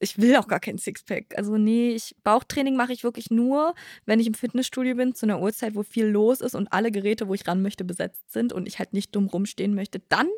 ich 0.00 0.18
will 0.18 0.36
auch 0.36 0.48
gar 0.48 0.60
kein 0.60 0.78
Sixpack. 0.78 1.36
Also 1.36 1.56
nee, 1.56 1.90
ich, 1.90 2.14
Bauchtraining 2.22 2.76
mache 2.76 2.92
ich 2.92 3.04
wirklich 3.04 3.30
nur, 3.30 3.74
wenn 4.06 4.20
ich 4.20 4.26
im 4.26 4.34
Fitnessstudio 4.34 4.94
bin, 4.94 5.14
zu 5.14 5.26
einer 5.26 5.40
Uhrzeit, 5.40 5.74
wo 5.74 5.82
viel 5.82 6.06
los 6.06 6.40
ist 6.40 6.54
und 6.54 6.72
alle 6.72 6.90
Geräte, 6.90 7.28
wo 7.28 7.34
ich 7.34 7.46
ran 7.46 7.62
möchte, 7.62 7.84
besetzt 7.84 8.32
sind 8.32 8.52
und 8.52 8.68
ich 8.68 8.78
halt 8.78 8.92
nicht 8.92 9.14
dumm 9.14 9.26
rumstehen 9.26 9.74
möchte. 9.74 10.00
Dann 10.08 10.28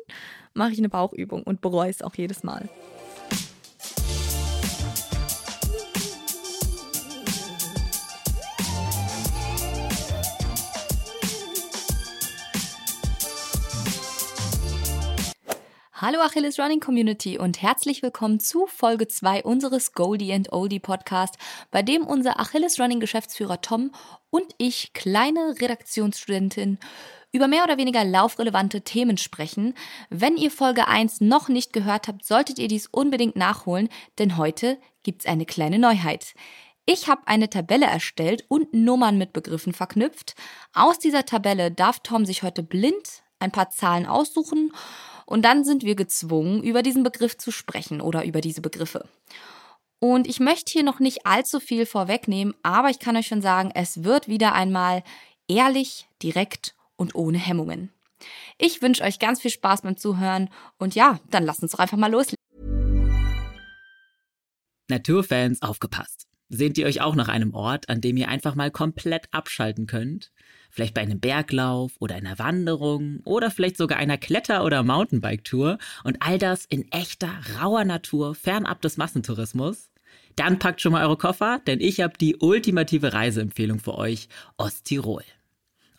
mache 0.53 0.71
ich 0.71 0.79
eine 0.79 0.89
Bauchübung 0.89 1.43
und 1.43 1.61
bereue 1.61 1.89
es 1.89 2.01
auch 2.01 2.15
jedes 2.15 2.43
Mal. 2.43 2.69
Hallo 16.03 16.19
Achilles 16.21 16.57
Running 16.57 16.79
Community 16.79 17.37
und 17.37 17.61
herzlich 17.61 18.01
willkommen 18.01 18.39
zu 18.39 18.65
Folge 18.65 19.07
2 19.07 19.43
unseres 19.43 19.93
Goldie 19.93 20.33
and 20.33 20.51
Oldie 20.51 20.79
Podcast, 20.79 21.37
bei 21.69 21.83
dem 21.83 22.07
unser 22.07 22.39
Achilles 22.39 22.79
Running 22.79 22.99
Geschäftsführer 22.99 23.61
Tom 23.61 23.91
und 24.31 24.55
ich, 24.57 24.93
kleine 24.93 25.57
Redaktionsstudentin, 25.61 26.79
über 27.31 27.47
mehr 27.47 27.63
oder 27.63 27.77
weniger 27.77 28.03
laufrelevante 28.03 28.81
Themen 28.81 29.17
sprechen. 29.17 29.75
Wenn 30.09 30.37
ihr 30.37 30.49
Folge 30.49 30.87
1 30.87 31.21
noch 31.21 31.49
nicht 31.49 31.71
gehört 31.71 32.07
habt, 32.07 32.25
solltet 32.25 32.57
ihr 32.57 32.67
dies 32.67 32.87
unbedingt 32.87 33.35
nachholen, 33.35 33.87
denn 34.17 34.37
heute 34.37 34.79
gibt's 35.03 35.27
eine 35.27 35.45
kleine 35.45 35.77
Neuheit. 35.77 36.33
Ich 36.87 37.09
habe 37.09 37.27
eine 37.27 37.47
Tabelle 37.47 37.85
erstellt 37.85 38.43
und 38.47 38.73
Nummern 38.73 39.19
mit 39.19 39.33
Begriffen 39.33 39.71
verknüpft. 39.71 40.33
Aus 40.73 40.97
dieser 40.97 41.27
Tabelle 41.27 41.69
darf 41.69 41.99
Tom 41.99 42.25
sich 42.25 42.41
heute 42.41 42.63
blind 42.63 43.21
ein 43.37 43.51
paar 43.51 43.69
Zahlen 43.69 44.07
aussuchen 44.07 44.71
und 45.31 45.43
dann 45.43 45.63
sind 45.63 45.83
wir 45.83 45.95
gezwungen, 45.95 46.61
über 46.61 46.83
diesen 46.83 47.03
Begriff 47.03 47.37
zu 47.37 47.51
sprechen 47.51 48.01
oder 48.01 48.25
über 48.25 48.41
diese 48.41 48.59
Begriffe. 48.59 49.07
Und 49.99 50.27
ich 50.27 50.41
möchte 50.41 50.73
hier 50.73 50.83
noch 50.83 50.99
nicht 50.99 51.25
allzu 51.25 51.61
viel 51.61 51.85
vorwegnehmen, 51.85 52.53
aber 52.63 52.89
ich 52.89 52.99
kann 52.99 53.15
euch 53.15 53.27
schon 53.27 53.41
sagen, 53.41 53.71
es 53.73 54.03
wird 54.03 54.27
wieder 54.27 54.53
einmal 54.53 55.03
ehrlich, 55.47 56.07
direkt 56.21 56.75
und 56.97 57.15
ohne 57.15 57.37
Hemmungen. 57.37 57.91
Ich 58.57 58.81
wünsche 58.81 59.03
euch 59.03 59.19
ganz 59.19 59.39
viel 59.41 59.51
Spaß 59.51 59.83
beim 59.83 59.95
Zuhören 59.95 60.49
und 60.77 60.95
ja, 60.95 61.19
dann 61.29 61.45
lasst 61.45 61.63
uns 61.63 61.71
doch 61.71 61.79
einfach 61.79 61.97
mal 61.97 62.11
loslegen. 62.11 62.35
Naturfans, 64.89 65.61
aufgepasst. 65.61 66.27
Sehnt 66.49 66.77
ihr 66.77 66.85
euch 66.85 66.99
auch 66.99 67.15
nach 67.15 67.29
einem 67.29 67.53
Ort, 67.53 67.87
an 67.87 68.01
dem 68.01 68.17
ihr 68.17 68.27
einfach 68.27 68.55
mal 68.55 68.69
komplett 68.69 69.27
abschalten 69.31 69.87
könnt? 69.87 70.33
Vielleicht 70.71 70.93
bei 70.93 71.01
einem 71.01 71.19
Berglauf 71.19 71.91
oder 71.99 72.15
einer 72.15 72.39
Wanderung 72.39 73.19
oder 73.25 73.51
vielleicht 73.51 73.77
sogar 73.77 73.97
einer 73.97 74.17
Kletter- 74.17 74.63
oder 74.63 74.83
Mountainbike-Tour 74.83 75.77
und 76.03 76.17
all 76.21 76.39
das 76.39 76.65
in 76.65 76.89
echter, 76.91 77.29
rauer 77.59 77.83
Natur, 77.83 78.33
fernab 78.35 78.81
des 78.81 78.97
Massentourismus? 78.97 79.91
Dann 80.35 80.59
packt 80.59 80.81
schon 80.81 80.93
mal 80.93 81.05
eure 81.05 81.17
Koffer, 81.17 81.61
denn 81.67 81.81
ich 81.81 81.99
habe 81.99 82.17
die 82.17 82.37
ultimative 82.37 83.13
Reiseempfehlung 83.13 83.79
für 83.79 83.95
euch, 83.95 84.29
Osttirol. 84.57 85.23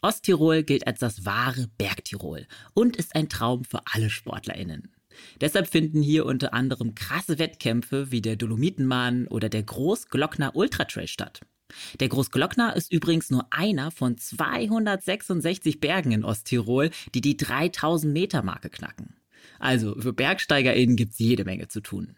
Osttirol 0.01 0.62
gilt 0.62 0.86
als 0.86 1.01
das 1.01 1.25
wahre 1.25 1.69
Bergtirol 1.79 2.47
und 2.75 2.97
ist 2.97 3.14
ein 3.14 3.29
Traum 3.29 3.64
für 3.64 3.81
alle 3.92 4.11
SportlerInnen. 4.11 4.91
Deshalb 5.41 5.69
finden 5.69 6.03
hier 6.03 6.27
unter 6.27 6.55
anderem 6.55 6.95
krasse 6.95 7.39
Wettkämpfe 7.39 8.11
wie 8.11 8.23
der 8.23 8.36
Dolomitenmann 8.36 9.27
oder 9.29 9.48
der 9.48 9.62
Großglockner 9.62 10.57
Ultratrail 10.57 11.07
statt. 11.07 11.41
Der 12.01 12.09
Großglockner 12.09 12.77
ist 12.77 12.92
übrigens 12.92 13.31
nur 13.31 13.47
einer 13.51 13.91
von 13.91 14.19
266 14.19 15.81
Bergen 15.81 16.12
in 16.12 16.25
Osttirol, 16.25 16.91
die 17.14 17.20
die 17.20 17.37
3000 17.37 18.12
Meter 18.12 18.42
Marke 18.42 18.70
knacken. 18.70 19.17
Also 19.59 19.95
für 19.98 20.12
BergsteigerInnen 20.12 20.97
gibt's 20.97 21.19
jede 21.19 21.45
Menge 21.45 21.69
zu 21.69 21.81
tun. 21.81 22.17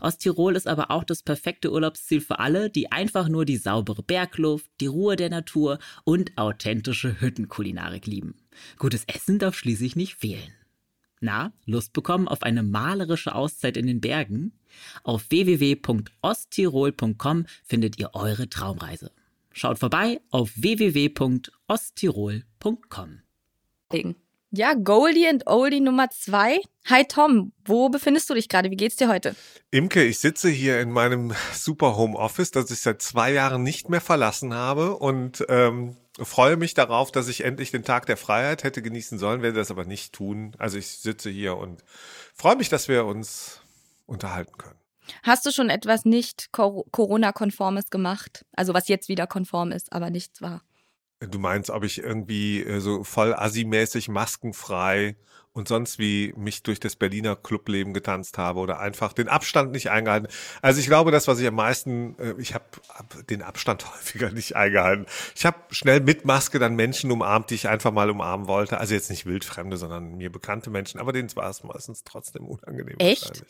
Osttirol 0.00 0.56
ist 0.56 0.66
aber 0.66 0.90
auch 0.90 1.04
das 1.04 1.22
perfekte 1.22 1.72
Urlaubsziel 1.72 2.20
für 2.20 2.38
alle, 2.38 2.70
die 2.70 2.92
einfach 2.92 3.28
nur 3.28 3.44
die 3.44 3.56
saubere 3.56 4.02
Bergluft, 4.02 4.70
die 4.80 4.86
Ruhe 4.86 5.16
der 5.16 5.30
Natur 5.30 5.78
und 6.04 6.36
authentische 6.36 7.20
Hüttenkulinarik 7.20 8.06
lieben. 8.06 8.34
Gutes 8.78 9.04
Essen 9.06 9.38
darf 9.38 9.56
schließlich 9.56 9.96
nicht 9.96 10.16
fehlen. 10.16 10.52
Na, 11.20 11.52
Lust 11.66 11.92
bekommen 11.92 12.26
auf 12.28 12.42
eine 12.42 12.62
malerische 12.62 13.34
Auszeit 13.34 13.76
in 13.76 13.86
den 13.86 14.00
Bergen? 14.00 14.52
Auf 15.02 15.30
www.osttirol.com 15.30 17.44
findet 17.62 17.98
ihr 17.98 18.14
eure 18.14 18.48
Traumreise. 18.48 19.10
Schaut 19.52 19.78
vorbei 19.78 20.22
auf 20.30 20.52
www.osttirol.com. 20.56 23.20
Ja, 24.52 24.74
Goldie 24.74 25.28
and 25.28 25.46
Oldie 25.46 25.80
Nummer 25.80 26.10
zwei. 26.10 26.60
Hi 26.88 27.04
Tom, 27.04 27.52
wo 27.64 27.88
befindest 27.88 28.28
du 28.30 28.34
dich 28.34 28.48
gerade? 28.48 28.70
Wie 28.70 28.76
geht's 28.76 28.96
dir 28.96 29.08
heute? 29.08 29.36
Imke, 29.70 30.02
ich 30.02 30.18
sitze 30.18 30.48
hier 30.48 30.80
in 30.80 30.90
meinem 30.90 31.32
super 31.52 31.96
Home 31.96 32.18
Office, 32.18 32.50
das 32.50 32.70
ich 32.70 32.80
seit 32.80 33.02
zwei 33.02 33.32
Jahren 33.32 33.62
nicht 33.62 33.90
mehr 33.90 34.00
verlassen 34.00 34.54
habe 34.54 34.96
und 34.96 35.44
ähm, 35.48 35.96
freue 36.22 36.56
mich 36.56 36.74
darauf, 36.74 37.12
dass 37.12 37.28
ich 37.28 37.44
endlich 37.44 37.70
den 37.70 37.84
Tag 37.84 38.06
der 38.06 38.16
Freiheit 38.16 38.64
hätte 38.64 38.82
genießen 38.82 39.18
sollen, 39.18 39.42
werde 39.42 39.58
das 39.58 39.70
aber 39.70 39.84
nicht 39.84 40.12
tun. 40.12 40.52
Also 40.58 40.78
ich 40.78 40.88
sitze 40.88 41.30
hier 41.30 41.56
und 41.56 41.82
freue 42.34 42.56
mich, 42.56 42.68
dass 42.68 42.88
wir 42.88 43.04
uns 43.04 43.60
unterhalten 44.06 44.56
können. 44.58 44.78
Hast 45.22 45.46
du 45.46 45.50
schon 45.50 45.70
etwas 45.70 46.04
nicht 46.04 46.52
Corona-konformes 46.52 47.90
gemacht? 47.90 48.44
Also 48.54 48.74
was 48.74 48.88
jetzt 48.88 49.08
wieder 49.08 49.26
konform 49.26 49.72
ist, 49.72 49.92
aber 49.92 50.10
nichts 50.10 50.40
war? 50.40 50.62
Du 51.20 51.38
meinst, 51.38 51.68
ob 51.70 51.84
ich 51.84 51.98
irgendwie 51.98 52.62
äh, 52.62 52.80
so 52.80 53.04
voll 53.04 53.34
assi-mäßig 53.34 54.08
maskenfrei 54.08 55.16
und 55.52 55.68
sonst 55.68 55.98
wie 55.98 56.32
mich 56.36 56.62
durch 56.62 56.78
das 56.78 56.96
Berliner 56.96 57.34
Clubleben 57.34 57.92
getanzt 57.92 58.38
habe 58.38 58.60
oder 58.60 58.78
einfach 58.78 59.12
den 59.12 59.28
Abstand 59.28 59.72
nicht 59.72 59.90
eingehalten. 59.90 60.28
Also 60.62 60.80
ich 60.80 60.86
glaube, 60.86 61.10
das, 61.10 61.26
was 61.26 61.40
ich 61.40 61.46
am 61.46 61.56
meisten, 61.56 62.16
äh, 62.18 62.34
ich 62.38 62.54
habe 62.54 62.64
hab 62.88 63.26
den 63.26 63.42
Abstand 63.42 63.84
häufiger 63.92 64.30
nicht 64.30 64.54
eingehalten. 64.56 65.06
Ich 65.34 65.44
habe 65.44 65.58
schnell 65.70 66.00
mit 66.00 66.24
Maske 66.24 66.58
dann 66.58 66.76
Menschen 66.76 67.10
umarmt, 67.10 67.50
die 67.50 67.56
ich 67.56 67.68
einfach 67.68 67.90
mal 67.90 68.10
umarmen 68.10 68.46
wollte. 68.46 68.78
Also 68.78 68.94
jetzt 68.94 69.10
nicht 69.10 69.26
wildfremde, 69.26 69.76
sondern 69.76 70.16
mir 70.16 70.30
bekannte 70.30 70.70
Menschen, 70.70 71.00
aber 71.00 71.12
denen 71.12 71.34
war 71.34 71.50
es 71.50 71.64
meistens 71.64 72.04
trotzdem 72.04 72.46
unangenehm. 72.46 72.96
Echt? 72.98 73.42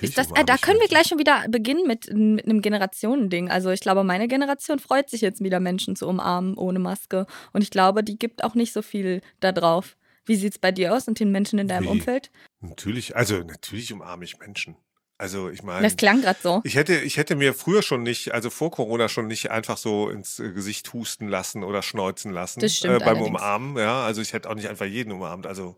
Ist 0.00 0.18
das, 0.18 0.30
äh, 0.32 0.44
da 0.44 0.56
können 0.56 0.80
wir 0.80 0.88
gleich 0.88 1.06
schon 1.06 1.18
wieder 1.18 1.44
beginnen 1.48 1.86
mit, 1.86 2.12
mit 2.12 2.44
einem 2.44 2.60
Generationending. 2.60 3.50
Also 3.50 3.70
ich 3.70 3.80
glaube, 3.80 4.04
meine 4.04 4.26
Generation 4.26 4.78
freut 4.78 5.10
sich 5.10 5.20
jetzt 5.20 5.42
wieder, 5.42 5.60
Menschen 5.60 5.96
zu 5.96 6.08
umarmen 6.08 6.56
ohne 6.56 6.78
Maske. 6.78 7.26
Und 7.52 7.62
ich 7.62 7.70
glaube, 7.70 8.02
die 8.02 8.18
gibt 8.18 8.42
auch 8.42 8.54
nicht 8.54 8.72
so 8.72 8.82
viel 8.82 9.20
da 9.40 9.52
drauf. 9.52 9.96
Wie 10.26 10.36
sieht 10.36 10.54
es 10.54 10.58
bei 10.58 10.72
dir 10.72 10.94
aus 10.94 11.08
und 11.08 11.18
den 11.20 11.30
Menschen 11.30 11.58
in 11.58 11.68
deinem 11.68 11.84
Wie? 11.84 11.88
Umfeld? 11.88 12.30
Natürlich, 12.60 13.16
also 13.16 13.38
natürlich 13.38 13.92
umarme 13.92 14.24
ich 14.24 14.38
Menschen. 14.38 14.76
Also 15.18 15.48
ich 15.48 15.62
meine, 15.62 15.82
das 15.82 15.96
klang 15.96 16.20
gerade 16.20 16.38
so. 16.42 16.60
Ich 16.64 16.74
hätte, 16.74 16.96
ich 16.96 17.16
hätte 17.16 17.36
mir 17.36 17.54
früher 17.54 17.82
schon 17.82 18.02
nicht, 18.02 18.34
also 18.34 18.50
vor 18.50 18.70
Corona 18.70 19.08
schon 19.08 19.28
nicht 19.28 19.50
einfach 19.50 19.78
so 19.78 20.10
ins 20.10 20.38
äh, 20.38 20.52
Gesicht 20.52 20.92
husten 20.92 21.28
lassen 21.28 21.64
oder 21.64 21.82
schneuzen 21.82 22.32
lassen 22.32 22.60
das 22.60 22.76
stimmt 22.76 22.96
äh, 22.96 22.98
beim 22.98 23.16
allerdings. 23.16 23.28
Umarmen. 23.28 23.78
Ja, 23.78 24.04
also 24.04 24.20
ich 24.20 24.34
hätte 24.34 24.50
auch 24.50 24.54
nicht 24.54 24.68
einfach 24.68 24.84
jeden 24.84 25.12
umarmt. 25.12 25.46
Also, 25.46 25.76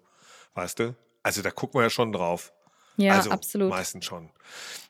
weißt 0.55 0.81
du, 0.81 0.97
also 1.23 1.43
da 1.43 1.51
guckt 1.51 1.75
man 1.75 1.85
ja 1.85 1.91
schon 1.91 2.11
drauf. 2.11 2.53
Ja, 2.99 3.15
also, 3.15 3.31
absolut. 3.31 3.71
Meistens 3.71 4.05
schon. 4.05 4.29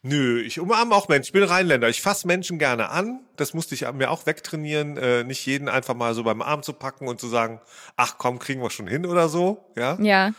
Nö, 0.02 0.40
ich 0.40 0.58
umarme 0.58 0.94
auch 0.94 1.08
Menschen. 1.08 1.28
Ich 1.28 1.32
bin 1.32 1.42
Rheinländer. 1.42 1.88
Ich 1.88 2.00
fasse 2.00 2.26
Menschen 2.26 2.58
gerne 2.58 2.88
an. 2.88 3.20
Das 3.36 3.52
musste 3.52 3.74
ich 3.74 3.90
mir 3.92 4.10
auch 4.10 4.24
wegtrainieren, 4.26 4.96
äh, 4.96 5.24
nicht 5.24 5.44
jeden 5.44 5.68
einfach 5.68 5.94
mal 5.94 6.14
so 6.14 6.24
beim 6.24 6.40
Arm 6.40 6.62
zu 6.62 6.72
packen 6.72 7.06
und 7.06 7.20
zu 7.20 7.28
sagen, 7.28 7.60
ach 7.96 8.16
komm, 8.16 8.38
kriegen 8.38 8.62
wir 8.62 8.70
schon 8.70 8.88
hin 8.88 9.04
oder 9.04 9.28
so. 9.28 9.62
Ja. 9.76 9.98
Ja. 10.00 10.32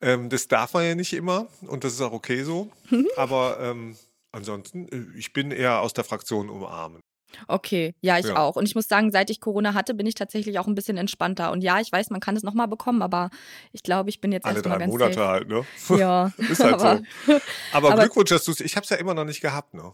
Ähm, 0.00 0.28
das 0.28 0.46
darf 0.46 0.74
man 0.74 0.84
ja 0.84 0.94
nicht 0.94 1.12
immer 1.12 1.48
und 1.62 1.82
das 1.82 1.94
ist 1.94 2.00
auch 2.00 2.12
okay 2.12 2.44
so. 2.44 2.70
Aber 3.16 3.58
ähm, 3.60 3.96
ansonsten, 4.30 4.88
äh, 4.88 5.18
ich 5.18 5.32
bin 5.32 5.50
eher 5.50 5.80
aus 5.80 5.92
der 5.92 6.04
Fraktion 6.04 6.48
umarmen. 6.48 7.00
Okay, 7.48 7.94
ja, 8.00 8.18
ich 8.18 8.26
Ja. 8.26 8.36
auch. 8.36 8.56
Und 8.56 8.66
ich 8.66 8.74
muss 8.74 8.88
sagen, 8.88 9.10
seit 9.10 9.30
ich 9.30 9.40
Corona 9.40 9.74
hatte, 9.74 9.94
bin 9.94 10.06
ich 10.06 10.14
tatsächlich 10.14 10.58
auch 10.58 10.66
ein 10.66 10.74
bisschen 10.74 10.96
entspannter. 10.96 11.50
Und 11.52 11.62
ja, 11.62 11.80
ich 11.80 11.90
weiß, 11.90 12.10
man 12.10 12.20
kann 12.20 12.36
es 12.36 12.42
nochmal 12.42 12.68
bekommen, 12.68 13.02
aber 13.02 13.30
ich 13.72 13.82
glaube, 13.82 14.10
ich 14.10 14.20
bin 14.20 14.32
jetzt 14.32 14.44
Alle 14.46 14.62
drei 14.62 14.86
Monate 14.86 15.14
safe. 15.14 15.26
halt, 15.26 15.48
ne? 15.48 15.64
Ja, 15.96 16.32
Ist 16.38 16.62
halt 16.62 16.74
aber, 16.80 17.00
so. 17.26 17.32
Aber, 17.72 17.88
aber- 17.92 18.02
Glückwunsch, 18.02 18.30
dass 18.30 18.44
du 18.44 18.52
es, 18.52 18.60
ich 18.60 18.76
habe 18.76 18.84
es 18.84 18.90
ja 18.90 18.96
immer 18.96 19.14
noch 19.14 19.24
nicht 19.24 19.40
gehabt, 19.40 19.74
ne? 19.74 19.92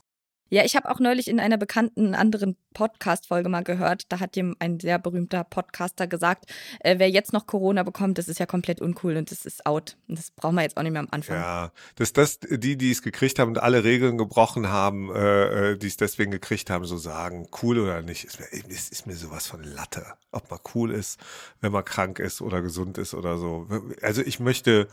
Ja, 0.52 0.66
ich 0.66 0.76
habe 0.76 0.90
auch 0.90 1.00
neulich 1.00 1.28
in 1.28 1.40
einer 1.40 1.56
bekannten 1.56 2.14
anderen 2.14 2.58
Podcast-Folge 2.74 3.48
mal 3.48 3.64
gehört, 3.64 4.12
da 4.12 4.20
hat 4.20 4.36
dem 4.36 4.54
ein 4.58 4.78
sehr 4.80 4.98
berühmter 4.98 5.44
Podcaster 5.44 6.06
gesagt, 6.06 6.44
äh, 6.80 6.98
wer 6.98 7.08
jetzt 7.08 7.32
noch 7.32 7.46
Corona 7.46 7.84
bekommt, 7.84 8.18
das 8.18 8.28
ist 8.28 8.38
ja 8.38 8.44
komplett 8.44 8.82
uncool 8.82 9.16
und 9.16 9.30
das 9.30 9.46
ist 9.46 9.64
out. 9.64 9.96
Und 10.08 10.18
das 10.18 10.30
brauchen 10.30 10.56
wir 10.56 10.62
jetzt 10.62 10.76
auch 10.76 10.82
nicht 10.82 10.92
mehr 10.92 11.00
am 11.00 11.08
Anfang. 11.10 11.36
Ja, 11.36 11.72
dass 11.94 12.12
das 12.12 12.38
die, 12.38 12.76
die 12.76 12.90
es 12.90 13.00
gekriegt 13.00 13.38
haben 13.38 13.48
und 13.48 13.62
alle 13.62 13.82
Regeln 13.82 14.18
gebrochen 14.18 14.68
haben, 14.68 15.10
äh, 15.14 15.70
äh, 15.70 15.78
die 15.78 15.86
es 15.86 15.96
deswegen 15.96 16.30
gekriegt 16.30 16.68
haben, 16.68 16.84
so 16.84 16.98
sagen, 16.98 17.48
cool 17.62 17.78
oder 17.78 18.02
nicht, 18.02 18.24
ist 18.24 18.38
mir, 18.38 18.46
ist, 18.68 18.92
ist 18.92 19.06
mir 19.06 19.16
sowas 19.16 19.46
von 19.46 19.62
Latte. 19.62 20.04
Ob 20.32 20.50
man 20.50 20.60
cool 20.74 20.92
ist, 20.92 21.18
wenn 21.62 21.72
man 21.72 21.82
krank 21.82 22.18
ist 22.18 22.42
oder 22.42 22.60
gesund 22.60 22.98
ist 22.98 23.14
oder 23.14 23.38
so. 23.38 23.68
Also 24.02 24.20
ich 24.20 24.38
möchte, 24.38 24.86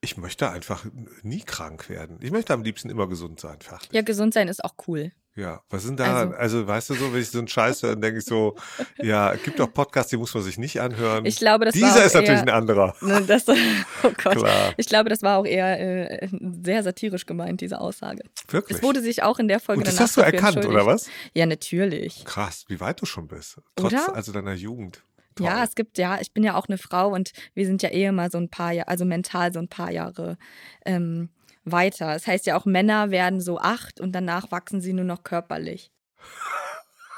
ich 0.00 0.16
möchte 0.16 0.50
einfach 0.50 0.84
nie 1.22 1.40
krank 1.40 1.88
werden. 1.88 2.18
Ich 2.20 2.30
möchte 2.30 2.52
am 2.52 2.62
liebsten 2.62 2.90
immer 2.90 3.08
gesund 3.08 3.40
sein. 3.40 3.58
Fertig. 3.60 3.88
Ja, 3.92 4.02
gesund 4.02 4.34
sein 4.34 4.48
ist 4.48 4.64
auch 4.64 4.74
cool. 4.86 5.12
Ja, 5.36 5.60
was 5.68 5.82
sind 5.82 6.00
da, 6.00 6.20
also, 6.20 6.34
also 6.34 6.66
weißt 6.66 6.90
du 6.90 6.94
so, 6.94 7.12
wenn 7.12 7.20
ich 7.20 7.28
so 7.28 7.38
einen 7.38 7.46
Scheiß 7.46 7.82
höre, 7.82 7.90
dann 7.90 8.00
denke 8.00 8.20
ich 8.20 8.24
so, 8.24 8.56
ja, 9.02 9.34
es 9.34 9.42
gibt 9.42 9.60
doch 9.60 9.70
Podcasts, 9.70 10.08
die 10.08 10.16
muss 10.16 10.32
man 10.32 10.42
sich 10.42 10.56
nicht 10.56 10.80
anhören. 10.80 11.26
Ich 11.26 11.36
glaube, 11.36 11.66
das 11.66 11.74
Dieser 11.74 11.88
war 11.88 12.00
auch 12.00 12.06
ist 12.06 12.14
natürlich 12.14 12.40
eher, 12.40 12.42
ein 12.42 12.48
anderer. 12.48 12.96
Ne, 13.02 13.20
das, 13.20 13.46
oh 13.46 13.54
Gott. 14.02 14.38
Klar. 14.38 14.72
Ich 14.78 14.86
glaube, 14.86 15.10
das 15.10 15.22
war 15.22 15.38
auch 15.38 15.44
eher 15.44 16.22
äh, 16.22 16.28
sehr 16.62 16.82
satirisch 16.82 17.26
gemeint, 17.26 17.60
diese 17.60 17.80
Aussage. 17.80 18.22
Wirklich. 18.48 18.78
Es 18.78 18.82
wurde 18.82 19.02
sich 19.02 19.22
auch 19.22 19.38
in 19.38 19.46
der 19.46 19.60
Folge 19.60 19.80
Und 19.80 19.86
das 19.86 20.00
hast 20.00 20.16
du 20.16 20.22
erkannt, 20.22 20.64
oder 20.64 20.86
was? 20.86 21.08
Ja, 21.34 21.44
natürlich. 21.44 22.24
Krass, 22.24 22.64
wie 22.68 22.80
weit 22.80 23.02
du 23.02 23.06
schon 23.06 23.28
bist. 23.28 23.58
Trotz 23.76 23.92
Oder? 23.92 24.14
also 24.14 24.32
deiner 24.32 24.54
Jugend. 24.54 25.02
Toll. 25.36 25.46
Ja, 25.46 25.62
es 25.64 25.74
gibt 25.74 25.98
ja, 25.98 26.18
ich 26.20 26.32
bin 26.32 26.42
ja 26.44 26.56
auch 26.56 26.66
eine 26.66 26.78
Frau 26.78 27.08
und 27.12 27.32
wir 27.54 27.66
sind 27.66 27.82
ja 27.82 27.90
eh 27.90 28.10
mal 28.10 28.30
so 28.30 28.38
ein 28.38 28.48
paar 28.48 28.72
Jahre, 28.72 28.88
also 28.88 29.04
mental 29.04 29.52
so 29.52 29.58
ein 29.60 29.68
paar 29.68 29.90
Jahre 29.90 30.38
ähm, 30.84 31.28
weiter. 31.64 32.12
Das 32.14 32.26
heißt 32.26 32.46
ja 32.46 32.56
auch, 32.56 32.64
Männer 32.64 33.10
werden 33.10 33.40
so 33.40 33.58
acht 33.58 34.00
und 34.00 34.12
danach 34.12 34.50
wachsen 34.50 34.80
sie 34.80 34.92
nur 34.92 35.04
noch 35.04 35.22
körperlich. 35.22 35.90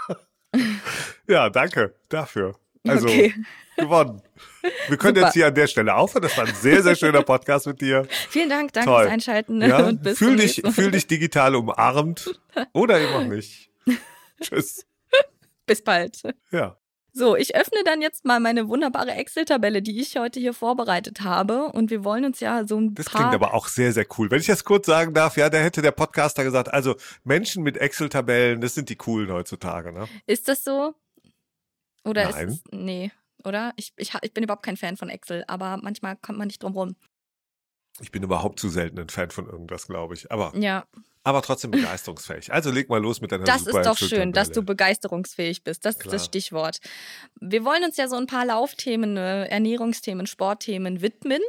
Ja, 1.27 1.51
danke 1.51 1.95
dafür. 2.09 2.55
Also, 2.87 3.07
Okay. 3.07 3.35
gewonnen. 3.77 4.23
Wir 4.89 4.97
können 4.97 5.17
Super. 5.17 5.27
jetzt 5.27 5.35
hier 5.35 5.47
an 5.49 5.55
der 5.55 5.67
Stelle 5.67 5.95
aufhören. 5.95 6.23
Das 6.23 6.37
war 6.39 6.47
ein 6.47 6.55
sehr, 6.55 6.83
sehr 6.83 6.97
schöner 6.97 7.23
Podcast 7.23 7.67
mit 7.67 7.81
dir. 7.83 8.07
Vielen 8.31 8.49
Dank, 8.49 8.73
danke 8.73 8.89
Toll. 8.89 9.03
fürs 9.03 9.13
Einschalten 9.13 9.61
Ja, 9.61 9.85
und 9.87 10.03
bis 10.03 10.17
fühl, 10.19 10.37
dich, 10.37 10.63
fühl 10.71 10.91
dich 10.91 11.07
digital 11.07 11.55
umarmt 11.55 12.41
oder 12.73 12.99
eben 12.99 13.13
auch 13.13 13.25
nicht. 13.25 13.71
Tschüss. 14.41 14.87
Bis 15.67 15.85
bald. 15.85 16.23
Ja. 16.51 16.79
So, 17.13 17.35
ich 17.37 17.57
öffne 17.57 17.83
dann 17.85 18.01
jetzt 18.03 18.25
mal 18.25 18.39
meine 18.39 18.69
wunderbare 18.69 19.13
Excel-Tabelle, 19.13 19.83
die 19.83 19.99
ich 20.01 20.17
heute 20.17 20.39
hier 20.39 20.55
vorbereitet 20.55 21.23
habe. 21.23 21.67
Und 21.73 21.91
wir 21.91 22.05
wollen 22.05 22.25
uns 22.25 22.39
ja 22.41 22.65
so 22.67 22.79
ein 22.81 22.95
Das 22.95 23.07
paar. 23.07 23.23
klingt 23.23 23.35
aber 23.35 23.55
auch 23.55 23.67
sehr, 23.69 23.93
sehr 23.93 24.07
cool. 24.19 24.31
Wenn 24.31 24.41
ich 24.41 24.47
das 24.47 24.65
kurz 24.65 24.87
sagen 24.87 25.15
darf, 25.15 25.37
ja, 25.37 25.51
da 25.51 25.59
hätte 25.59 25.83
der 25.83 25.91
Podcaster 25.93 26.45
gesagt, 26.45 26.73
also 26.73 26.97
Menschen 27.25 27.63
mit 27.63 27.77
Excel-Tabellen, 27.77 28.61
das 28.61 28.75
sind 28.75 28.89
die 28.89 28.97
coolen 28.97 29.33
heutzutage, 29.33 29.93
ne? 29.93 30.07
Ist 30.27 30.49
das 30.49 30.63
so? 30.63 30.95
Oder 32.05 32.31
Nein. 32.31 32.49
ist 32.49 32.55
es. 32.55 32.63
Nee, 32.73 33.11
oder? 33.45 33.73
Ich, 33.77 33.93
ich, 33.97 34.13
ich 34.23 34.33
bin 34.35 34.45
überhaupt 34.45 34.65
kein 34.65 34.77
Fan 34.77 34.97
von 34.97 35.09
Excel, 35.09 35.45
aber 35.49 35.79
manchmal 35.83 36.17
kommt 36.17 36.39
man 36.39 36.47
nicht 36.47 36.63
drum 36.63 36.75
rum. 36.75 36.97
Ich 38.01 38.13
bin 38.13 38.23
überhaupt 38.23 38.61
zu 38.61 38.69
selten 38.69 38.99
ein 38.99 39.09
Fan 39.09 39.31
von 39.31 39.47
irgendwas, 39.47 39.87
glaube 39.87 40.15
ich. 40.15 40.31
Aber, 40.31 40.53
Ja, 40.57 40.87
aber 41.29 41.43
trotzdem 41.43 41.71
begeisterungsfähig. 41.73 42.53
Also 42.55 42.71
leg 42.71 42.89
mal 42.89 43.03
los 43.03 43.21
mit 43.21 43.33
deiner 43.33 43.45
das 43.45 43.67
ist 43.67 43.75
doch 43.75 43.99
schön, 43.99 44.33
dass 44.33 44.51
du 44.51 44.63
begeisterungsfähig 44.63 45.63
bist. 45.63 45.85
Das 45.85 45.97
ist 45.97 46.01
Klar. 46.01 46.13
das 46.13 46.25
Stichwort. 46.25 46.79
Wir 47.39 47.67
wollen 47.67 47.85
uns 47.85 47.99
ja 47.99 48.09
so 48.09 48.17
ein 48.17 48.27
paar 48.27 48.47
Laufthemen, 48.47 49.19
äh, 49.19 49.45
Ernährungsthemen, 49.45 50.27
Sportthemen 50.27 51.03
widmen. 51.03 51.41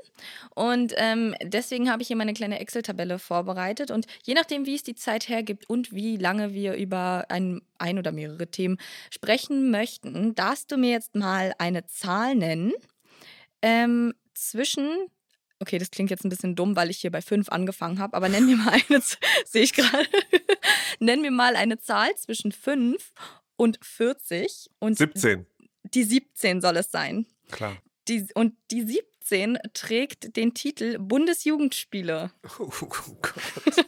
Und 0.53 0.93
ähm, 0.97 1.33
deswegen 1.43 1.89
habe 1.89 2.01
ich 2.01 2.09
hier 2.09 2.17
meine 2.17 2.33
kleine 2.33 2.59
Excel-Tabelle 2.59 3.19
vorbereitet. 3.19 3.89
Und 3.89 4.05
je 4.25 4.33
nachdem, 4.33 4.65
wie 4.65 4.75
es 4.75 4.83
die 4.83 4.95
Zeit 4.95 5.29
hergibt 5.29 5.69
und 5.69 5.93
wie 5.93 6.17
lange 6.17 6.53
wir 6.53 6.73
über 6.73 7.27
ein, 7.29 7.61
ein 7.77 7.97
oder 7.99 8.11
mehrere 8.11 8.47
Themen 8.47 8.79
sprechen 9.11 9.71
möchten, 9.71 10.35
darfst 10.35 10.73
du 10.73 10.77
mir 10.77 10.91
jetzt 10.91 11.15
mal 11.15 11.53
eine 11.57 11.85
Zahl 11.85 12.35
nennen 12.35 12.73
ähm, 13.61 14.13
zwischen. 14.33 14.89
Okay, 15.59 15.77
das 15.77 15.91
klingt 15.91 16.09
jetzt 16.09 16.23
ein 16.23 16.29
bisschen 16.29 16.55
dumm, 16.55 16.75
weil 16.75 16.89
ich 16.89 16.99
hier 16.99 17.11
bei 17.11 17.21
fünf 17.21 17.49
angefangen 17.49 17.99
habe, 17.99 18.15
aber 18.15 18.29
nenn 18.29 18.45
mir 18.45 18.55
mal 18.55 18.73
eine, 18.89 19.01
sehe 19.45 19.63
ich 19.63 19.73
gerade, 19.73 20.07
nenn 20.99 21.21
mir 21.21 21.31
mal 21.31 21.55
eine 21.55 21.79
Zahl 21.79 22.15
zwischen 22.15 22.51
5 22.51 23.11
und 23.57 23.77
40 23.81 24.69
und 24.79 24.97
17, 24.97 25.45
die 25.83 26.03
17 26.03 26.61
soll 26.61 26.77
es 26.77 26.91
sein. 26.91 27.25
klar. 27.51 27.77
Die, 28.07 28.27
und 28.33 28.55
die 28.71 28.81
17 28.81 29.59
trägt 29.73 30.35
den 30.35 30.53
Titel 30.53 30.97
Bundesjugendspiele. 30.97 32.31
Oh 32.59 32.67
Gott. 32.67 33.85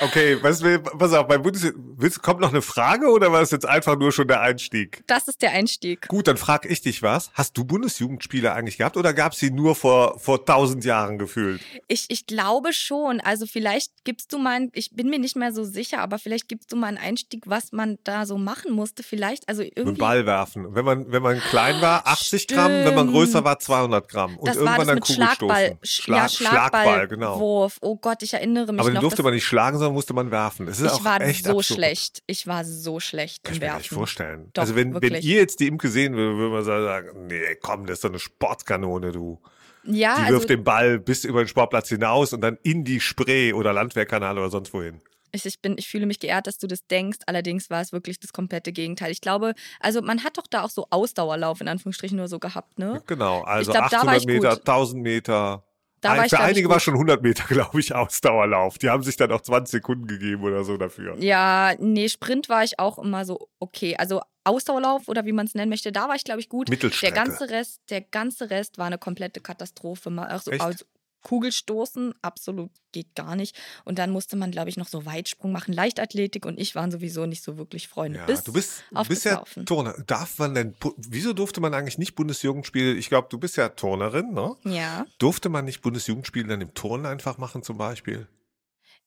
Okay, 0.00 0.36
was 0.42 0.60
will, 0.62 0.80
pass 0.80 1.12
auf, 1.12 1.28
bei 1.28 1.38
Bundes 1.38 1.72
willst, 1.76 2.20
kommt 2.20 2.40
noch 2.40 2.50
eine 2.50 2.62
Frage 2.62 3.06
oder 3.10 3.30
war 3.30 3.42
es 3.42 3.52
jetzt 3.52 3.64
einfach 3.64 3.96
nur 3.96 4.10
schon 4.10 4.26
der 4.26 4.40
Einstieg? 4.40 5.04
Das 5.06 5.28
ist 5.28 5.40
der 5.40 5.52
Einstieg. 5.52 6.08
Gut, 6.08 6.26
dann 6.26 6.36
frag 6.36 6.66
ich 6.68 6.80
dich 6.82 7.02
was. 7.02 7.30
Hast 7.34 7.56
du 7.56 7.64
Bundesjugendspiele 7.64 8.52
eigentlich 8.52 8.78
gehabt 8.78 8.96
oder 8.96 9.14
gab 9.14 9.32
es 9.34 9.38
sie 9.38 9.52
nur 9.52 9.76
vor, 9.76 10.18
vor 10.18 10.44
tausend 10.44 10.84
Jahren 10.84 11.16
gefühlt? 11.18 11.60
Ich, 11.86 12.06
ich 12.08 12.26
glaube 12.26 12.72
schon. 12.72 13.20
Also 13.20 13.46
vielleicht 13.46 13.92
gibst 14.02 14.32
du 14.32 14.38
mal, 14.38 14.68
ich 14.72 14.90
bin 14.90 15.10
mir 15.10 15.20
nicht 15.20 15.36
mehr 15.36 15.52
so 15.52 15.62
sicher, 15.62 16.00
aber 16.00 16.18
vielleicht 16.18 16.48
gibst 16.48 16.72
du 16.72 16.76
mal 16.76 16.88
einen 16.88 16.98
Einstieg, 16.98 17.44
was 17.46 17.70
man 17.70 17.98
da 18.02 18.26
so 18.26 18.36
machen 18.36 18.72
musste. 18.72 19.04
Vielleicht, 19.04 19.48
also 19.48 19.62
Mit 19.62 19.76
irgendwie. 19.76 20.00
Ball 20.00 20.26
werfen. 20.26 20.74
Wenn 20.74 20.84
man, 20.84 21.12
wenn 21.12 21.22
man 21.22 21.38
klein 21.38 21.80
war, 21.80 22.04
80 22.08 22.48
Gramm, 22.48 22.72
wenn 22.72 22.94
man 22.96 23.12
größer 23.12 23.30
Stimmt. 23.30 23.44
war, 23.44 23.58
200 23.60 24.08
Gramm. 24.08 24.38
Und 24.38 24.48
das 24.48 24.56
war 24.56 24.76
irgendwann 24.76 24.78
das 24.78 24.86
dann 24.86 24.94
mit 24.96 25.04
Kugelstoßen. 25.04 25.36
Schlagball. 25.36 25.78
Schlag, 25.82 26.18
ja, 26.18 26.28
Schlagball, 26.28 27.08
genau. 27.08 27.26
Schlagballwurf. 27.36 27.78
Oh 27.80 27.96
Gott, 27.96 28.22
ich 28.24 28.34
erinnere 28.34 28.72
mich 28.72 28.80
Aber 28.80 28.90
den 28.90 28.94
noch. 28.94 29.00
durfte 29.02 29.18
das- 29.18 29.24
man 29.24 29.34
nicht 29.34 29.44
schlagen, 29.44 29.78
sondern 29.84 29.94
musste 29.94 30.14
man 30.14 30.30
werfen. 30.30 30.66
Das 30.66 30.80
ist 30.80 30.86
ich 30.86 30.92
auch 30.92 31.04
war 31.04 31.20
echt 31.20 31.44
so 31.44 31.58
absurd. 31.58 31.66
schlecht. 31.78 32.22
Ich 32.26 32.46
war 32.46 32.64
so 32.64 33.00
schlecht 33.00 33.44
Kann 33.44 33.52
im 33.52 33.56
ich 33.56 33.60
mir 33.60 33.66
gar 33.68 33.76
nicht 33.78 33.84
Werfen. 33.90 33.94
vorstellen. 33.98 34.50
Doch, 34.52 34.62
also 34.62 34.74
wenn, 34.76 34.94
wenn 35.00 35.14
ihr 35.14 35.36
jetzt 35.38 35.60
die 35.60 35.66
Imke 35.68 35.88
sehen 35.88 36.14
würdet, 36.16 36.36
würde 36.38 36.54
man 36.54 36.64
sagen, 36.64 37.26
nee, 37.26 37.56
komm, 37.62 37.86
das 37.86 37.98
ist 37.98 38.04
doch 38.04 38.10
eine 38.10 38.18
Sportkanone, 38.18 39.12
du. 39.12 39.40
Ja, 39.84 40.16
Die 40.16 40.22
also 40.22 40.32
wirft 40.34 40.48
den 40.50 40.64
Ball 40.64 40.98
bis 40.98 41.24
über 41.24 41.42
den 41.44 41.48
Sportplatz 41.48 41.88
hinaus 41.90 42.32
und 42.32 42.40
dann 42.40 42.58
in 42.62 42.84
die 42.84 43.00
Spree 43.00 43.52
oder 43.52 43.72
Landwehrkanal 43.74 44.38
oder 44.38 44.48
sonst 44.50 44.72
wohin. 44.72 45.00
ich, 45.30 45.44
ich, 45.44 45.60
bin, 45.60 45.76
ich 45.76 45.88
fühle 45.88 46.06
mich 46.06 46.20
geehrt, 46.20 46.46
dass 46.46 46.56
du 46.58 46.66
das 46.66 46.86
denkst. 46.86 47.18
Allerdings 47.26 47.68
war 47.68 47.82
es 47.82 47.92
wirklich 47.92 48.18
das 48.18 48.32
komplette 48.32 48.72
Gegenteil. 48.72 49.10
Ich 49.10 49.20
glaube, 49.20 49.52
also 49.80 50.00
man 50.00 50.24
hat 50.24 50.38
doch 50.38 50.46
da 50.48 50.62
auch 50.62 50.70
so 50.70 50.86
Ausdauerlauf 50.90 51.60
in 51.60 51.68
Anführungsstrichen 51.68 52.16
nur 52.16 52.28
so 52.28 52.38
gehabt, 52.38 52.78
ne? 52.78 53.02
Genau, 53.06 53.42
also 53.42 53.72
glaub, 53.72 53.90
da 53.90 53.96
war 54.06 54.14
800 54.14 54.20
ich 54.22 54.26
Meter, 54.26 54.50
gut. 54.50 54.58
1000 54.60 55.02
Meter. 55.02 55.64
Da 56.04 56.18
war 56.18 56.28
Für 56.28 56.40
einige 56.40 56.68
war 56.68 56.80
schon 56.80 56.94
100 56.94 57.22
Meter, 57.22 57.44
glaube 57.48 57.80
ich, 57.80 57.94
Ausdauerlauf. 57.94 58.76
Die 58.76 58.90
haben 58.90 59.02
sich 59.02 59.16
dann 59.16 59.32
auch 59.32 59.40
20 59.40 59.72
Sekunden 59.72 60.06
gegeben 60.06 60.42
oder 60.42 60.62
so 60.62 60.76
dafür. 60.76 61.16
Ja, 61.18 61.74
nee, 61.78 62.08
Sprint 62.10 62.50
war 62.50 62.62
ich 62.62 62.78
auch 62.78 62.98
immer 62.98 63.24
so 63.24 63.48
okay. 63.58 63.96
Also 63.96 64.20
Ausdauerlauf 64.44 65.08
oder 65.08 65.24
wie 65.24 65.32
man 65.32 65.46
es 65.46 65.54
nennen 65.54 65.70
möchte, 65.70 65.92
da 65.92 66.06
war 66.08 66.14
ich, 66.14 66.24
glaube 66.24 66.40
ich, 66.40 66.50
gut. 66.50 66.68
Mittelstrecke. 66.68 67.14
Der 67.14 67.24
ganze 67.24 67.48
Rest, 67.48 67.80
der 67.88 68.02
ganze 68.02 68.50
Rest 68.50 68.76
war 68.76 68.86
eine 68.86 68.98
komplette 68.98 69.40
Katastrophe. 69.40 70.10
Also, 70.28 70.50
also 70.50 70.84
Kugelstoßen, 71.24 72.14
absolut 72.22 72.70
geht 72.92 73.14
gar 73.16 73.34
nicht. 73.34 73.56
Und 73.84 73.98
dann 73.98 74.10
musste 74.10 74.36
man, 74.36 74.52
glaube 74.52 74.70
ich, 74.70 74.76
noch 74.76 74.86
so 74.86 75.04
Weitsprung 75.04 75.50
machen, 75.50 75.74
Leichtathletik 75.74 76.46
und 76.46 76.60
ich 76.60 76.76
waren 76.76 76.92
sowieso 76.92 77.26
nicht 77.26 77.42
so 77.42 77.58
wirklich 77.58 77.88
Freunde. 77.88 78.20
Ja, 78.20 78.26
bis 78.26 78.44
du 78.44 78.52
bist, 78.52 78.84
du 78.90 78.96
auf 78.96 79.08
bist 79.08 79.24
ja. 79.24 79.42
Turner. 79.66 79.94
Darf 80.06 80.38
man 80.38 80.54
denn, 80.54 80.74
wieso 80.96 81.32
durfte 81.32 81.60
man 81.60 81.74
eigentlich 81.74 81.98
nicht 81.98 82.14
Bundesjugendspiele, 82.14 82.94
ich 82.94 83.08
glaube, 83.08 83.28
du 83.30 83.38
bist 83.38 83.56
ja 83.56 83.68
Turnerin, 83.70 84.32
ne? 84.32 84.54
Ja. 84.64 85.06
Durfte 85.18 85.48
man 85.48 85.64
nicht 85.64 85.82
Bundesjugendspiele 85.82 86.46
dann 86.46 86.60
im 86.60 86.72
Turnen 86.74 87.06
einfach 87.06 87.38
machen 87.38 87.64
zum 87.64 87.76
Beispiel? 87.78 88.28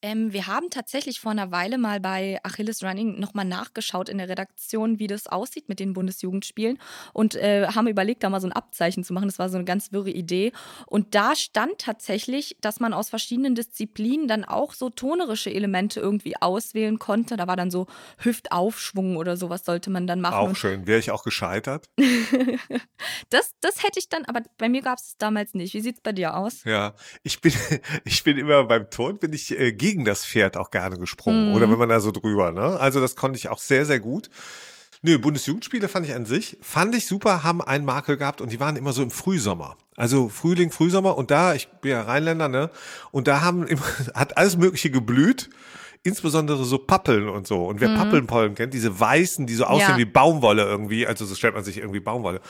Ähm, 0.01 0.31
wir 0.31 0.45
haben 0.45 0.69
tatsächlich 0.69 1.19
vor 1.19 1.31
einer 1.31 1.51
Weile 1.51 1.79
mal 1.79 1.99
bei 1.99 2.39
Achilles 2.43 2.83
Running 2.83 3.19
nochmal 3.19 3.45
nachgeschaut 3.45 4.09
in 4.09 4.19
der 4.19 4.29
Redaktion, 4.29 4.99
wie 4.99 5.07
das 5.07 5.25
aussieht 5.27 5.69
mit 5.69 5.79
den 5.79 5.93
Bundesjugendspielen 5.93 6.77
und 7.13 7.35
äh, 7.35 7.67
haben 7.67 7.87
überlegt, 7.87 8.23
da 8.23 8.29
mal 8.29 8.39
so 8.39 8.47
ein 8.47 8.53
Abzeichen 8.53 9.03
zu 9.03 9.13
machen. 9.13 9.27
Das 9.27 9.39
war 9.39 9.49
so 9.49 9.57
eine 9.57 9.65
ganz 9.65 9.91
wirre 9.91 10.11
Idee. 10.11 10.51
Und 10.85 11.15
da 11.15 11.35
stand 11.35 11.79
tatsächlich, 11.79 12.57
dass 12.61 12.79
man 12.79 12.93
aus 12.93 13.09
verschiedenen 13.09 13.55
Disziplinen 13.55 14.27
dann 14.27 14.45
auch 14.45 14.73
so 14.73 14.91
tonerische 14.91 15.51
Elemente 15.51 15.99
irgendwie 15.99 16.35
auswählen 16.39 16.99
konnte. 16.99 17.35
Da 17.35 17.47
war 17.47 17.55
dann 17.55 17.71
so 17.71 17.87
Hüftaufschwung 18.19 19.17
oder 19.17 19.35
sowas 19.35 19.65
sollte 19.65 19.89
man 19.89 20.05
dann 20.05 20.21
machen. 20.21 20.35
Auch 20.35 20.55
schön. 20.55 20.85
Wäre 20.85 20.99
ich 20.99 21.09
auch 21.09 21.23
gescheitert? 21.23 21.89
das, 23.29 23.55
das 23.61 23.83
hätte 23.83 23.97
ich 23.97 24.09
dann, 24.09 24.25
aber 24.25 24.41
bei 24.57 24.69
mir 24.69 24.81
gab 24.81 24.99
es 24.99 25.07
es 25.07 25.17
damals 25.17 25.53
nicht. 25.53 25.73
Wie 25.73 25.81
sieht 25.81 25.95
es 25.95 26.01
bei 26.01 26.11
dir 26.11 26.35
aus? 26.35 26.63
Ja, 26.65 26.93
ich 27.23 27.41
bin, 27.41 27.53
ich 28.03 28.23
bin 28.23 28.37
immer 28.37 28.63
beim 28.65 28.89
Turnen, 28.89 29.19
bin 29.19 29.33
ich 29.33 29.57
äh, 29.57 29.73
gegen 29.87 30.03
das 30.03 30.25
Pferd 30.25 30.57
auch 30.57 30.69
gerne 30.69 30.97
gesprungen. 30.97 31.49
Mhm. 31.49 31.55
Oder 31.55 31.71
wenn 31.71 31.79
man 31.79 31.87
da 31.87 32.01
so 32.01 32.11
drüber, 32.11 32.51
ne? 32.51 32.77
Also 32.77 32.99
das 32.99 33.15
konnte 33.15 33.37
ich 33.37 33.47
auch 33.47 33.59
sehr, 33.59 33.85
sehr 33.85 34.01
gut. 34.01 34.29
Nö, 35.01 35.17
Bundesjugendspiele 35.17 35.87
fand 35.87 36.05
ich 36.07 36.13
an 36.13 36.25
sich, 36.25 36.57
fand 36.61 36.93
ich 36.93 37.05
super, 37.05 37.43
haben 37.43 37.61
einen 37.61 37.85
Makel 37.85 38.17
gehabt 38.17 38.41
und 38.41 38.51
die 38.51 38.59
waren 38.59 38.75
immer 38.75 38.91
so 38.91 39.01
im 39.01 39.11
Frühsommer. 39.11 39.77
Also 39.95 40.27
Frühling, 40.27 40.71
Frühsommer 40.71 41.17
und 41.17 41.31
da, 41.31 41.53
ich 41.53 41.69
bin 41.81 41.91
ja 41.91 42.01
Rheinländer, 42.01 42.49
ne? 42.49 42.69
Und 43.11 43.27
da 43.29 43.39
haben 43.41 43.65
immer, 43.65 43.81
hat 44.13 44.37
alles 44.37 44.57
Mögliche 44.57 44.89
geblüht. 44.91 45.49
Insbesondere 46.03 46.63
so 46.65 46.77
Pappeln 46.77 47.29
und 47.29 47.47
so. 47.47 47.65
Und 47.65 47.79
wer 47.81 47.89
Pappelnpollen 47.95 48.55
kennt, 48.55 48.73
diese 48.73 48.99
weißen, 48.99 49.45
die 49.47 49.55
so 49.55 49.65
aussehen 49.65 49.91
Ja. 49.91 49.97
wie 49.97 50.05
Baumwolle 50.05 50.63
irgendwie, 50.63 51.07
also 51.07 51.25
so 51.25 51.33
stellt 51.35 51.55
man 51.55 51.63
sich 51.63 51.77
irgendwie 51.77 51.99
Baumwolle. 51.99 52.41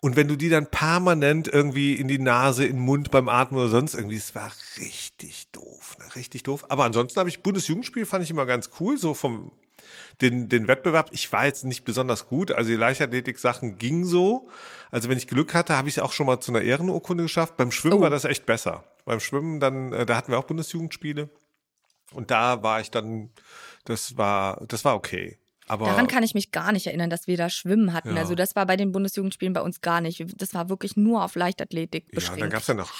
Und 0.00 0.16
wenn 0.16 0.28
du 0.28 0.36
die 0.36 0.48
dann 0.48 0.66
permanent 0.66 1.46
irgendwie 1.46 1.94
in 1.94 2.08
die 2.08 2.18
Nase, 2.18 2.64
in 2.64 2.76
den 2.76 2.84
Mund 2.84 3.10
beim 3.10 3.28
Atmen 3.28 3.60
oder 3.60 3.68
sonst 3.68 3.94
irgendwie, 3.94 4.16
es 4.16 4.34
war 4.34 4.50
richtig 4.78 5.48
doof? 5.52 5.96
Richtig 6.16 6.42
doof. 6.42 6.66
Aber 6.68 6.84
ansonsten 6.84 7.18
habe 7.18 7.28
ich 7.28 7.42
Bundesjugendspiel 7.42 8.06
fand 8.06 8.24
ich 8.24 8.30
immer 8.30 8.46
ganz 8.46 8.70
cool, 8.80 8.98
so 8.98 9.14
vom 9.14 9.52
den, 10.20 10.48
den 10.48 10.68
Wettbewerb. 10.68 11.08
Ich 11.12 11.32
war 11.32 11.46
jetzt 11.46 11.64
nicht 11.64 11.84
besonders 11.84 12.26
gut, 12.26 12.52
also 12.52 12.68
die 12.70 12.76
Leichtathletik-Sachen 12.76 13.78
ging 13.78 14.04
so. 14.04 14.48
Also 14.90 15.08
wenn 15.08 15.18
ich 15.18 15.26
Glück 15.26 15.54
hatte, 15.54 15.76
habe 15.76 15.88
ich 15.88 15.96
es 15.96 16.02
auch 16.02 16.12
schon 16.12 16.26
mal 16.26 16.40
zu 16.40 16.52
einer 16.52 16.62
Ehrenurkunde 16.62 17.24
geschafft. 17.24 17.56
Beim 17.56 17.72
Schwimmen 17.72 17.98
Oh. 17.98 18.00
war 18.02 18.10
das 18.10 18.24
echt 18.24 18.46
besser. 18.46 18.84
Beim 19.04 19.20
Schwimmen 19.20 19.60
dann, 19.60 19.92
äh, 19.92 20.06
da 20.06 20.16
hatten 20.16 20.32
wir 20.32 20.38
auch 20.38 20.44
Bundesjugendspiele. 20.44 21.28
Und 22.12 22.30
da 22.30 22.62
war 22.62 22.80
ich 22.80 22.90
dann, 22.90 23.30
das 23.84 24.16
war, 24.16 24.64
das 24.66 24.84
war 24.84 24.94
okay. 24.96 25.38
Aber 25.66 25.86
Daran 25.86 26.08
kann 26.08 26.24
ich 26.24 26.34
mich 26.34 26.50
gar 26.50 26.72
nicht 26.72 26.88
erinnern, 26.88 27.10
dass 27.10 27.28
wir 27.28 27.36
da 27.36 27.48
Schwimmen 27.48 27.92
hatten. 27.92 28.16
Ja. 28.16 28.22
Also 28.22 28.34
das 28.34 28.56
war 28.56 28.66
bei 28.66 28.76
den 28.76 28.90
Bundesjugendspielen 28.90 29.54
bei 29.54 29.60
uns 29.60 29.80
gar 29.80 30.00
nicht. 30.00 30.24
Das 30.36 30.52
war 30.52 30.68
wirklich 30.68 30.96
nur 30.96 31.22
auf 31.22 31.36
Leichtathletik 31.36 32.06
ja, 32.08 32.14
beschränkt. 32.16 32.42
dann 32.42 32.50
gab 32.50 32.62
es 32.62 32.66
ja 32.66 32.74
noch 32.74 32.92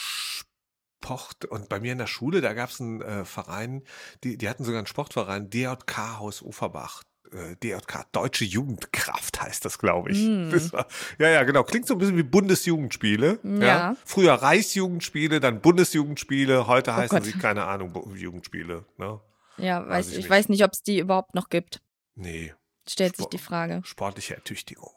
pocht. 1.01 1.45
Und 1.45 1.69
bei 1.69 1.81
mir 1.81 1.93
in 1.93 1.99
der 1.99 2.07
Schule, 2.07 2.41
da 2.41 2.53
gab 2.55 2.71
es 2.71 2.81
einen 2.81 3.01
äh, 3.03 3.25
Verein, 3.25 3.83
die, 4.25 4.37
die 4.37 4.49
hatten 4.49 4.65
sogar 4.65 4.79
einen 4.79 4.87
Sportverein, 4.87 5.51
DJK 5.51 6.19
Haus 6.19 6.43
Uferbach. 6.43 7.03
Äh, 7.33 7.55
DJK, 7.63 8.07
Deutsche 8.13 8.45
Jugendkraft 8.45 9.41
heißt 9.41 9.65
das, 9.65 9.79
glaube 9.79 10.11
ich. 10.11 10.19
Mm. 10.19 10.51
Das 10.51 10.73
war, 10.73 10.87
ja, 11.19 11.29
ja, 11.29 11.45
genau. 11.45 11.63
Klingt 11.63 11.87
so 11.87 11.95
ein 11.95 11.99
bisschen 11.99 12.17
wie 12.17 12.25
Bundesjugendspiele. 12.25 13.39
Ja. 13.45 13.95
Früher 14.05 14.35
Reichsjugendspiele, 14.35 15.39
dann 15.41 15.61
Bundesjugendspiele, 15.61 16.67
heute 16.67 16.97
heißen 16.97 17.19
Gott. 17.19 17.25
sie, 17.27 17.33
keine 17.39 17.67
Ahnung, 17.67 17.95
Jugendspiele. 18.17 18.85
Ne? 18.99 19.21
Ja, 19.59 19.87
weiß, 19.89 20.07
ich 20.09 20.13
ich, 20.13 20.19
nicht. 20.19 20.31
weiß 20.31 20.49
nicht, 20.49 20.65
ob 20.65 20.73
es 20.73 20.83
die 20.83 20.99
überhaupt 20.99 21.35
noch 21.35 21.49
gibt. 21.51 21.81
Nee, 22.17 22.53
Stellt 22.89 23.15
sich 23.17 23.23
Sport- 23.23 23.33
die 23.35 23.39
Frage. 23.39 23.81
sportliche 23.85 24.35
Ertüchtigung. 24.35 24.91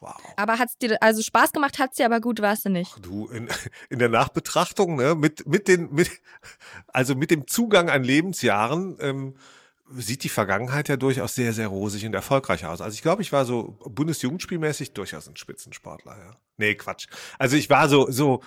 Wow. 0.00 0.14
Aber 0.36 0.58
hat's 0.58 0.76
dir, 0.76 1.02
also 1.02 1.22
Spaß 1.22 1.52
gemacht 1.52 1.78
hat's 1.78 1.96
dir, 1.96 2.06
aber 2.06 2.20
gut 2.20 2.40
warst 2.42 2.66
du 2.66 2.68
nicht. 2.68 2.94
Du, 3.04 3.28
in, 3.28 3.48
in 3.90 3.98
der 3.98 4.08
Nachbetrachtung, 4.08 4.96
ne, 4.96 5.14
mit, 5.14 5.46
mit 5.46 5.68
den, 5.68 5.92
mit, 5.92 6.10
also 6.88 7.14
mit 7.14 7.30
dem 7.30 7.46
Zugang 7.46 7.88
an 7.88 8.04
Lebensjahren, 8.04 8.98
ähm, 9.00 9.36
sieht 9.90 10.24
die 10.24 10.28
Vergangenheit 10.28 10.88
ja 10.88 10.96
durchaus 10.96 11.34
sehr, 11.34 11.52
sehr 11.52 11.68
rosig 11.68 12.04
und 12.04 12.14
erfolgreich 12.14 12.66
aus. 12.66 12.80
Also 12.80 12.94
ich 12.94 13.02
glaube, 13.02 13.22
ich 13.22 13.32
war 13.32 13.44
so 13.44 13.78
Bundesjugendspielmäßig 13.84 14.92
durchaus 14.92 15.28
ein 15.28 15.36
Spitzensportler, 15.36 16.18
ja. 16.18 16.36
Nee, 16.56 16.74
Quatsch. 16.74 17.06
Also 17.38 17.56
ich 17.56 17.70
war 17.70 17.88
so, 17.88 18.10
so, 18.10 18.42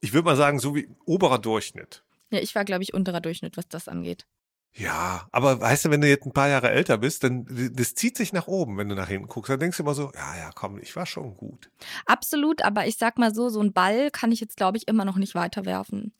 ich 0.00 0.12
würde 0.12 0.24
mal 0.24 0.36
sagen, 0.36 0.58
so 0.58 0.74
wie 0.74 0.88
oberer 1.04 1.38
Durchschnitt. 1.38 2.02
Ja, 2.30 2.40
ich 2.40 2.54
war, 2.54 2.64
glaube 2.64 2.82
ich, 2.82 2.94
unterer 2.94 3.20
Durchschnitt, 3.20 3.56
was 3.56 3.68
das 3.68 3.88
angeht. 3.88 4.26
Ja, 4.72 5.26
aber 5.32 5.60
weißt 5.60 5.86
du, 5.86 5.90
wenn 5.90 6.00
du 6.00 6.08
jetzt 6.08 6.24
ein 6.24 6.32
paar 6.32 6.48
Jahre 6.48 6.70
älter 6.70 6.96
bist, 6.98 7.24
dann 7.24 7.44
das 7.74 7.94
zieht 7.96 8.16
sich 8.16 8.32
nach 8.32 8.46
oben, 8.46 8.78
wenn 8.78 8.88
du 8.88 8.94
nach 8.94 9.08
hinten 9.08 9.26
guckst. 9.26 9.50
Dann 9.50 9.58
denkst 9.58 9.76
du 9.76 9.82
immer 9.82 9.94
so, 9.94 10.12
ja, 10.14 10.36
ja, 10.36 10.50
komm, 10.54 10.78
ich 10.78 10.94
war 10.94 11.06
schon 11.06 11.36
gut. 11.36 11.70
Absolut, 12.06 12.62
aber 12.62 12.86
ich 12.86 12.96
sag 12.96 13.18
mal 13.18 13.34
so, 13.34 13.48
so 13.48 13.60
ein 13.60 13.72
Ball 13.72 14.10
kann 14.12 14.30
ich 14.30 14.40
jetzt, 14.40 14.56
glaube 14.56 14.78
ich, 14.78 14.86
immer 14.86 15.04
noch 15.04 15.16
nicht 15.16 15.34
weiterwerfen. 15.34 16.14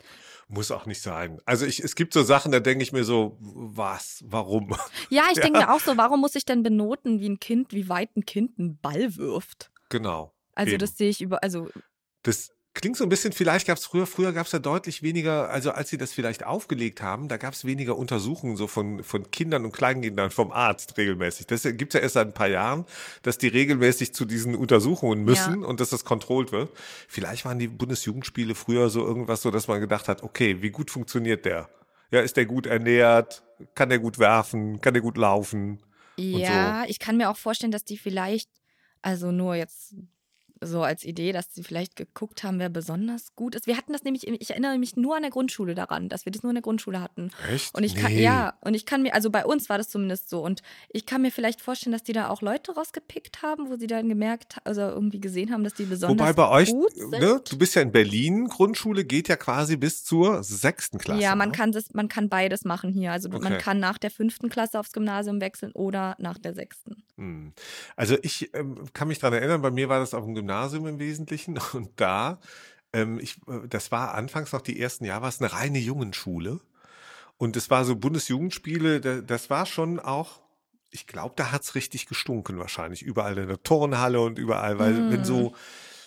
Muss 0.49 0.73
auch 0.73 0.85
nicht 0.85 1.01
sein. 1.01 1.39
Also 1.45 1.65
ich, 1.65 1.79
es 1.79 1.95
gibt 1.95 2.13
so 2.13 2.25
Sachen, 2.25 2.51
da 2.51 2.59
denke 2.59 2.83
ich 2.83 2.93
mir 2.93 3.05
so, 3.05 3.37
was, 3.39 4.25
warum? 4.27 4.75
Ja, 5.11 5.25
ich 5.33 5.39
denke 5.39 5.61
mir 5.61 5.73
auch 5.73 5.81
so, 5.81 5.97
warum 5.97 6.21
muss 6.21 6.35
ich 6.35 6.45
denn 6.45 6.63
benoten, 6.65 7.21
wie 7.21 7.29
ein 7.29 7.41
Kind, 7.41 7.73
wie 7.73 7.89
weit 7.89 8.17
ein 8.17 8.27
Kind 8.27 8.59
einen 8.59 8.79
Ball 8.79 9.17
wirft? 9.17 9.71
Genau. 9.91 10.35
Also 10.55 10.73
Eben. 10.73 10.79
das 10.81 10.97
sehe 10.97 11.09
ich 11.09 11.21
über, 11.21 11.43
also 11.43 11.69
Das 12.23 12.51
klingt 12.75 12.97
so 12.97 13.05
ein 13.05 13.09
bisschen, 13.09 13.33
vielleicht 13.33 13.67
gab 13.67 13.79
es 13.79 13.87
früher, 13.87 14.07
früher 14.07 14.33
gab 14.33 14.47
es 14.47 14.53
ja 14.53 14.59
deutlich 14.59 15.03
weniger, 15.03 15.51
also 15.51 15.73
als 15.73 15.91
sie 15.91 15.99
das 15.99 16.13
vielleicht 16.13 16.45
aufgelegt 16.45 17.03
haben, 17.03 17.29
da 17.29 17.37
gab 17.37 17.53
es 17.55 17.65
weniger 17.65 17.97
Untersuchungen 17.97 18.57
so 18.57 18.67
von, 18.67 19.03
von 19.03 19.31
Kindern 19.31 19.65
und 19.65 19.73
Kleinkindern 19.73 20.31
vom 20.31 20.53
Arzt 20.53 20.97
regelmäßig. 20.97 21.47
Das 21.47 21.63
gibt 21.63 21.95
es 21.95 21.95
ja 21.95 22.01
erst 22.01 22.15
seit 22.15 22.29
ein 22.29 22.35
paar 22.35 22.49
Jahren, 22.49 22.87
dass 23.23 23.39
die 23.39 23.49
regelmäßig 23.49 24.15
zu 24.15 24.25
diesen 24.25 24.55
Untersuchungen 24.55 25.25
müssen 25.25 25.65
und 25.65 25.81
dass 25.81 25.91
das 25.91 26.05
kontrolliert 26.05 26.53
wird. 26.53 26.71
Vielleicht 27.09 27.45
waren 27.45 27.59
die 27.59 27.69
Bundesjugendspiele 27.69 28.55
früher 28.55 28.89
so 28.89 29.05
irgendwas 29.05 29.43
so, 29.43 29.51
dass 29.51 29.67
man 29.69 29.81
gedacht 29.81 30.09
hat, 30.09 30.23
okay, 30.23 30.63
wie 30.63 30.71
gut 30.71 30.91
funktioniert 30.91 31.45
der? 31.45 31.69
Ja, 32.13 32.21
ist 32.21 32.37
der 32.37 32.47
gut 32.47 32.67
ernährt? 32.67 33.43
Kann 33.75 33.89
der 33.89 33.99
gut 33.99 34.19
werfen? 34.19 34.81
Kann 34.81 34.95
der 34.95 35.03
gut 35.03 35.17
laufen? 35.17 35.81
ja, 36.17 36.85
ich 36.87 36.99
kann 36.99 37.17
mir 37.17 37.31
auch 37.31 37.37
vorstellen, 37.37 37.73
dass 37.73 37.85
die 37.85 37.97
vielleicht, 37.97 38.51
also 39.01 39.33
nur 39.33 39.55
jetzt 39.55 39.95
so 40.63 40.83
als 40.83 41.05
Idee, 41.05 41.33
dass 41.33 41.55
sie 41.55 41.63
vielleicht 41.63 41.97
geguckt 41.97 42.43
haben, 42.45 42.59
wer 42.59 42.69
besonders 42.69 43.35
gut 43.35 43.55
ist. 43.55 43.67
Wir 43.67 43.77
hatten 43.77 43.93
das 43.93 44.05
nämlich, 44.05 44.27
ich 44.29 44.51
erinnere 44.51 44.77
mich 44.79 44.97
nur 44.97 45.17
an 45.17 45.23
der 45.23 45.31
Grundschule 45.31 45.75
daran, 45.75 46.09
dass 46.09 46.27
wir 46.27 46.33
das 46.33 46.43
nur 46.43 46.51
in 46.51 46.55
der 46.57 46.63
Grundschule 46.63 47.01
hatten. 47.01 47.31
Echt? 47.51 47.75
Und 47.75 47.83
ich 47.83 47.95
kann, 47.95 48.13
Nee. 48.13 48.23
ja, 48.23 48.55
und 48.61 48.75
ich 48.75 48.85
kann 48.87 49.03
mir, 49.03 49.15
also 49.15 49.31
bei 49.31 49.45
uns 49.47 49.69
war 49.69 49.79
das 49.79 49.89
zumindest 49.89 50.29
so. 50.29 50.43
Und 50.45 50.61
ich 50.91 51.07
kann 51.07 51.23
mir 51.23 51.31
vielleicht 51.31 51.61
vorstellen, 51.61 51.93
dass 51.93 52.03
die 52.03 52.13
da 52.13 52.29
auch 52.29 52.43
Leute 52.43 52.73
rausgepickt 52.75 53.43
haben, 53.43 53.71
wo 53.71 53.77
sie 53.77 53.87
dann 53.87 54.09
gemerkt, 54.09 54.57
also 54.65 54.83
irgendwie 54.83 55.21
gesehen 55.21 55.53
haben, 55.53 55.65
dass 55.65 55.75
die 55.75 55.85
besonders 55.85 56.29
Wobei 56.29 56.33
bei 56.35 56.49
euch, 56.51 56.71
gut 56.71 56.95
sind. 56.95 57.11
ne, 57.11 57.41
du 57.49 57.57
bist 57.59 57.75
ja 57.75 57.83
in 57.83 57.93
Berlin, 57.93 58.49
Grundschule 58.49 59.05
geht 59.05 59.29
ja 59.29 59.37
quasi 59.37 59.77
bis 59.77 60.05
zur 60.05 60.43
sechsten 60.43 60.99
Klasse. 60.99 61.23
ja, 61.23 61.35
man 61.35 61.49
ne? 61.51 61.55
kann 61.57 61.73
das, 61.73 61.95
man 61.95 62.09
kann 62.09 62.29
beides 62.29 62.65
machen 62.65 62.93
hier. 62.93 63.13
Also 63.13 63.29
man 63.29 63.41
Okay. 63.41 63.59
kann 63.59 63.79
nach 63.81 63.97
der 63.99 64.11
fünften 64.11 64.49
Klasse 64.51 64.79
aufs 64.79 64.93
Gymnasium 64.93 65.41
wechseln 65.41 65.73
oder 65.73 66.17
nach 66.19 66.37
der 66.39 66.53
sechsten. 66.55 67.03
Hm. 67.21 67.53
Also 67.97 68.17
ich 68.23 68.53
ähm, 68.55 68.77
kann 68.95 69.09
mich 69.09 69.19
dran 69.19 69.35
erinnern, 69.35 69.61
bei 69.61 69.71
mir 69.71 69.91
war 69.91 70.01
das 70.01 70.15
auf 70.15 70.25
dem 70.25 70.35
Gymnasium 70.35 70.87
im 70.87 70.99
Wesentlichen 70.99 71.59
und 71.75 71.91
da, 71.97 72.41
ähm, 72.95 73.21
ich, 73.21 73.37
äh, 73.47 73.69
das 73.69 73.93
war 73.93 74.15
anfangs 74.15 74.53
noch 74.53 74.63
die 74.63 74.81
ersten 74.81 75.05
Jahre, 75.05 75.23
war 75.23 75.29
es 75.29 75.41
eine 75.41 75.53
reine 75.53 75.79
Jungenschule 75.79 76.61
und 77.37 77.57
es 77.57 77.69
war 77.69 77.85
so 77.85 77.95
Bundesjugendspiele, 77.95 79.01
da, 79.03 79.21
das 79.21 79.51
war 79.51 79.67
schon 79.67 80.01
auch, 80.01 80.41
ich 80.91 81.07
glaube, 81.07 81.35
da 81.37 81.53
hat's 81.53 81.75
richtig 81.75 82.07
gestunken 82.07 82.59
wahrscheinlich, 82.59 83.03
überall 83.03 83.37
in 83.37 83.49
der 83.49 83.63
Turnhalle 83.63 84.23
und 84.23 84.39
überall, 84.39 84.79
weil 84.79 84.95
Mm. 84.95 85.11
wenn 85.11 85.25
so 85.25 85.55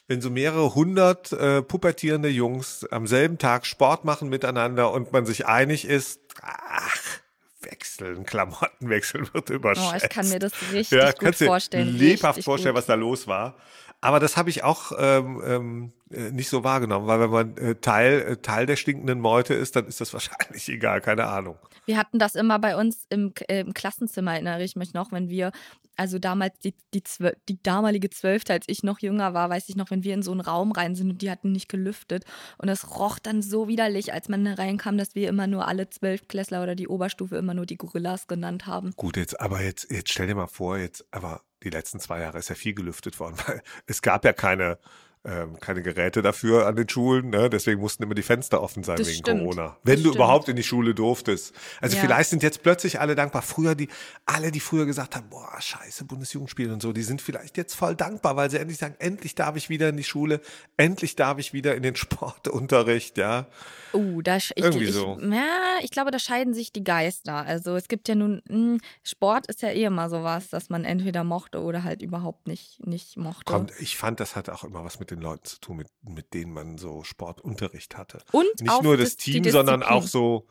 wenn 0.08 0.20
so 0.20 0.30
mehrere 0.30 0.76
hundert 0.76 1.32
äh, 1.32 1.62
pubertierende 1.62 2.28
Jungs 2.28 2.86
am 2.92 3.08
selben 3.08 3.38
Tag 3.38 3.66
Sport 3.66 4.04
machen 4.04 4.28
miteinander 4.28 4.92
und 4.92 5.14
man 5.14 5.26
sich 5.26 5.46
einig 5.46 5.86
ist, 5.86 6.20
ach, 6.42 7.23
wechseln, 7.66 8.26
Klamotten 8.26 8.90
wechseln 8.90 9.28
wird 9.34 9.50
überschätzt. 9.50 9.90
Oh, 9.94 9.98
ich 10.04 10.10
kann 10.10 10.30
mir 10.30 10.40
das 10.40 10.54
richtig 10.72 10.92
Ja, 11.00 11.12
gut 11.12 11.36
vorstellen. 11.36 11.88
lebhaft 11.98 12.38
richtig 12.38 12.46
vorstellen, 12.46 12.74
gut. 12.76 12.80
was 12.82 12.86
da 12.88 12.96
los 12.96 13.28
war. 13.28 13.56
Aber 14.02 14.20
das 14.20 14.36
habe 14.36 14.50
ich 14.50 14.64
auch 14.66 14.92
ähm, 14.98 15.42
ähm, 15.46 15.94
äh, 16.12 16.30
nicht 16.32 16.50
so 16.50 16.66
wahrgenommen, 16.66 17.08
weil 17.08 17.22
wenn 17.22 17.30
man 17.30 17.58
äh, 17.58 17.76
Teil, 17.76 18.22
äh, 18.22 18.38
Teil 18.38 18.66
der 18.66 18.76
stinkenden 18.76 19.22
Meute 19.22 19.54
ist, 19.54 19.78
dann 19.78 19.88
ist 19.88 20.02
das 20.02 20.12
wahrscheinlich 20.14 20.68
egal, 20.68 21.00
keine 21.00 21.28
Ahnung. 21.28 21.58
Wir 21.86 21.98
hatten 21.98 22.20
das 22.20 22.36
immer 22.36 22.60
bei 22.60 22.76
uns 22.76 23.06
im, 23.10 23.34
im 23.48 23.74
Klassenzimmer, 23.74 24.34
erinnere 24.34 24.64
ich 24.64 24.76
mich 24.76 24.94
noch, 24.94 25.12
wenn 25.14 25.30
wir, 25.30 25.52
also 25.96 26.20
damals 26.20 26.60
die, 26.60 26.76
die, 26.94 27.04
die 27.50 27.62
damalige 27.62 28.10
Zwölfte, 28.10 28.54
als 28.54 28.66
ich 28.68 28.84
noch 28.84 29.00
jünger 29.00 29.34
war, 29.34 29.50
weiß 29.50 29.70
ich 29.70 29.76
noch, 29.76 29.92
wenn 29.92 30.04
wir 30.04 30.14
in 30.14 30.24
so 30.24 30.32
einen 30.32 30.42
Raum 30.42 30.72
rein 30.72 30.96
sind 30.96 31.10
und 31.10 31.22
die 31.22 31.30
hatten 31.30 31.52
nicht 31.52 31.70
gelüftet 31.70 32.26
und 32.58 32.70
es 32.70 32.98
roch 32.98 33.20
dann 33.20 33.42
so 33.42 33.68
widerlich, 33.68 34.14
als 34.14 34.30
man 34.30 34.46
da 34.46 34.54
reinkam, 34.54 34.98
dass 34.98 35.16
wir 35.16 35.30
immer 35.30 35.48
nur 35.48 35.68
alle 35.68 35.90
Zwölfklässler 35.90 36.64
oder 36.64 36.76
die 36.76 36.88
Oberstufe 36.88 37.38
immer 37.38 37.54
nur 37.54 37.66
die 37.66 37.78
Gorillas 37.78 38.28
genannt 38.28 38.66
haben. 38.66 38.92
Gut, 38.96 39.18
jetzt, 39.18 39.40
aber 39.40 39.62
jetzt, 39.62 39.92
jetzt 39.92 40.12
stell 40.12 40.28
dir 40.28 40.36
mal 40.36 40.48
vor, 40.48 40.78
jetzt, 40.78 41.06
aber 41.12 41.42
die 41.64 41.70
letzten 41.70 42.00
zwei 42.00 42.22
Jahre 42.22 42.40
ist 42.40 42.50
ja 42.50 42.56
viel 42.56 42.74
gelüftet 42.74 43.20
worden, 43.20 43.36
weil 43.48 43.62
es 43.86 44.02
gab 44.02 44.26
ja 44.26 44.34
keine, 44.34 44.80
ähm, 45.26 45.58
keine 45.60 45.82
Geräte 45.82 46.22
dafür 46.22 46.68
an 46.68 46.76
den 46.76 46.90
Schulen, 46.90 47.30
ne? 47.30 47.50
deswegen 47.50 47.80
mussten 47.80 48.04
immer 48.04 48.14
die 48.16 48.24
Fenster 48.24 48.62
offen 48.62 48.84
sein 48.84 48.98
Das 48.98 49.08
wegen 49.08 49.20
stimmt. 49.20 49.40
Corona. 49.42 49.78
Wenn 49.84 49.96
Das 49.96 50.04
du 50.04 50.10
stimmt. 50.10 50.16
überhaupt 50.16 50.50
in 50.50 50.56
die 50.58 50.64
Schule 50.64 50.94
durftest. 50.94 51.54
Also 51.80 51.96
Ja. 51.96 52.02
vielleicht 52.02 52.30
sind 52.30 52.44
jetzt 52.44 52.62
plötzlich 52.62 53.00
alle 53.00 53.16
dankbar. 53.16 53.42
Früher 53.42 53.74
die, 53.76 53.88
alle, 54.26 54.52
die 54.52 54.60
früher 54.60 54.86
gesagt 54.86 55.16
haben, 55.16 55.30
boah, 55.30 55.56
scheiße, 55.62 56.04
Bundesjugendspiele 56.06 56.74
und 56.74 56.82
so, 56.82 56.92
die 56.92 57.04
sind 57.04 57.22
vielleicht 57.22 57.56
jetzt 57.56 57.74
voll 57.74 57.96
dankbar, 57.96 58.36
weil 58.36 58.50
sie 58.52 58.58
endlich 58.60 58.78
sagen, 58.80 58.96
endlich 59.00 59.34
darf 59.36 59.56
ich 59.56 59.70
wieder 59.70 59.88
in 59.90 59.96
die 59.98 60.04
Schule, 60.04 60.42
endlich 60.76 61.16
darf 61.16 61.38
ich 61.40 61.54
wieder 61.54 61.74
in 61.76 61.84
den 61.84 61.96
Sportunterricht, 62.44 63.18
ja. 63.18 63.48
Uh, 63.94 64.22
da 64.22 64.38
ich, 64.38 64.52
Irgendwie 64.58 64.86
ich, 64.86 64.92
so. 64.94 65.18
Ja, 65.22 65.78
ich 65.84 65.92
glaube, 65.92 66.12
da 66.12 66.20
scheiden 66.20 66.54
sich 66.54 66.74
die 66.74 66.84
Geister. 66.84 67.36
Also 67.46 67.76
es 67.76 67.88
gibt 67.88 68.08
ja 68.10 68.16
nun, 68.16 68.42
mh, 68.50 68.80
Sport 69.04 69.48
ist 69.48 69.62
ja 69.62 69.70
eh 69.70 69.84
immer 69.86 70.10
sowas, 70.10 70.50
dass 70.50 70.70
man 70.70 70.84
entweder 70.84 71.24
mochte 71.24 71.62
oder 71.62 71.84
halt 71.84 72.02
überhaupt 72.02 72.48
nicht, 72.48 72.86
nicht 72.86 73.16
mochte. 73.18 73.46
Kommt, 73.46 73.72
ich 73.80 73.96
fand, 73.96 74.20
das 74.20 74.36
hat 74.36 74.50
auch 74.50 74.64
immer 74.64 74.84
was 74.84 75.00
mit 75.00 75.12
den 75.16 75.22
Leuten 75.22 75.46
zu 75.46 75.60
tun, 75.60 75.78
mit, 75.78 75.88
mit 76.02 76.34
denen 76.34 76.54
man 76.54 76.78
so 76.78 77.04
Sportunterricht 77.04 77.98
hatte. 77.98 78.20
Und 78.32 78.48
Nicht 78.60 78.84
nur 78.84 78.98
das 78.98 79.18
die 79.18 79.34
Team, 79.34 79.52
sondern 79.52 79.84
auch 79.84 80.04
so 80.04 80.48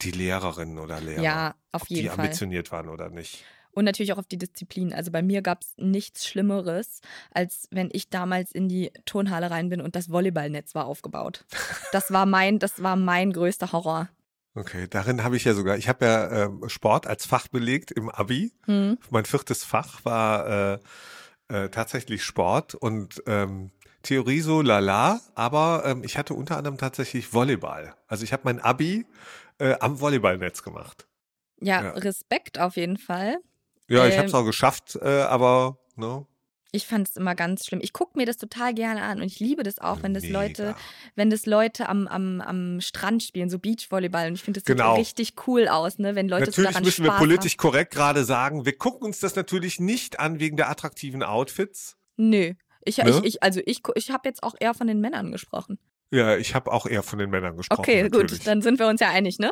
die 0.00 0.10
Lehrerinnen 0.10 0.78
oder 0.78 1.00
Lehrer. 1.00 1.22
Ja, 1.22 1.54
auf 1.72 1.88
jeden 1.88 2.02
die 2.02 2.08
Fall. 2.08 2.20
ambitioniert 2.20 2.72
waren 2.72 2.88
oder 2.88 3.10
nicht. 3.10 3.44
Und 3.72 3.86
natürlich 3.86 4.12
auch 4.12 4.18
auf 4.18 4.26
die 4.26 4.38
Disziplin. 4.38 4.92
Also 4.92 5.10
bei 5.10 5.22
mir 5.22 5.40
gab 5.40 5.62
es 5.62 5.72
nichts 5.78 6.26
Schlimmeres, 6.26 7.00
als 7.30 7.68
wenn 7.70 7.88
ich 7.92 8.10
damals 8.10 8.52
in 8.52 8.68
die 8.68 8.92
Turnhalle 9.06 9.50
rein 9.50 9.70
bin 9.70 9.80
und 9.80 9.96
das 9.96 10.10
Volleyballnetz 10.10 10.74
war 10.74 10.84
aufgebaut. 10.84 11.46
Das 11.92 12.12
war 12.12 12.26
mein, 12.26 12.58
das 12.58 12.82
war 12.82 12.96
mein 12.96 13.32
größter 13.32 13.72
Horror. 13.72 14.08
Okay, 14.54 14.86
darin 14.88 15.24
habe 15.24 15.36
ich 15.36 15.44
ja 15.44 15.54
sogar, 15.54 15.78
ich 15.78 15.88
habe 15.88 16.04
ja 16.04 16.44
ähm, 16.44 16.68
Sport 16.68 17.06
als 17.06 17.24
Fach 17.24 17.48
belegt 17.48 17.90
im 17.90 18.10
Abi. 18.10 18.52
Hm. 18.66 18.98
Mein 19.08 19.24
viertes 19.24 19.64
Fach 19.64 20.04
war 20.04 20.74
äh, 20.74 20.78
äh, 21.48 21.68
tatsächlich 21.70 22.22
Sport 22.22 22.74
und 22.74 23.22
ähm, 23.26 23.70
Theorie 24.02 24.40
so 24.40 24.60
lala, 24.62 25.20
aber 25.34 25.82
ähm, 25.86 26.02
ich 26.04 26.18
hatte 26.18 26.34
unter 26.34 26.56
anderem 26.56 26.78
tatsächlich 26.78 27.32
Volleyball. 27.32 27.94
Also 28.08 28.24
ich 28.24 28.32
habe 28.32 28.42
mein 28.44 28.60
Abi 28.60 29.06
äh, 29.58 29.74
am 29.80 30.00
Volleyballnetz 30.00 30.62
gemacht. 30.62 31.06
Ja, 31.60 31.82
Ja. 31.82 31.90
Respekt 31.92 32.58
auf 32.58 32.76
jeden 32.76 32.98
Fall. 32.98 33.38
Ja, 33.88 34.06
ich 34.06 34.12
Ähm, 34.14 34.18
habe 34.18 34.28
es 34.28 34.34
auch 34.34 34.44
geschafft, 34.44 34.96
äh, 35.00 35.08
aber 35.22 35.78
ne, 35.96 36.26
Ich 36.74 36.86
fand 36.86 37.06
es 37.08 37.16
immer 37.16 37.34
ganz 37.34 37.66
schlimm. 37.66 37.80
Ich 37.82 37.92
gucke 37.92 38.18
mir 38.18 38.24
das 38.24 38.38
total 38.38 38.72
gerne 38.72 39.02
an 39.02 39.18
und 39.20 39.26
ich 39.26 39.38
liebe 39.40 39.62
das 39.62 39.78
auch, 39.78 40.02
wenn 40.02 40.14
das 40.14 40.22
Mega. 40.22 40.40
Leute, 40.40 40.74
wenn 41.16 41.28
das 41.28 41.44
Leute 41.44 41.86
am, 41.88 42.08
am, 42.08 42.40
am 42.40 42.80
Strand 42.80 43.22
spielen, 43.22 43.50
so 43.50 43.58
Beachvolleyball. 43.58 44.28
Und 44.28 44.34
ich 44.36 44.42
finde, 44.42 44.60
das 44.60 44.64
Genau. 44.66 44.92
sieht 44.94 45.00
richtig 45.18 45.46
cool 45.46 45.68
aus, 45.68 45.98
ne? 45.98 46.14
Wenn 46.14 46.28
Leute 46.30 46.46
so 46.46 46.50
Natürlich 46.52 46.70
daran 46.70 46.84
müssen 46.84 47.04
Spaß 47.04 47.14
wir 47.14 47.18
politisch 47.26 47.56
korrekt 47.58 47.92
gerade 47.92 48.24
sagen, 48.24 48.64
wir 48.64 48.76
gucken 48.78 49.04
uns 49.06 49.20
das 49.20 49.36
natürlich 49.36 49.78
nicht 49.80 50.18
an 50.18 50.40
wegen 50.40 50.56
der 50.56 50.70
attraktiven 50.70 51.22
Outfits. 51.22 51.96
haben. 52.18 52.30
Nö. 52.30 52.54
Ich, 52.84 52.98
Ne? 52.98 53.10
ich, 53.10 53.24
ich, 53.24 53.42
also 53.42 53.60
ich, 53.64 53.82
ich 53.94 54.10
habe 54.10 54.28
jetzt 54.28 54.42
auch 54.42 54.54
eher 54.58 54.74
von 54.74 54.86
den 54.86 55.00
Männern 55.00 55.32
gesprochen. 55.32 55.78
Ja, 56.10 56.36
ich 56.36 56.54
habe 56.54 56.70
auch 56.70 56.86
eher 56.86 57.02
von 57.02 57.18
den 57.18 57.30
Männern 57.30 57.56
gesprochen. 57.56 57.80
Okay, 57.80 58.02
natürlich. 58.02 58.32
gut, 58.32 58.46
dann 58.46 58.60
sind 58.60 58.78
wir 58.78 58.86
uns 58.86 59.00
ja 59.00 59.08
einig, 59.08 59.38
ne? 59.38 59.50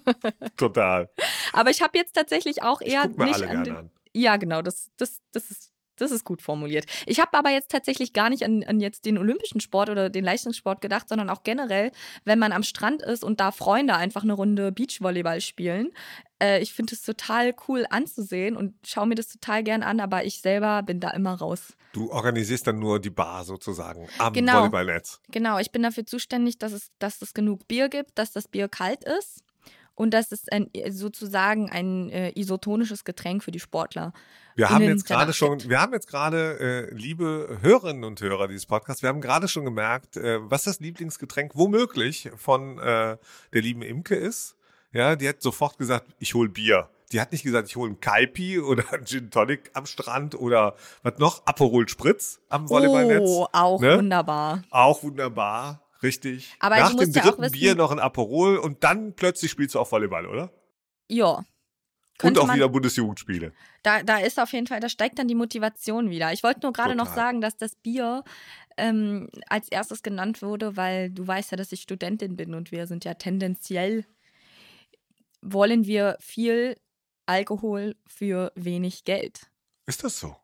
Total. 0.56 1.10
Aber 1.52 1.70
ich 1.70 1.82
habe 1.82 1.98
jetzt 1.98 2.14
tatsächlich 2.14 2.62
auch 2.62 2.80
Ich 2.80 2.92
eher 2.92 3.02
guck 3.02 3.18
mir 3.18 3.24
nicht 3.26 3.34
alle 3.34 3.48
an 3.50 3.64
den, 3.64 3.76
an. 3.76 3.90
Ja, 4.14 4.36
genau, 4.38 4.62
das, 4.62 4.90
das, 4.96 5.20
das 5.32 5.50
ist 5.50 5.72
das 6.00 6.10
ist 6.10 6.24
gut 6.24 6.40
formuliert. 6.42 6.86
Ich 7.06 7.20
habe 7.20 7.36
aber 7.36 7.50
jetzt 7.50 7.70
tatsächlich 7.70 8.12
gar 8.12 8.30
nicht 8.30 8.44
an, 8.44 8.64
an 8.64 8.80
jetzt 8.80 9.04
den 9.04 9.18
olympischen 9.18 9.60
Sport 9.60 9.90
oder 9.90 10.08
den 10.08 10.24
Leistungssport 10.24 10.80
gedacht, 10.80 11.08
sondern 11.08 11.30
auch 11.30 11.42
generell, 11.42 11.92
wenn 12.24 12.38
man 12.38 12.52
am 12.52 12.62
Strand 12.62 13.02
ist 13.02 13.22
und 13.22 13.40
da 13.40 13.52
Freunde 13.52 13.94
einfach 13.94 14.22
eine 14.22 14.32
Runde 14.32 14.72
Beachvolleyball 14.72 15.40
spielen. 15.40 15.90
Äh, 16.40 16.60
ich 16.60 16.72
finde 16.72 16.94
es 16.94 17.02
total 17.02 17.54
cool 17.68 17.86
anzusehen 17.90 18.56
und 18.56 18.74
schaue 18.84 19.06
mir 19.06 19.14
das 19.14 19.28
total 19.28 19.62
gern 19.62 19.82
an, 19.82 20.00
aber 20.00 20.24
ich 20.24 20.40
selber 20.40 20.82
bin 20.82 21.00
da 21.00 21.10
immer 21.10 21.34
raus. 21.34 21.74
Du 21.92 22.10
organisierst 22.10 22.66
dann 22.66 22.78
nur 22.78 23.00
die 23.00 23.10
Bar 23.10 23.44
sozusagen 23.44 24.08
am 24.18 24.32
Genau. 24.32 24.60
Volleyballnetz. 24.60 25.20
Genau, 25.30 25.58
ich 25.58 25.72
bin 25.72 25.82
dafür 25.82 26.06
zuständig, 26.06 26.58
dass 26.58 26.72
es, 26.72 26.90
dass 26.98 27.20
es 27.20 27.34
genug 27.34 27.66
Bier 27.68 27.88
gibt, 27.88 28.18
dass 28.18 28.32
das 28.32 28.48
Bier 28.48 28.68
kalt 28.68 29.04
ist 29.04 29.42
und 29.96 30.14
dass 30.14 30.32
es 30.32 30.48
ein, 30.48 30.70
sozusagen 30.88 31.68
ein 31.68 32.08
äh, 32.10 32.32
isotonisches 32.34 33.04
Getränk 33.04 33.44
für 33.44 33.50
die 33.50 33.60
Sportler. 33.60 34.12
Wir 34.54 34.70
haben 34.70 34.84
jetzt 34.84 35.06
gerade 35.06 35.32
schon, 35.32 35.68
wir 35.68 35.80
haben 35.80 35.92
jetzt 35.92 36.06
gerade, 36.08 36.88
äh, 36.90 36.94
liebe 36.94 37.58
Hörerinnen 37.60 38.04
und 38.04 38.20
Hörer 38.20 38.48
dieses 38.48 38.66
Podcasts, 38.66 39.02
wir 39.02 39.08
haben 39.08 39.20
gerade 39.20 39.48
schon 39.48 39.64
gemerkt, 39.64 40.16
äh, 40.16 40.38
was 40.42 40.64
das 40.64 40.80
Lieblingsgetränk 40.80 41.52
womöglich 41.54 42.30
von 42.36 42.78
äh, 42.78 43.16
der 43.52 43.62
lieben 43.62 43.82
Imke 43.82 44.14
ist. 44.14 44.56
Ja, 44.92 45.16
die 45.16 45.28
hat 45.28 45.40
sofort 45.42 45.78
gesagt, 45.78 46.06
ich 46.18 46.34
hol 46.34 46.48
Bier. 46.48 46.88
Die 47.12 47.20
hat 47.20 47.32
nicht 47.32 47.42
gesagt, 47.42 47.68
ich 47.68 47.76
hole 47.76 47.90
einen 47.90 48.00
Kaipi 48.00 48.60
oder 48.60 48.84
einen 48.92 49.04
Gin 49.04 49.30
Tonic 49.30 49.70
am 49.74 49.86
Strand 49.86 50.34
oder 50.34 50.76
was 51.02 51.18
noch? 51.18 51.44
Aperol 51.46 51.88
Spritz 51.88 52.40
am 52.48 52.68
Volleyballnetz. 52.68 53.22
Oh, 53.24 53.46
auch 53.52 53.80
ne? 53.80 53.96
wunderbar. 53.98 54.62
Auch 54.70 55.02
wunderbar, 55.02 55.82
richtig. 56.02 56.54
Aber 56.60 56.78
Nach 56.78 56.94
dem 56.94 57.12
dritten 57.12 57.42
wissen- 57.42 57.52
Bier 57.52 57.74
noch 57.74 57.90
ein 57.90 57.98
Aperol 57.98 58.58
und 58.58 58.84
dann 58.84 59.14
plötzlich 59.14 59.50
spielst 59.50 59.74
du 59.74 59.80
auch 59.80 59.90
Volleyball, 59.90 60.26
oder? 60.26 60.50
Ja. 61.08 61.44
Und 62.22 62.38
auch 62.38 62.46
man, 62.46 62.56
wieder 62.56 62.68
Bundesjugendspiele. 62.68 63.52
da, 63.82 64.02
da 64.02 64.18
ist 64.18 64.38
auf 64.38 64.52
jeden 64.52 64.66
Fall, 64.66 64.80
da 64.80 64.88
steigt 64.88 65.18
dann 65.18 65.26
die 65.26 65.34
Motivation 65.34 66.10
wieder. 66.10 66.32
Ich 66.32 66.42
wollte 66.42 66.60
nur 66.62 66.72
gerade 66.72 66.94
noch 66.94 67.14
sagen, 67.14 67.40
dass 67.40 67.56
das 67.56 67.76
Bier 67.76 68.24
ähm, 68.76 69.28
als 69.48 69.68
erstes 69.68 70.02
genannt 70.02 70.42
wurde, 70.42 70.76
weil 70.76 71.10
du 71.10 71.26
weißt 71.26 71.50
ja, 71.50 71.56
dass 71.56 71.72
ich 71.72 71.80
Studentin 71.80 72.36
bin 72.36 72.54
und 72.54 72.72
wir 72.72 72.86
sind 72.86 73.04
ja 73.06 73.14
tendenziell, 73.14 74.04
wollen 75.42 75.86
wir 75.86 76.16
viel 76.20 76.76
Alkohol 77.26 77.96
für 78.06 78.52
wenig 78.54 79.04
Geld. 79.04 79.50
Ist 79.86 80.04
das 80.04 80.18
so? 80.18 80.36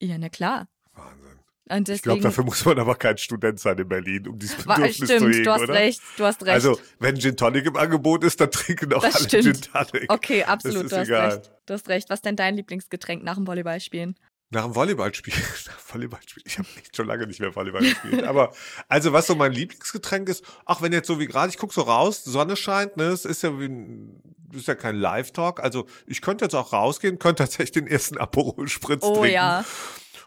Ja, 0.00 0.18
na 0.18 0.28
klar. 0.28 0.68
Wahnsinn. 0.94 1.30
Und 1.70 1.88
Ich 1.88 2.02
glaube, 2.02 2.18
deswegen, 2.18 2.22
dafür 2.22 2.44
muss 2.44 2.64
man 2.66 2.78
aber 2.78 2.94
kein 2.94 3.16
Student 3.16 3.58
sein 3.58 3.78
in 3.78 3.88
Berlin, 3.88 4.28
um 4.28 4.38
dieses 4.38 4.56
Bedürfnis 4.64 4.96
zu 4.98 5.04
stimmt, 5.06 5.34
hegen, 5.34 5.44
du 5.44 5.50
hast 5.52 5.62
oder? 5.62 5.74
recht, 5.74 6.02
du 6.18 6.24
hast 6.24 6.42
recht. 6.42 6.52
Also, 6.52 6.78
wenn 6.98 7.18
Gin 7.18 7.36
Tonic 7.38 7.64
im 7.66 7.76
Angebot 7.76 8.22
ist, 8.22 8.38
dann 8.40 8.50
trinken 8.50 8.92
auch 8.92 9.02
Das 9.02 9.16
alle 9.16 9.24
stimmt. 9.24 9.44
Gin 9.44 9.72
Tonic. 9.72 10.12
okay, 10.12 10.44
absolut, 10.44 10.92
du 10.92 10.96
hast 10.96 11.08
egal. 11.08 11.30
recht. 11.36 11.52
Du 11.66 11.74
hast 11.74 11.88
recht. 11.88 12.10
Was 12.10 12.18
ist 12.18 12.24
denn 12.26 12.36
dein 12.36 12.56
Lieblingsgetränk 12.56 13.22
nach 13.24 13.36
dem 13.36 13.46
Volleyballspielen? 13.46 14.14
Nach 14.54 14.64
dem 14.64 14.74
Volleyballspiel. 14.74 15.34
Nach 15.66 15.80
Volleyballspiel. 15.94 16.42
Ich 16.46 16.58
habe 16.58 16.68
echt 16.78 16.96
schon 16.96 17.06
lange 17.06 17.26
nicht 17.26 17.40
mehr 17.40 17.54
Volleyball 17.54 17.82
gespielt. 17.82 18.24
Aber 18.24 18.52
also 18.88 19.12
was 19.12 19.26
so 19.26 19.34
mein 19.34 19.52
Lieblingsgetränk 19.52 20.28
ist, 20.28 20.44
auch 20.64 20.80
wenn 20.80 20.92
jetzt 20.92 21.08
so 21.08 21.18
wie 21.18 21.26
gerade, 21.26 21.50
ich 21.50 21.58
gucke 21.58 21.74
so 21.74 21.82
raus, 21.82 22.22
Sonne 22.24 22.56
scheint, 22.56 22.96
ne, 22.96 23.04
es 23.06 23.24
ist 23.24 23.42
ja 23.42 23.58
wie 23.58 23.64
ein, 23.66 24.22
das 24.50 24.62
ist 24.62 24.68
ja 24.68 24.76
kein 24.76 24.96
Live-Talk. 24.96 25.60
Also 25.60 25.86
ich 26.06 26.22
könnte 26.22 26.44
jetzt 26.44 26.54
auch 26.54 26.72
rausgehen, 26.72 27.18
könnte 27.18 27.42
tatsächlich 27.42 27.72
den 27.72 27.86
ersten 27.88 28.16
Aperol-Spritz 28.16 29.02
Oh 29.02 29.14
trinken. 29.14 29.34
ja. 29.34 29.64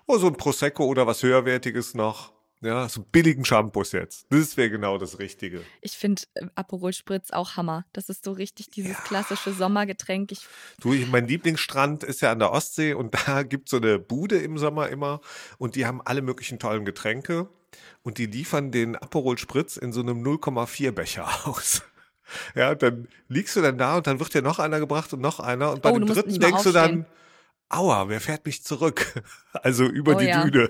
Oder 0.06 0.20
so 0.20 0.28
ein 0.28 0.36
Prosecco 0.36 0.86
oder 0.86 1.08
was 1.08 1.24
höherwertiges 1.24 1.94
noch. 1.94 2.32
Ja, 2.62 2.90
so 2.90 3.02
einen 3.02 3.12
billigen 3.12 3.46
Shampoos 3.46 3.92
jetzt. 3.92 4.26
Das 4.32 4.58
wäre 4.58 4.72
genau 4.72 4.98
das 4.98 5.20
Richtige. 5.20 5.62
Ich 5.82 5.96
finde 5.96 6.24
äh, 6.34 6.48
Aperol 6.56 6.92
Spritz 6.92 7.30
auch 7.32 7.56
Hammer. 7.56 7.86
Das 7.94 8.10
ist 8.10 8.24
so 8.24 8.32
richtig 8.32 8.72
dieses 8.72 8.94
Ja. 8.94 9.04
klassische 9.04 9.54
Sommergetränk. 9.54 10.32
Ich, 10.32 10.48
Du, 10.82 10.92
ich- 10.94 11.08
mein 11.08 11.28
Lieblingsstrand 11.28 12.04
ist 12.04 12.22
ja 12.22 12.32
an 12.32 12.40
der 12.40 12.52
Ostsee 12.52 12.94
und 12.96 13.14
da 13.28 13.44
gibt's 13.44 13.70
so 13.72 13.78
eine 13.78 14.00
Bude 14.00 14.38
im 14.40 14.58
Sommer 14.58 14.90
immer 14.90 15.22
und 15.60 15.76
die 15.76 15.86
haben 15.86 16.02
alle 16.04 16.24
möglichen 16.24 16.58
tollen 16.58 16.84
Getränke 16.84 17.48
und 18.02 18.18
die 18.18 18.26
liefern 18.26 18.72
den 18.72 18.96
Aperol 18.96 19.38
Spritz 19.38 19.78
in 19.78 19.94
so 19.94 20.02
einem 20.02 20.24
0,4 20.24 20.92
Becher 20.92 21.28
aus. 21.48 21.84
Ja, 22.56 22.74
dann 22.74 23.08
liegst 23.28 23.56
du 23.56 23.62
dann 23.62 23.78
da 23.78 23.98
und 23.98 24.08
dann 24.08 24.20
wird 24.20 24.34
dir 24.34 24.42
noch 24.42 24.58
einer 24.58 24.80
gebracht 24.80 25.14
und 25.14 25.22
noch 25.22 25.40
einer 25.40 25.72
und 25.72 25.84
bei 25.84 25.92
Oh, 25.92 26.00
dem 26.00 26.08
dritten 26.08 26.40
denkst 26.40 26.64
du 26.64 26.72
dann, 26.72 26.84
aufstehen. 26.86 27.06
aua, 27.70 28.10
wer 28.10 28.20
fährt 28.20 28.46
mich 28.48 28.64
zurück? 28.64 29.22
Also 29.54 29.86
über 29.86 30.16
Oh 30.16 30.20
die 30.20 30.26
ja. 30.26 30.44
Düne. 30.44 30.70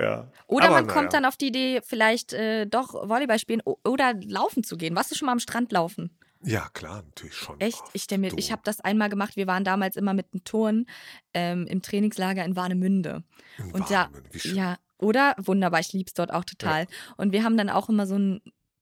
Ja. 0.00 0.26
oder 0.46 0.66
Aber 0.66 0.74
man 0.76 0.86
naja. 0.86 0.98
kommt 1.00 1.12
dann 1.12 1.24
auf 1.24 1.36
die 1.36 1.48
Idee, 1.48 1.80
vielleicht 1.84 2.32
äh, 2.32 2.66
doch 2.66 2.94
Volleyball 3.08 3.38
spielen 3.38 3.62
oder 3.84 4.14
laufen 4.14 4.64
zu 4.64 4.76
gehen. 4.76 4.94
Warst 4.96 5.10
du 5.10 5.14
schon 5.14 5.26
mal 5.26 5.32
am 5.32 5.40
Strand 5.40 5.72
laufen? 5.72 6.10
Ja, 6.42 6.68
klar, 6.72 7.02
natürlich 7.02 7.34
schon. 7.34 7.60
Echt? 7.60 7.82
Ich, 7.92 8.06
mir, 8.16 8.32
ich 8.36 8.50
habe 8.50 8.62
das 8.64 8.80
einmal 8.80 9.10
gemacht. 9.10 9.36
Wir 9.36 9.46
waren 9.46 9.62
damals 9.64 9.96
immer 9.96 10.14
mit 10.14 10.26
einem 10.32 10.42
Turn 10.44 10.86
ähm, 11.34 11.66
im 11.66 11.82
Trainingslager 11.82 12.44
in 12.44 12.56
Warnemünde. 12.56 13.22
In 13.58 13.72
Und 13.72 13.90
da, 13.90 14.04
Warmen, 14.04 14.22
wie 14.30 14.38
schön. 14.38 14.56
ja, 14.56 14.76
oder? 14.96 15.34
Wunderbar, 15.38 15.80
ich 15.80 15.92
lieb's 15.92 16.14
dort 16.14 16.32
auch 16.32 16.44
total. 16.44 16.86
Und 17.16 17.32
wir 17.32 17.44
haben 17.44 17.58
dann 17.58 17.68
auch 17.68 17.88
immer 17.90 18.06
so 18.06 18.16
ein, 18.16 18.40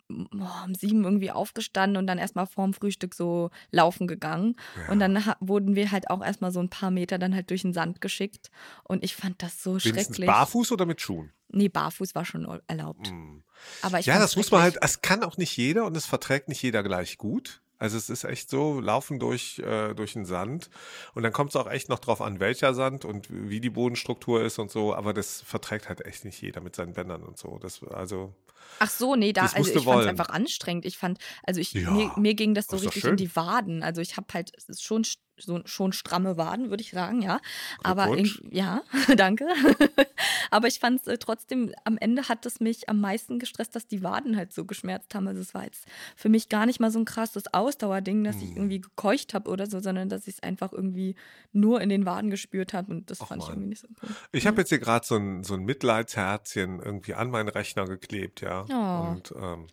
um 0.08 0.74
sieben 0.74 1.04
irgendwie 1.04 1.30
aufgestanden 1.30 1.96
und 1.96 2.06
dann 2.06 2.18
erstmal 2.18 2.46
vorm 2.46 2.72
Frühstück 2.72 3.14
so 3.14 3.50
laufen 3.70 4.06
gegangen. 4.06 4.56
Ja. 4.76 4.92
Und 4.92 5.00
dann 5.00 5.22
wurden 5.40 5.74
wir 5.74 5.90
halt 5.90 6.10
auch 6.10 6.24
erstmal 6.24 6.50
so 6.50 6.60
ein 6.60 6.70
paar 6.70 6.90
Meter 6.90 7.18
dann 7.18 7.34
halt 7.34 7.50
durch 7.50 7.62
den 7.62 7.72
Sand 7.72 8.00
geschickt. 8.00 8.50
Und 8.84 9.04
ich 9.04 9.14
fand 9.14 9.42
das 9.42 9.62
so 9.62 9.72
Wenigstens 9.72 10.16
schrecklich. 10.16 10.26
barfuß 10.26 10.72
oder 10.72 10.86
mit 10.86 11.00
Schuhen? 11.00 11.32
Nee, 11.50 11.68
barfuß 11.68 12.14
war 12.14 12.24
schon 12.24 12.46
erlaubt. 12.66 13.10
Mm. 13.10 13.42
Aber 13.82 13.98
ich 13.98 14.06
ja, 14.06 14.18
das 14.18 14.36
muss 14.36 14.50
man 14.50 14.62
halt, 14.62 14.78
es 14.80 15.00
kann 15.02 15.22
auch 15.22 15.36
nicht 15.36 15.56
jeder 15.56 15.86
und 15.86 15.96
es 15.96 16.06
verträgt 16.06 16.48
nicht 16.48 16.62
jeder 16.62 16.82
gleich 16.82 17.18
gut. 17.18 17.62
Also 17.78 17.96
es 17.96 18.10
ist 18.10 18.24
echt 18.24 18.50
so, 18.50 18.80
laufen 18.80 19.18
durch, 19.18 19.60
äh, 19.60 19.94
durch 19.94 20.14
den 20.14 20.24
Sand. 20.24 20.68
Und 21.14 21.22
dann 21.22 21.32
kommt 21.32 21.50
es 21.50 21.56
auch 21.56 21.70
echt 21.70 21.88
noch 21.88 21.98
drauf 21.98 22.20
an, 22.20 22.40
welcher 22.40 22.74
Sand 22.74 23.04
und 23.04 23.28
wie 23.30 23.60
die 23.60 23.70
Bodenstruktur 23.70 24.42
ist 24.42 24.58
und 24.58 24.70
so. 24.70 24.94
Aber 24.94 25.14
das 25.14 25.40
verträgt 25.42 25.88
halt 25.88 26.04
echt 26.04 26.24
nicht 26.24 26.40
jeder 26.42 26.60
mit 26.60 26.74
seinen 26.74 26.94
Bändern 26.94 27.22
und 27.22 27.38
so. 27.38 27.58
Das, 27.58 27.82
also, 27.84 28.34
Ach 28.80 28.90
so, 28.90 29.14
nee, 29.14 29.32
da, 29.32 29.42
das 29.42 29.54
also 29.54 29.72
ich 29.72 29.84
fand 29.84 30.02
es 30.02 30.06
einfach 30.08 30.28
anstrengend. 30.28 30.84
Ich 30.84 30.98
fand, 30.98 31.18
also 31.44 31.60
ich, 31.60 31.72
Ja, 31.72 31.90
mir, 31.90 32.10
mir 32.16 32.34
ging 32.34 32.54
das 32.54 32.66
so 32.66 32.76
richtig 32.76 33.04
in 33.04 33.16
die 33.16 33.34
Waden. 33.34 33.82
Also 33.82 34.00
ich 34.00 34.16
habe 34.16 34.26
halt, 34.34 34.52
es 34.56 34.68
ist 34.68 34.82
schon, 34.82 35.04
so, 35.38 35.60
schon 35.64 35.92
stramme 35.92 36.36
Waden, 36.36 36.70
würde 36.70 36.82
ich 36.82 36.90
sagen, 36.90 37.22
ja. 37.22 37.40
Aber 37.82 38.16
ja, 38.50 38.82
danke. 39.16 39.46
Aber 40.50 40.68
ich 40.68 40.78
fand 40.80 41.00
es 41.02 41.06
äh, 41.06 41.18
trotzdem, 41.18 41.72
am 41.84 41.98
Ende 41.98 42.28
hat 42.28 42.46
es 42.46 42.60
mich 42.60 42.88
am 42.88 43.00
meisten 43.00 43.38
gestresst, 43.38 43.76
dass 43.76 43.86
die 43.86 44.02
Waden 44.02 44.36
halt 44.36 44.52
so 44.52 44.64
geschmerzt 44.64 45.14
haben. 45.14 45.28
Also 45.28 45.40
es 45.40 45.54
war 45.54 45.64
jetzt 45.64 45.84
für 46.16 46.28
mich 46.28 46.48
gar 46.48 46.66
nicht 46.66 46.80
mal 46.80 46.90
so 46.90 46.98
ein 46.98 47.04
krasses 47.04 47.52
Ausdauerding, 47.52 48.24
dass 48.24 48.36
ich 48.36 48.50
Hm. 48.50 48.56
irgendwie 48.56 48.80
gekeucht 48.80 49.34
habe 49.34 49.50
oder 49.50 49.66
so, 49.66 49.80
sondern 49.80 50.08
dass 50.08 50.26
ich 50.26 50.34
es 50.34 50.42
einfach 50.42 50.72
irgendwie 50.72 51.14
nur 51.52 51.80
in 51.80 51.88
den 51.88 52.06
Waden 52.06 52.30
gespürt 52.30 52.72
habe 52.72 52.92
und 52.92 53.10
das 53.10 53.20
Ach, 53.20 53.28
fand 53.28 53.42
ich 53.42 53.48
Mann. 53.48 53.56
irgendwie 53.58 53.68
nicht 53.70 53.80
so 53.82 53.88
cool. 54.02 54.08
ich 54.32 54.46
habe 54.46 54.58
jetzt 54.60 54.68
hier 54.70 54.78
gerade 54.78 55.06
so 55.06 55.16
ein, 55.16 55.44
so 55.44 55.54
ein 55.54 55.64
Mitleidsherzchen 55.64 56.80
irgendwie 56.80 57.14
an 57.14 57.30
meinen 57.30 57.48
Rechner 57.48 57.84
geklebt, 57.84 58.40
ja. 58.40 58.64
Oh. 58.70 59.10
Und 59.10 59.34
ähm, 59.40 59.66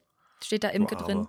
Steht 0.43 0.63
da 0.63 0.69
Imke 0.69 0.95
drin? 0.95 1.27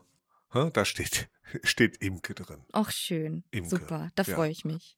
Hä? 0.52 0.70
Da 0.72 0.84
steht, 0.84 1.28
steht 1.64 1.96
Imke 2.02 2.34
drin. 2.34 2.64
Ach, 2.72 2.90
schön. 2.90 3.44
Imke, 3.50 3.68
Super, 3.70 4.10
da 4.14 4.22
ja. 4.22 4.34
freue 4.34 4.50
ich 4.50 4.64
mich. 4.64 4.96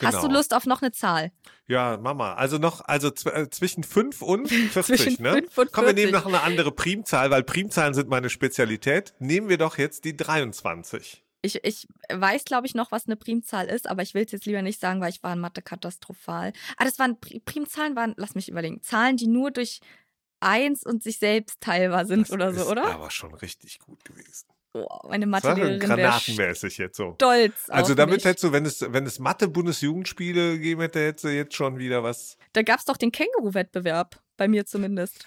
Hast 0.00 0.18
du 0.18 0.22
Genau. 0.28 0.34
Lust 0.34 0.54
auf 0.54 0.64
noch 0.64 0.80
eine 0.80 0.92
Zahl? 0.92 1.32
Ja, 1.66 1.96
Mama. 1.96 2.34
Also 2.34 2.58
noch, 2.58 2.82
also 2.82 3.08
äh, 3.32 3.50
zwischen 3.50 3.82
5 3.82 4.22
und 4.22 4.48
40, 4.72 4.84
Zwischen 4.84 5.22
ne? 5.24 5.32
5 5.32 5.58
und 5.58 5.72
Komm, 5.72 5.86
wir 5.86 5.92
nehmen 5.92 6.12
40. 6.12 6.12
noch 6.12 6.26
eine 6.26 6.42
andere 6.42 6.70
Primzahl, 6.70 7.30
weil 7.32 7.42
Primzahlen 7.42 7.94
sind 7.94 8.08
meine 8.08 8.30
Spezialität. 8.30 9.14
Nehmen 9.18 9.48
wir 9.48 9.58
doch 9.58 9.76
jetzt 9.76 10.04
die 10.04 10.16
23. 10.16 11.24
Ich, 11.42 11.64
ich 11.64 11.88
weiß, 12.12 12.44
glaube 12.44 12.66
ich, 12.68 12.74
noch, 12.76 12.92
was 12.92 13.06
eine 13.06 13.16
Primzahl 13.16 13.66
ist, 13.66 13.88
aber 13.88 14.02
ich 14.02 14.14
will 14.14 14.24
es 14.24 14.30
jetzt 14.32 14.46
lieber 14.46 14.62
nicht 14.62 14.80
sagen, 14.80 15.00
weil 15.00 15.10
ich 15.10 15.22
war 15.24 15.32
in 15.32 15.40
Mathe 15.40 15.62
katastrophal. 15.62 16.52
Ah, 16.76 16.84
das 16.84 16.98
waren 17.00 17.16
Pri- 17.16 17.40
Primzahlen, 17.44 17.96
waren, 17.96 18.14
lass 18.16 18.34
mich 18.36 18.48
überlegen, 18.48 18.82
Zahlen, 18.82 19.16
die 19.16 19.26
nur 19.28 19.50
durch 19.50 19.80
eins 20.40 20.84
und 20.84 21.02
sich 21.02 21.18
selbst 21.18 21.60
teilbar 21.60 22.06
sind 22.06 22.22
Das 22.22 22.30
oder 22.32 22.54
so, 22.54 22.68
oder? 22.70 22.86
aber 22.86 23.10
schon 23.10 23.34
richtig 23.34 23.80
gut 23.80 24.04
gewesen. 24.04 24.46
Oh, 24.88 25.08
meine 25.08 25.26
Mathelehrerin 25.26 25.80
wäre 25.80 25.96
granatenmäßig 25.96 26.78
jetzt 26.78 26.96
so. 26.96 27.14
stolz 27.14 27.68
Also 27.68 27.92
auf 27.92 27.96
damit 27.96 28.16
mich. 28.16 28.24
hättest 28.24 28.44
du, 28.44 28.52
wenn 28.52 28.64
es, 28.66 28.84
wenn 28.92 29.06
es 29.06 29.18
Mathe-Bundesjugendspiele 29.18 30.52
gegeben 30.54 30.82
hätte, 30.82 31.00
hättest 31.00 31.24
du 31.24 31.28
jetzt 31.28 31.54
schon 31.54 31.78
wieder 31.78 32.02
was, 32.02 32.36
Da 32.52 32.62
gab 32.62 32.78
es 32.78 32.84
doch 32.84 32.96
den 32.96 33.12
Känguru-Wettbewerb, 33.12 34.20
bei 34.36 34.48
mir 34.48 34.66
zumindest. 34.66 35.26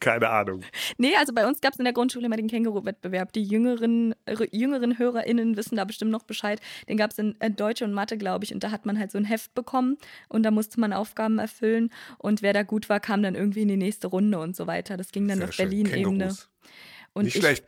keine 0.00 0.28
Ahnung. 0.28 0.62
Nee, 0.98 1.14
also 1.16 1.32
bei 1.34 1.46
uns 1.46 1.60
gab 1.60 1.72
es 1.72 1.78
in 1.78 1.84
der 1.84 1.92
Grundschule 1.92 2.26
immer 2.26 2.36
den 2.36 2.46
Känguru-Wettbewerb. 2.48 3.32
Die 3.32 3.42
jüngeren, 3.42 4.14
äh, 4.24 4.36
jüngeren 4.52 4.98
HörerInnen 4.98 5.56
wissen 5.56 5.76
da 5.76 5.84
bestimmt 5.84 6.10
noch 6.12 6.22
Bescheid. 6.22 6.60
Den 6.88 6.96
gab 6.96 7.10
es 7.10 7.18
in 7.18 7.34
äh, 7.40 7.50
Deutsch 7.50 7.82
und 7.82 7.92
Mathe, 7.92 8.16
glaube 8.16 8.44
ich. 8.44 8.54
Und 8.54 8.62
da 8.64 8.70
hat 8.70 8.86
man 8.86 8.98
halt 8.98 9.10
so 9.10 9.18
ein 9.18 9.24
Heft 9.24 9.54
bekommen 9.54 9.98
und 10.28 10.44
da 10.44 10.50
musste 10.50 10.78
man 10.80 10.92
Aufgaben 10.92 11.38
erfüllen. 11.38 11.90
Und 12.18 12.42
wer 12.42 12.52
da 12.52 12.62
gut 12.62 12.88
war, 12.88 13.00
kam 13.00 13.22
dann 13.22 13.34
irgendwie 13.34 13.62
in 13.62 13.68
die 13.68 13.76
nächste 13.76 14.06
Runde 14.06 14.38
und 14.38 14.54
so 14.56 14.66
weiter. 14.66 14.96
Das 14.96 15.10
ging 15.12 15.26
dann 15.28 15.38
Sehr 15.38 15.48
auf. 15.48 15.56
Berlin-Ebene. 15.56 16.34
Und 17.16 17.24
Nicht 17.24 17.36
ich 17.36 17.40
schlecht. 17.42 17.64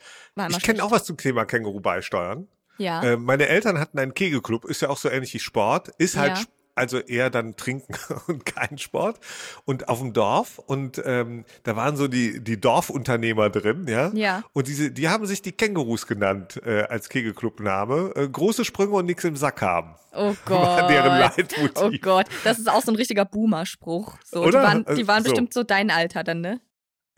Ich 0.50 0.62
kenne 0.62 0.84
auch 0.84 0.90
was 0.90 1.04
zum 1.04 1.16
Thema 1.16 1.44
Känguru 1.46 1.80
beisteuern. 1.80 2.48
Ja. 2.76 3.02
Äh, 3.02 3.16
meine 3.16 3.48
Eltern 3.48 3.80
hatten 3.80 3.98
einen 3.98 4.12
Kegelclub, 4.14 4.64
ist 4.66 4.82
ja 4.82 4.88
auch 4.90 4.98
so 4.98 5.08
ähnlich 5.08 5.32
wie 5.34 5.38
Sport, 5.40 5.88
ist 5.98 6.16
halt 6.16 6.38
Ja. 6.38 6.44
Also 6.74 6.98
eher 7.00 7.28
dann 7.28 7.56
trinken 7.56 7.96
und 8.28 8.46
keinen 8.46 8.78
Sport. 8.78 9.18
Und 9.64 9.88
auf 9.88 9.98
dem 9.98 10.12
Dorf 10.12 10.60
und 10.60 11.02
ähm, 11.04 11.44
da 11.64 11.74
waren 11.74 11.96
so 11.96 12.06
die, 12.06 12.38
die 12.38 12.60
Dorfunternehmer 12.60 13.50
drin, 13.50 13.86
ja. 13.88 14.12
Ja. 14.14 14.44
Und 14.52 14.68
diese, 14.68 14.92
die 14.92 15.08
haben 15.08 15.26
sich 15.26 15.42
die 15.42 15.50
Kängurus 15.50 16.06
genannt 16.06 16.60
äh, 16.64 16.82
als 16.82 17.08
Kegelclubname. 17.08 18.12
Äh, 18.14 18.28
große 18.28 18.64
Sprünge 18.64 18.92
und 18.92 19.06
nichts 19.06 19.24
im 19.24 19.34
Sack 19.34 19.60
haben. 19.60 19.96
Oh 20.14 20.34
Gott. 20.44 20.88
deren 20.88 21.18
Leitmotiv. 21.18 21.72
Oh 21.82 21.90
Gott, 22.00 22.26
das 22.44 22.60
ist 22.60 22.70
auch 22.70 22.82
so 22.84 22.92
ein 22.92 22.96
richtiger 22.96 23.24
Boomer-Spruch. 23.24 24.16
So, 24.24 24.44
die 24.46 24.52
waren, 24.52 24.84
die 24.96 25.08
waren 25.08 25.24
So. 25.24 25.30
bestimmt 25.30 25.52
so 25.52 25.64
dein 25.64 25.90
Alter 25.90 26.22
dann, 26.22 26.42
ne? 26.42 26.60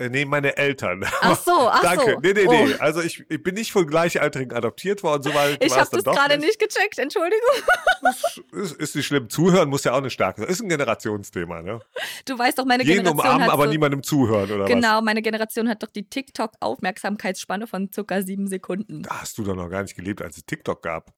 Äh, 0.01 0.09
nee, 0.09 0.25
meine 0.25 0.57
Eltern. 0.57 1.05
Ach 1.21 1.39
so, 1.39 1.69
ach 1.69 1.83
Danke. 1.83 2.13
so. 2.15 2.21
Nee, 2.21 2.33
nee, 2.33 2.47
Oh. 2.47 2.53
nee. 2.67 2.75
Also 2.79 3.03
ich, 3.03 3.23
ich 3.29 3.43
bin 3.43 3.55
nicht 3.55 3.71
von 3.71 3.87
Gleichaltrigen 3.87 4.57
adoptiert 4.57 5.03
worden, 5.03 5.23
so 5.23 5.35
weit 5.35 5.63
Ich 5.63 5.71
es 5.71 5.79
habe 5.79 5.91
das 5.93 6.05
gerade 6.05 6.39
nicht 6.39 6.59
gecheckt, 6.59 6.99
Entschuldigung. 6.99 7.39
Ist, 8.11 8.39
ist, 8.53 8.73
ist 8.81 8.97
nicht 8.97 9.07
schlimm. 9.07 9.29
Zuhören 9.29 9.69
muss 9.69 9.85
ja 9.85 9.93
auch 9.93 9.99
eine 9.99 10.09
starke 10.09 10.41
sein. 10.41 10.49
Ist 10.49 10.63
ein 10.63 10.71
Generationsthema, 10.71 11.61
ne? 11.61 11.81
Du 12.25 12.39
weißt 12.39 12.59
doch, 12.59 12.65
meine 12.65 12.83
Jeden 12.83 13.05
Generation 13.05 13.21
umarmen, 13.27 13.45
hat 13.47 13.53
aber 13.53 13.65
so, 13.65 13.71
niemandem 13.71 14.03
zuhören, 14.03 14.51
oder 14.51 14.65
was? 14.65 14.71
Genau, 14.71 15.03
meine 15.03 15.21
Generation 15.21 15.69
hat 15.69 15.83
doch 15.83 15.91
die 15.91 16.09
TikTok-Aufmerksamkeitsspanne 16.09 17.67
von 17.67 17.93
circa 17.93 18.23
sieben 18.23 18.47
Sekunden. 18.47 19.03
Da 19.03 19.21
hast 19.21 19.37
du 19.37 19.45
doch 19.45 19.55
noch 19.55 19.69
gar 19.69 19.83
nicht 19.83 19.97
gelebt, 19.97 20.23
als 20.23 20.39
es 20.39 20.47
TikTok 20.47 20.83
gab. 20.83 21.13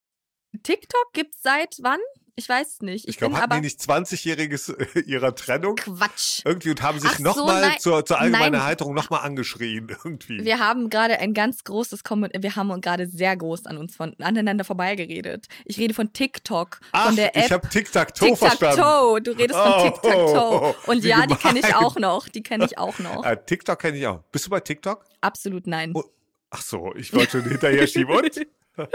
TikTok 0.65 1.13
gibt's 1.13 1.41
seit 1.43 1.77
wann? 1.83 2.01
Ich 2.35 2.49
weiß 2.49 2.67
es 2.67 2.81
nicht. 2.81 3.05
Ich, 3.05 3.11
Ich, 3.11 3.17
glaube, 3.19 3.37
hatten 3.37 3.57
die 3.57 3.61
nicht 3.61 3.79
20-jähriges 3.79 4.75
äh, 4.75 5.01
ihrer 5.07 5.35
Trennung? 5.35 5.77
Quatsch. 5.77 6.41
Irgendwie 6.47 6.71
und 6.71 6.81
haben 6.81 6.99
sich 6.99 7.11
so, 7.11 7.23
nochmal 7.23 7.61
nein. 7.61 7.79
zur, 7.79 8.07
zur 8.07 8.19
allgemeinen 8.19 8.53
Nein. 8.53 8.61
Erheiterung 8.61 8.95
nochmal 8.95 9.21
angeschrien. 9.21 9.89
Irgendwie. 10.05 10.43
Wir 10.43 10.59
haben 10.59 10.89
gerade 10.89 11.19
ein 11.19 11.35
ganz 11.35 11.63
großes 11.65 12.05
Kommen, 12.05 12.31
wir 12.35 12.57
haben 12.57 12.81
gerade 12.81 13.07
sehr 13.07 13.37
groß 13.37 13.67
an 13.67 13.77
uns 13.77 13.95
von 13.95 14.15
aneinander 14.19 14.65
vorbeigeredet. 14.65 15.47
Ich 15.67 15.79
rede 15.79 15.93
von 15.93 16.13
TikTok, 16.15 16.81
Ach, 16.93 17.07
von 17.07 17.17
der 17.17 17.37
App. 17.37 17.45
ich 17.45 17.53
habe 17.53 17.69
Tic-Tac-Toe 17.69 18.37
verstanden. 18.37 18.77
Tic-Tac-Toe, 18.77 19.21
du 19.21 19.31
redest 19.33 19.59
von 19.59 19.73
Oh, 19.73 19.83
Tic-Tac-Toe. 19.85 20.75
Und 20.87 21.03
wie 21.03 21.09
ja, 21.09 21.27
die 21.27 21.35
kenne 21.35 21.61
ich 21.61 21.75
auch 21.75 21.97
noch. 21.97 22.29
Die 22.29 22.43
kenne 22.43 22.65
ich 22.65 22.79
auch 22.79 22.99
noch. 22.99 23.25
Äh, 23.25 23.37
TikTok 23.45 23.79
kenne 23.79 23.99
ich 23.99 24.07
auch. 24.07 24.23
Bist 24.33 24.47
du 24.47 24.51
bei 24.51 24.61
TikTok? 24.61 25.05
Absolut 25.21 25.67
nein. 25.67 25.93
Oh, 25.95 26.03
Ach 26.55 26.61
so, 26.63 26.95
ich 26.97 27.13
wollte 27.15 27.33
schon 27.41 27.45
hinterher 27.49 27.87
schieben. 27.87 28.15
Und? 28.15 28.47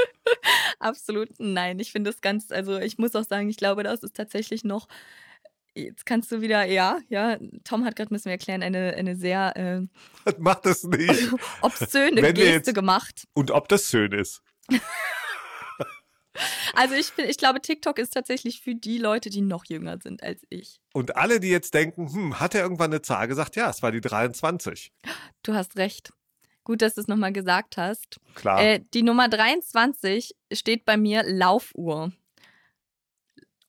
Absolut 0.79 1.29
nein. 1.39 1.79
Ich 1.79 1.91
finde 1.91 2.11
das 2.11 2.21
ganz, 2.21 2.51
also 2.51 2.77
ich 2.79 2.97
muss 2.97 3.15
auch 3.15 3.23
sagen, 3.25 3.49
ich 3.49 3.57
glaube, 3.57 3.83
das 3.83 4.03
ist 4.03 4.15
tatsächlich 4.15 4.63
noch. 4.63 4.87
Jetzt 5.75 6.07
kannst 6.07 6.31
du 6.31 6.41
wieder, 6.41 6.65
ja, 6.65 6.97
ja, 7.07 7.37
Tom 7.63 7.85
hat 7.85 7.95
gerade, 7.95 8.11
müssen 8.11 8.25
wir 8.25 8.31
erklären, 8.31 8.63
eine, 8.63 8.95
eine 8.95 9.15
sehr 9.15 9.55
äh, 9.55 9.81
Mach 10.39 10.55
das 10.61 10.83
nicht. 10.83 11.29
obszöne 11.61 12.21
Wenn 12.21 12.33
Geste 12.33 12.51
jetzt- 12.51 12.73
gemacht. 12.75 13.27
Und 13.33 13.51
ob 13.51 13.67
das 13.67 13.89
schön 13.89 14.11
ist. 14.11 14.41
Also 16.75 16.93
ich, 16.93 17.07
find- 17.07 17.29
ich 17.29 17.37
glaube, 17.37 17.61
TikTok 17.61 17.97
ist 17.97 18.13
tatsächlich 18.13 18.61
für 18.61 18.75
die 18.75 18.99
Leute, 18.99 19.31
die 19.31 19.41
noch 19.41 19.65
jünger 19.65 19.97
sind 20.01 20.21
als 20.21 20.41
ich. 20.49 20.79
Und 20.93 21.15
alle, 21.15 21.39
die 21.39 21.47
jetzt 21.49 21.73
denken, 21.73 22.11
hm, 22.13 22.39
hat 22.39 22.53
er 22.53 22.61
irgendwann 22.61 22.91
eine 22.91 23.01
Zahl 23.01 23.27
gesagt? 23.27 23.55
Ja, 23.55 23.69
es 23.71 23.81
war 23.81 23.91
die 23.91 24.01
23. 24.01 24.91
Du 25.41 25.53
hast 25.55 25.77
recht. 25.77 26.11
Gut, 26.67 26.81
dass 26.81 26.95
du 26.95 27.01
es 27.01 27.07
nochmal 27.07 27.31
gesagt 27.31 27.77
hast. 27.77 28.19
Klar. 28.35 28.61
Äh, 28.61 28.81
die 28.93 29.01
Nummer 29.01 29.29
23 29.29 30.35
steht 30.51 30.83
bei 30.83 30.97
mir 30.97 31.23
Laufuhr. 31.23 32.11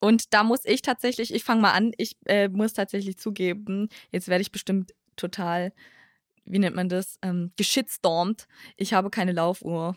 Und 0.00 0.34
da 0.34 0.42
muss 0.42 0.64
ich 0.64 0.82
tatsächlich, 0.82 1.32
ich 1.32 1.44
fange 1.44 1.61
mal 1.61 1.74
an, 1.74 1.92
ich 1.96 2.16
äh, 2.26 2.48
muss 2.48 2.72
tatsächlich 2.72 3.16
zugeben, 3.16 3.88
jetzt 4.11 4.26
werde 4.26 4.42
ich 4.42 4.50
bestimmt 4.50 4.94
total, 5.14 5.72
wie 6.44 6.58
nennt 6.58 6.74
man 6.74 6.88
das, 6.88 7.20
ähm, 7.22 7.52
geschitstormt. 7.54 8.48
Ich 8.76 8.94
habe 8.94 9.11
keine 9.11 9.30
Laufuhr. 9.30 9.96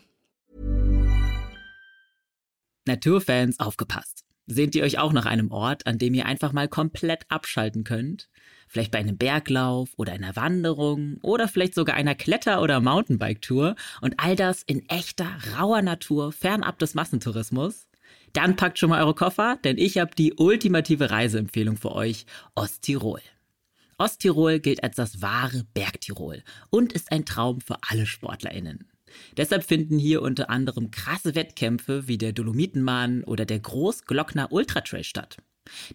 Naturfans, 2.86 3.58
aufgepasst. 3.58 4.24
Sehnt 4.46 4.74
ihr 4.74 4.82
euch 4.82 4.98
auch 4.98 5.12
nach 5.12 5.26
einem 5.26 5.52
Ort, 5.52 5.86
an 5.86 5.98
dem 5.98 6.14
ihr 6.14 6.26
einfach 6.26 6.52
mal 6.52 6.68
komplett 6.68 7.24
abschalten 7.28 7.84
könnt? 7.84 8.28
Vielleicht 8.66 8.90
bei 8.90 8.98
einem 8.98 9.16
Berglauf 9.16 9.90
oder 9.96 10.12
einer 10.12 10.34
Wanderung 10.34 11.18
oder 11.22 11.46
vielleicht 11.46 11.74
sogar 11.74 11.94
einer 11.94 12.14
Kletter- 12.14 12.60
oder 12.60 12.80
Mountainbike-Tour 12.80 13.76
und 14.00 14.14
all 14.18 14.34
das 14.34 14.62
in 14.62 14.88
echter, 14.88 15.28
rauer 15.56 15.82
Natur, 15.82 16.32
fernab 16.32 16.78
des 16.78 16.94
Massentourismus? 16.94 17.86
Dann 18.32 18.56
packt 18.56 18.78
schon 18.78 18.90
mal 18.90 19.02
eure 19.02 19.14
Koffer, 19.14 19.58
denn 19.62 19.78
ich 19.78 19.98
habe 19.98 20.14
die 20.16 20.34
ultimative 20.34 21.10
Reiseempfehlung 21.10 21.76
für 21.76 21.92
euch, 21.92 22.26
Osttirol. 22.54 23.20
Osttirol 23.98 24.58
gilt 24.58 24.82
als 24.82 24.96
das 24.96 25.22
wahre 25.22 25.64
Bergtirol 25.74 26.42
und 26.70 26.92
ist 26.92 27.12
ein 27.12 27.24
Traum 27.24 27.60
für 27.60 27.76
alle 27.88 28.06
SportlerInnen. 28.06 28.91
Deshalb 29.36 29.64
finden 29.64 29.98
hier 29.98 30.22
unter 30.22 30.50
anderem 30.50 30.90
krasse 30.90 31.34
Wettkämpfe 31.34 32.08
wie 32.08 32.18
der 32.18 32.32
Dolomitenmann 32.32 33.24
oder 33.24 33.44
der 33.44 33.60
Großglockner 33.60 34.52
Ultratrail 34.52 35.04
statt. 35.04 35.38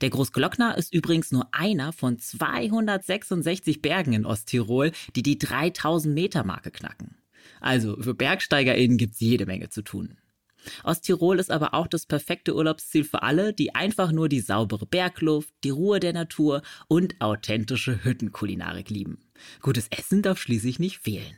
Der 0.01 0.09
Großglockner 0.09 0.77
ist 0.77 0.93
übrigens 0.93 1.31
nur 1.31 1.47
einer 1.51 1.91
von 1.91 2.19
266 2.19 3.81
Bergen 3.81 4.13
in 4.13 4.25
Osttirol, 4.25 4.91
die 5.15 5.23
die 5.23 5.37
3000 5.37 6.13
Meter 6.13 6.43
Marke 6.43 6.71
knacken. 6.71 7.17
Also 7.59 7.97
für 8.01 8.13
BergsteigerInnen 8.13 8.97
gibt's 8.97 9.19
jede 9.19 9.45
Menge 9.45 9.69
zu 9.69 9.81
tun. 9.81 10.17
Osttirol 10.83 11.39
ist 11.39 11.51
aber 11.51 11.73
auch 11.73 11.87
das 11.87 12.05
perfekte 12.05 12.55
Urlaubsziel 12.55 13.03
für 13.03 13.23
alle, 13.23 13.53
die 13.53 13.75
einfach 13.75 14.11
nur 14.11 14.27
die 14.29 14.41
saubere 14.41 14.85
Bergluft, 14.85 15.53
die 15.63 15.69
Ruhe 15.69 15.99
der 15.99 16.13
Natur 16.13 16.61
und 16.87 17.19
authentische 17.21 18.03
Hüttenkulinarik 18.03 18.89
lieben. 18.89 19.19
Gutes 19.61 19.87
Essen 19.89 20.21
darf 20.21 20.39
schließlich 20.39 20.79
nicht 20.79 20.99
fehlen. 20.99 21.35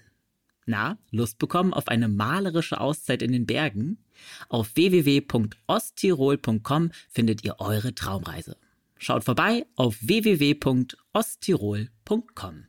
Na, 0.70 0.98
Lust 1.10 1.40
bekommen 1.40 1.74
auf 1.74 1.88
eine 1.88 2.08
malerische 2.08 2.80
Auszeit 2.80 3.24
in 3.24 3.32
den 3.32 3.48
Bergen? 3.48 4.06
Auf 4.50 4.76
www.osttirol.com 4.76 6.92
findet 7.10 7.44
ihr 7.44 7.60
eure 7.60 7.96
Traumreise. 7.96 8.56
Schaut 8.96 9.24
vorbei 9.24 9.66
auf 9.76 9.98
www.osttirol.com. 10.00 12.68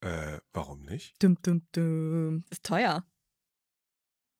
äh, 0.00 0.40
warum 0.52 0.82
nicht? 0.82 1.22
Dum, 1.22 1.38
dum, 1.42 1.62
dum. 1.70 2.42
Ist 2.50 2.66
teuer. 2.66 3.06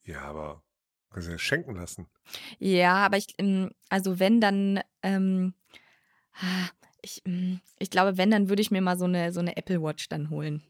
Ja, 0.03 0.23
aber 0.23 0.65
kannst 1.11 1.29
du 1.29 1.33
dir 1.33 1.39
schenken 1.39 1.77
lassen. 1.77 2.09
Ja, 2.59 2.97
aber 3.07 3.17
ich, 3.17 3.33
ähm, 3.39 3.71
also 3.91 4.19
wenn 4.19 4.41
dann, 4.41 4.81
ähm, 5.03 5.55
ich, 7.01 7.23
ähm, 7.27 7.61
ich 7.79 7.91
glaube, 7.91 8.19
wenn, 8.19 8.33
dann 8.33 8.49
würde 8.49 8.61
ich 8.61 8.73
mir 8.73 8.81
mal 8.81 8.99
so 8.99 9.05
eine, 9.05 9.33
so 9.33 9.39
eine 9.39 9.57
Apple 9.57 9.81
Watch 9.81 10.09
dann 10.09 10.31
holen. 10.31 10.65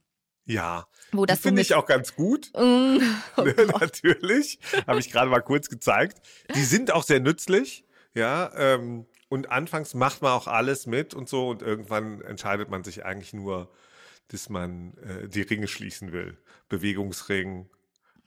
Ja, 0.46 0.86
Wo 1.12 1.24
das 1.24 1.38
so 1.38 1.48
finde 1.48 1.62
ich 1.62 1.74
auch 1.74 1.86
ganz 1.86 2.14
gut. 2.14 2.50
Mm, 2.54 2.98
oh 3.36 3.42
Ne. 3.42 3.54
Natürlich. 3.80 4.58
Habe 4.86 5.00
ich 5.00 5.10
gerade 5.10 5.30
mal 5.30 5.40
kurz 5.40 5.68
gezeigt. 5.68 6.20
Die 6.54 6.64
sind 6.64 6.92
auch 6.92 7.02
sehr 7.02 7.20
nützlich. 7.20 7.84
Ja, 8.14 8.52
ähm, 8.54 9.06
und 9.28 9.50
anfangs 9.50 9.94
macht 9.94 10.22
man 10.22 10.32
auch 10.32 10.46
alles 10.46 10.86
mit 10.86 11.14
und 11.14 11.28
so 11.28 11.48
und 11.48 11.62
irgendwann 11.62 12.20
entscheidet 12.20 12.70
man 12.70 12.84
sich 12.84 13.04
eigentlich 13.04 13.32
nur, 13.32 13.68
dass 14.28 14.48
man 14.48 14.94
äh, 14.98 15.28
die 15.28 15.42
Ringe 15.42 15.66
schließen 15.66 16.12
will. 16.12 16.36
Bewegungsring, 16.68 17.68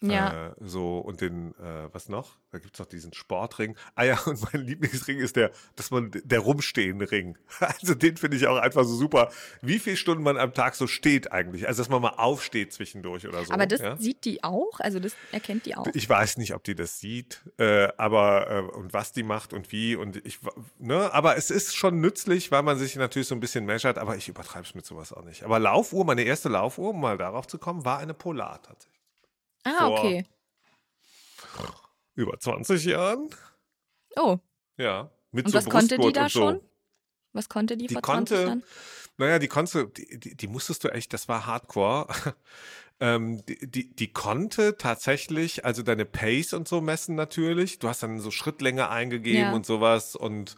ja. 0.01 0.49
äh, 0.49 0.53
so 0.59 0.99
und 0.99 1.21
den, 1.21 1.53
äh, 1.55 1.93
was 1.93 2.09
noch? 2.09 2.37
Da 2.51 2.59
gibt's 2.59 2.79
noch 2.79 2.85
diesen 2.85 3.13
Sportring. 3.13 3.75
Ah 3.95 4.03
ja, 4.03 4.19
und 4.25 4.41
mein 4.51 4.63
Lieblingsring 4.63 5.19
ist 5.19 5.35
der, 5.35 5.51
dass 5.75 5.91
man 5.91 6.11
der 6.11 6.39
rumstehende 6.39 7.09
Ring. 7.11 7.37
Also 7.67 7.95
den 7.95 8.17
finde 8.17 8.37
ich 8.37 8.47
auch 8.47 8.57
einfach 8.57 8.83
so 8.83 8.95
super. 8.95 9.29
Wie 9.61 9.79
viele 9.79 9.97
Stunden 9.97 10.23
man 10.23 10.37
am 10.37 10.53
Tag 10.53 10.75
so 10.75 10.87
steht 10.87 11.31
eigentlich? 11.31 11.67
Also 11.67 11.81
dass 11.81 11.89
man 11.89 12.01
mal 12.01 12.13
aufsteht 12.17 12.71
zwischendurch 12.71 13.27
oder 13.27 13.43
so. 13.43 13.53
aber 13.53 13.65
das 13.65 13.81
ja? 13.81 13.97
sieht 13.97 14.25
die 14.25 14.43
auch? 14.43 14.79
Also 14.79 14.99
das 14.99 15.15
erkennt 15.31 15.65
die 15.65 15.75
auch? 15.75 15.87
Ich 15.93 16.07
weiß 16.07 16.37
nicht, 16.37 16.53
ob 16.53 16.63
die 16.63 16.75
das 16.75 16.99
sieht, 16.99 17.41
äh, 17.57 17.89
aber 17.97 18.49
äh, 18.49 18.77
und 18.77 18.93
was 18.93 19.11
die 19.11 19.23
macht 19.23 19.53
und 19.53 19.71
wie 19.71 19.95
und 19.95 20.25
ich, 20.25 20.39
ne, 20.79 21.13
aber 21.13 21.37
es 21.37 21.51
ist 21.51 21.75
schon 21.75 21.99
nützlich, 21.99 22.51
weil 22.51 22.63
man 22.63 22.77
sich 22.77 22.95
natürlich 22.95 23.27
so 23.27 23.35
ein 23.35 23.39
bisschen 23.39 23.65
measured, 23.65 23.97
aber 23.97 24.15
ich 24.15 24.29
übertreibe 24.29 24.65
es 24.65 24.75
mit 24.75 24.85
sowas 24.85 25.13
auch 25.13 25.23
nicht. 25.23 25.43
Aber 25.43 25.59
Laufuhr, 25.59 26.05
meine 26.05 26.23
erste 26.23 26.49
Laufuhr, 26.49 26.91
um 26.91 27.01
mal 27.01 27.17
darauf 27.17 27.47
zu 27.47 27.57
kommen, 27.57 27.85
war 27.85 27.99
eine 27.99 28.13
Polar 28.13 28.61
tatsächlich. 28.61 28.96
Ah, 29.75 29.87
vor- 29.87 29.99
okay. 29.99 30.25
Über 32.15 32.39
20 32.39 32.85
Jahren, 32.85 33.29
Oh, 34.15 34.39
ja. 34.77 35.11
Mit 35.31 35.45
und 35.45 35.51
so 35.51 35.57
was 35.59 35.65
konnte 35.69 35.97
die 35.99 36.11
da 36.11 36.27
so. 36.29 36.39
schon? 36.39 36.61
Was 37.33 37.49
konnte 37.49 37.77
die, 37.77 37.85
Die 37.87 37.93
vor 37.93 38.01
20 38.01 38.35
konnte, 38.35 38.47
Jahren? 38.47 38.63
naja, 39.17 39.37
die 39.39 39.47
konnte, 39.47 39.87
die, 39.89 40.19
die, 40.19 40.35
die 40.35 40.47
musstest 40.47 40.83
du 40.83 40.87
echt, 40.87 41.13
das 41.13 41.27
war 41.27 41.45
Hardcore. 41.45 42.07
ähm, 42.99 43.45
die, 43.45 43.69
die, 43.69 43.95
die 43.95 44.11
konnte 44.11 44.77
tatsächlich, 44.77 45.65
also 45.65 45.83
deine 45.83 46.05
Pace 46.05 46.53
und 46.53 46.67
so 46.67 46.81
messen 46.81 47.13
natürlich. 47.13 47.77
Du 47.77 47.87
hast 47.89 48.01
dann 48.01 48.19
so 48.19 48.31
Schrittlänge 48.31 48.89
eingegeben 48.89 49.41
Ja. 49.41 49.53
und 49.53 49.67
sowas 49.67 50.15
und 50.15 50.57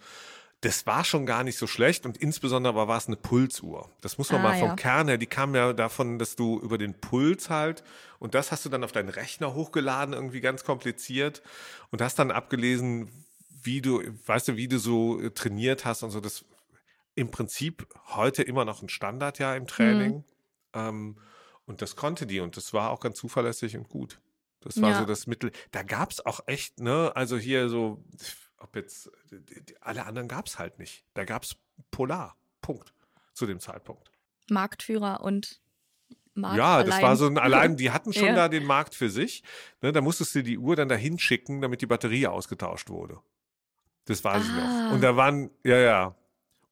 das 0.61 0.85
war 0.85 1.05
schon 1.05 1.25
gar 1.25 1.43
nicht 1.43 1.57
so 1.57 1.67
schlecht 1.67 2.05
und 2.05 2.17
insbesondere 2.17 2.73
aber 2.73 2.87
war 2.87 2.97
es 2.97 3.07
eine 3.07 3.15
Pulsuhr. 3.15 3.89
Das 4.01 4.17
muss 4.17 4.29
man 4.31 4.41
Ah, 4.41 4.43
mal 4.49 4.59
vom 4.59 4.67
ja. 4.69 4.75
Kern 4.75 5.07
her, 5.07 5.17
die 5.17 5.25
kam 5.25 5.55
ja 5.55 5.71
davon, 5.73 6.19
dass 6.19 6.35
du 6.35 6.59
über 6.59 6.77
den 6.77 6.99
Puls 6.99 7.49
halt 7.49 7.83
und 8.19 8.33
das 8.35 8.51
hast 8.51 8.65
du 8.65 8.69
dann 8.69 8.83
auf 8.83 8.91
deinen 8.91 9.09
Rechner 9.09 9.53
hochgeladen, 9.53 10.13
irgendwie 10.13 10.41
ganz 10.41 10.63
kompliziert 10.65 11.41
und 11.91 12.01
hast 12.01 12.19
dann 12.19 12.31
abgelesen, 12.31 13.09
wie 13.61 13.81
du, 13.81 14.01
weißt 14.25 14.49
du, 14.49 14.55
wie 14.57 14.67
du 14.67 14.79
so 14.79 15.21
äh, 15.21 15.31
trainiert 15.31 15.85
hast 15.85 16.03
und 16.03 16.11
so. 16.11 16.19
Das 16.19 16.43
im 17.15 17.31
Prinzip 17.31 17.87
heute 18.15 18.43
immer 18.43 18.65
noch 18.65 18.81
ein 18.81 18.89
Standard 18.89 19.39
ja 19.39 19.55
im 19.55 19.67
Training. 19.67 20.17
Mhm. 20.17 20.23
Ähm, 20.73 21.17
und 21.65 21.81
das 21.81 21.95
konnte 21.95 22.25
die 22.25 22.39
und 22.39 22.57
das 22.57 22.73
war 22.73 22.89
auch 22.89 22.99
ganz 22.99 23.17
zuverlässig 23.17 23.77
und 23.77 23.87
gut. 23.89 24.19
Das 24.61 24.81
war 24.81 24.91
Ja. 24.91 24.99
so 24.99 25.05
das 25.05 25.25
Mittel. 25.27 25.51
Da 25.71 25.83
gab 25.83 26.11
es 26.11 26.25
auch 26.25 26.41
echt, 26.47 26.79
ne, 26.79 27.11
also 27.15 27.37
hier 27.37 27.69
so 27.69 28.03
ob 28.59 28.75
jetzt, 28.75 29.09
alle 29.81 30.05
anderen 30.05 30.27
gab 30.27 30.47
es 30.47 30.59
halt 30.59 30.79
nicht. 30.79 31.03
Da 31.13 31.25
gab 31.25 31.43
es 31.43 31.55
Polar. 31.91 32.35
Punkt. 32.61 32.93
Zu 33.33 33.45
dem 33.45 33.59
Zeitpunkt. 33.59 34.11
Marktführer 34.49 35.21
und 35.21 35.59
Markt 36.33 36.57
ja, 36.57 36.75
allein. 36.77 36.89
das 36.89 37.01
war 37.01 37.15
so 37.15 37.27
ein 37.27 37.37
allein, 37.37 37.75
die 37.77 37.91
hatten 37.91 38.13
schon 38.13 38.25
Ja. 38.29 38.35
da 38.35 38.49
den 38.49 38.65
Markt 38.65 38.95
für 38.95 39.09
sich. 39.09 39.43
Ne, 39.81 39.91
da 39.91 40.01
musstest 40.01 40.35
du 40.35 40.43
die 40.43 40.57
Uhr 40.57 40.75
dann 40.75 40.89
dahin 40.89 41.19
schicken, 41.19 41.61
damit 41.61 41.81
die 41.81 41.85
Batterie 41.87 42.27
ausgetauscht 42.27 42.89
wurde. 42.89 43.19
Das 44.05 44.23
weiß 44.23 44.43
ich 44.43 44.51
Ah. 44.51 44.85
noch. 44.87 44.93
Und 44.93 45.01
da 45.01 45.15
waren, 45.15 45.49
ja, 45.63 45.77
ja. 45.77 46.15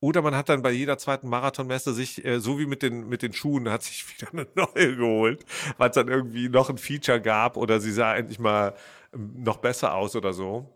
Oder 0.00 0.22
man 0.22 0.36
hat 0.36 0.48
dann 0.48 0.62
bei 0.62 0.70
jeder 0.70 0.96
zweiten 0.96 1.28
Marathonmesse 1.28 1.92
sich, 1.92 2.24
äh, 2.24 2.38
so 2.38 2.58
wie 2.60 2.66
mit 2.66 2.82
den, 2.82 3.08
mit 3.08 3.22
den 3.22 3.32
Schuhen, 3.32 3.68
hat 3.68 3.82
sich 3.82 4.04
wieder 4.20 4.32
eine 4.32 4.46
neue 4.54 4.96
geholt, 4.96 5.44
weil 5.76 5.90
es 5.90 5.94
dann 5.94 6.08
irgendwie 6.08 6.48
noch 6.48 6.70
ein 6.70 6.78
Feature 6.78 7.20
gab 7.20 7.56
oder 7.56 7.80
sie 7.80 7.92
sah 7.92 8.14
endlich 8.14 8.38
mal 8.38 8.74
ähm, 9.12 9.42
noch 9.42 9.56
besser 9.58 9.94
aus 9.94 10.14
oder 10.16 10.32
so. 10.32 10.72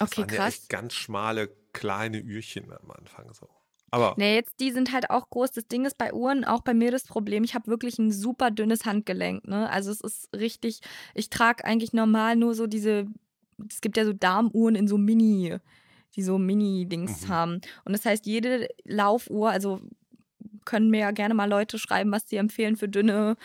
Das 0.00 0.10
Okay, 0.10 0.22
waren 0.22 0.28
ja 0.30 0.36
krass. 0.36 0.54
echt 0.54 0.68
ganz 0.68 0.94
schmale, 0.94 1.50
kleine 1.72 2.18
Ührchen 2.18 2.72
am 2.72 2.90
Anfang 2.90 3.32
so. 3.32 3.48
Aber 3.90 4.14
Nee, 4.16 4.34
jetzt 4.36 4.60
die 4.60 4.70
sind 4.70 4.92
halt 4.92 5.10
auch 5.10 5.28
groß. 5.30 5.50
Das 5.52 5.66
Ding 5.66 5.84
ist 5.84 5.98
bei 5.98 6.12
Uhren 6.12 6.44
auch 6.44 6.62
bei 6.62 6.74
mir 6.74 6.90
das 6.90 7.04
Problem. 7.04 7.44
Ich 7.44 7.54
habe 7.54 7.66
wirklich 7.66 7.98
ein 7.98 8.12
super 8.12 8.50
dünnes 8.50 8.84
Handgelenk. 8.84 9.46
Ne? 9.46 9.68
Also 9.68 9.90
es 9.90 10.00
ist 10.00 10.28
richtig. 10.34 10.80
Ich 11.14 11.28
trage 11.28 11.64
eigentlich 11.64 11.92
normal 11.92 12.36
nur 12.36 12.54
so 12.54 12.66
diese. 12.66 13.06
Es 13.68 13.80
gibt 13.80 13.96
ja 13.96 14.04
so 14.04 14.12
Darmuhren 14.12 14.74
in 14.74 14.88
so 14.88 14.96
Mini, 14.96 15.56
die 16.16 16.22
so 16.22 16.38
Mini-Dings 16.38 17.22
Mhm. 17.26 17.28
haben. 17.28 17.60
Und 17.84 17.92
das 17.92 18.06
heißt, 18.06 18.24
jede 18.26 18.68
Laufuhr, 18.84 19.50
also 19.50 19.80
können 20.64 20.88
mir 20.90 21.00
ja 21.00 21.10
gerne 21.10 21.34
mal 21.34 21.48
Leute 21.48 21.78
schreiben, 21.78 22.10
was 22.12 22.28
sie 22.28 22.36
empfehlen 22.36 22.76
für 22.76 22.88
dünne 22.88 23.36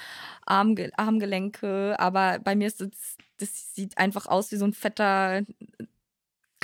Armge 0.45 0.91
Armgelenke. 0.95 1.99
Aber 1.99 2.39
bei 2.39 2.55
mir 2.55 2.67
ist 2.67 2.81
es, 2.81 3.17
das 3.37 3.73
sieht 3.73 3.97
einfach 3.97 4.27
aus 4.27 4.51
wie 4.51 4.57
so 4.57 4.65
ein 4.65 4.73
fetter 4.73 5.41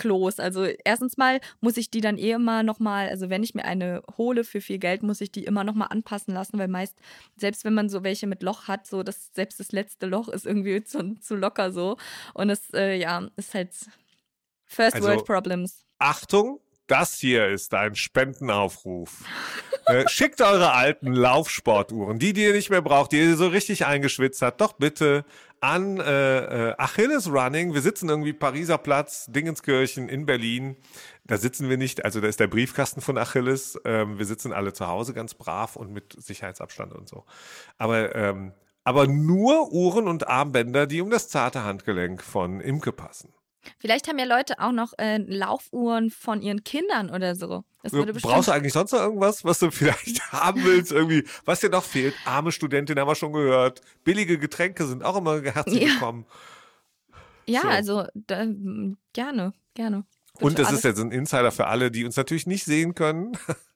Klos. 0.02 0.40
Also 0.40 0.64
erstens 0.64 1.18
mal 1.18 1.40
muss 1.60 1.78
ich 1.78 1.92
die 1.92 2.02
dann 2.02 2.18
eh 2.18 2.32
immer 2.32 2.64
nochmal, 2.64 3.10
also 3.10 3.30
wenn 3.30 3.44
ich 3.44 3.54
mir 3.56 3.66
eine 3.66 4.02
hole 4.18 4.44
für 4.44 4.62
viel 4.62 4.80
Geld, 4.80 5.04
muss 5.04 5.22
ich 5.22 5.32
die 5.32 5.44
immer 5.46 5.64
nochmal 5.64 5.88
anpassen 5.92 6.34
lassen, 6.34 6.58
weil 6.58 6.68
meist, 6.68 6.96
selbst 7.38 7.64
wenn 7.66 7.74
man 7.74 7.90
so 7.90 8.04
welche 8.04 8.28
mit 8.28 8.42
Loch 8.44 8.68
hat, 8.68 8.88
so 8.88 9.04
das, 9.04 9.32
selbst 9.34 9.60
das 9.60 9.72
letzte 9.72 10.08
Loch 10.08 10.28
ist 10.28 10.46
irgendwie 10.46 10.84
zu, 10.84 11.16
zu 11.20 11.36
locker 11.36 11.72
so. 11.72 11.98
Und 12.34 12.50
es, 12.50 12.70
äh, 12.74 12.96
ja, 12.96 13.28
ist 13.36 13.54
halt 13.54 13.70
First 14.66 14.96
Also- 14.96 15.08
World 15.10 15.26
Problems. 15.26 15.86
Achtung, 16.00 16.60
das 16.91 17.15
hier 17.15 17.47
ist 17.47 17.73
ein 17.73 17.95
Spendenaufruf. 17.95 19.23
äh, 19.86 20.06
schickt 20.10 20.41
eure 20.41 20.73
alten 20.73 21.13
Laufsportuhren, 21.13 22.19
die, 22.19 22.34
die 22.34 22.43
ihr 22.43 22.54
nicht 22.54 22.69
mehr 22.69 22.82
braucht, 22.82 23.13
die 23.13 23.19
ihr 23.19 23.38
so 23.38 23.47
richtig 23.47 23.86
eingeschwitzt 23.86 24.41
habt, 24.41 24.62
doch 24.62 24.73
bitte 24.73 25.25
an 25.62 25.99
äh, 25.99 26.69
äh, 26.69 26.75
Achilles 26.77 27.32
Running. 27.32 27.73
Wir 27.73 27.82
sitzen 27.82 28.10
irgendwie 28.10 28.34
Pariser 28.34 28.77
Platz, 28.77 29.27
Dingenskirchen 29.30 30.10
in 30.10 30.25
Berlin. 30.25 30.75
Da 31.23 31.38
sitzen 31.38 31.69
wir 31.69 31.77
nicht, 31.77 32.04
also 32.04 32.19
da 32.19 32.27
ist 32.27 32.39
der 32.39 32.47
Briefkasten 32.47 32.99
von 32.99 33.17
Achilles. 33.17 33.80
Ähm, 33.86 34.17
wir 34.17 34.25
sitzen 34.25 34.54
alle 34.54 34.73
zu 34.73 34.88
Hause 34.88 35.13
ganz 35.13 35.34
brav 35.34 35.75
und 35.75 35.93
mit 35.93 36.15
Sicherheitsabstand 36.17 36.93
und 36.93 37.08
so. 37.08 37.25
Aber 37.77 38.15
ähm, 38.15 38.54
aber 38.84 39.06
nur 39.08 39.71
Uhren 39.71 40.08
und 40.08 40.27
Armbänder, 40.27 40.88
die 40.88 41.01
um 41.01 41.12
das 41.12 41.30
zarte 41.30 41.63
Handgelenk 41.63 42.23
von 42.23 42.60
Imke 42.60 42.91
passen. 42.91 43.32
Vielleicht 43.80 44.08
haben 44.08 44.19
ja 44.19 44.26
Leute 44.26 44.60
auch 44.60 44.71
noch 44.71 44.93
äh, 44.97 45.17
Laufuhren 45.17 46.10
von 46.12 46.41
ihren 46.41 46.63
Kindern 46.63 47.10
oder 47.10 47.36
so. 47.36 47.63
Bestimmt. 47.84 48.21
Brauchst 48.21 48.47
du 48.47 48.52
eigentlich 48.52 48.74
sonst 48.74 48.91
noch 48.91 49.00
irgendwas, 49.02 49.43
was 49.43 49.60
du 49.60 49.71
vielleicht 49.71 50.32
haben 50.32 50.63
willst? 50.63 50.91
Irgendwie, 50.91 51.26
was 51.45 51.60
dir 51.60 51.69
noch 51.69 51.84
fehlt? 51.84 52.13
Arme 52.26 52.52
Studentin 52.52 53.00
haben 53.00 53.08
wir 53.08 53.15
schon 53.15 53.34
gehört. 53.34 53.82
Billige 54.04 54.38
Getränke 54.38 54.86
sind 54.86 55.04
auch 55.04 55.17
immer 55.17 55.41
herzlich 55.41 55.82
Ja. 55.82 55.89
willkommen. 55.89 56.26
ja, 57.45 57.62
so. 57.62 57.67
also 57.67 58.06
da, 58.13 58.45
gerne, 59.13 59.54
gerne. 59.74 60.06
Und 60.39 60.60
das 60.60 60.71
ist 60.71 60.84
jetzt 60.84 61.00
ein 61.00 61.12
Insider 61.12 61.52
für 61.52 61.67
alle, 61.67 61.91
die 61.91 62.06
uns 62.06 62.15
natürlich 62.15 62.47
nicht 62.47 62.65
sehen 62.65 62.95
können. 62.95 63.38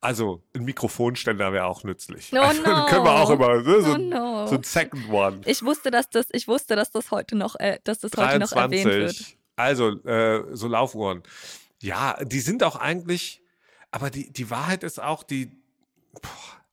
Also 0.00 0.42
ein 0.54 0.64
Mikrofonständer 0.64 1.52
wäre 1.52 1.66
auch 1.66 1.84
nützlich. 1.84 2.30
Oh 2.32 2.38
also, 2.38 2.62
no. 2.62 2.86
Können 2.86 3.04
wir 3.04 3.12
auch 3.12 3.30
immer 3.30 3.60
ne? 3.62 3.82
so, 3.82 3.90
Oh 3.90 3.94
ein, 3.94 4.08
no. 4.08 4.46
so 4.46 4.54
ein 4.56 4.62
Second 4.62 5.08
One. 5.10 5.40
Ich 5.44 5.62
wusste, 5.62 5.90
dass 5.90 6.08
das, 6.08 6.26
ich 6.32 6.48
wusste, 6.48 6.76
dass 6.76 6.90
das 6.90 7.10
heute 7.10 7.36
noch, 7.36 7.56
äh, 7.58 7.78
dass 7.84 7.98
das 8.00 8.12
heute 8.16 8.38
noch 8.38 8.52
erwähnt 8.52 8.86
wird. 8.86 9.10
23. 9.12 9.38
Also, 9.56 9.90
äh, 10.04 10.44
so 10.56 10.68
Laufuhren. 10.68 11.22
Ja, 11.82 12.16
die 12.24 12.40
sind 12.40 12.62
auch 12.62 12.76
eigentlich, 12.76 13.42
aber 13.90 14.10
die, 14.10 14.32
die 14.32 14.48
Wahrheit 14.50 14.84
ist 14.84 15.02
auch, 15.02 15.22
die, 15.22 15.50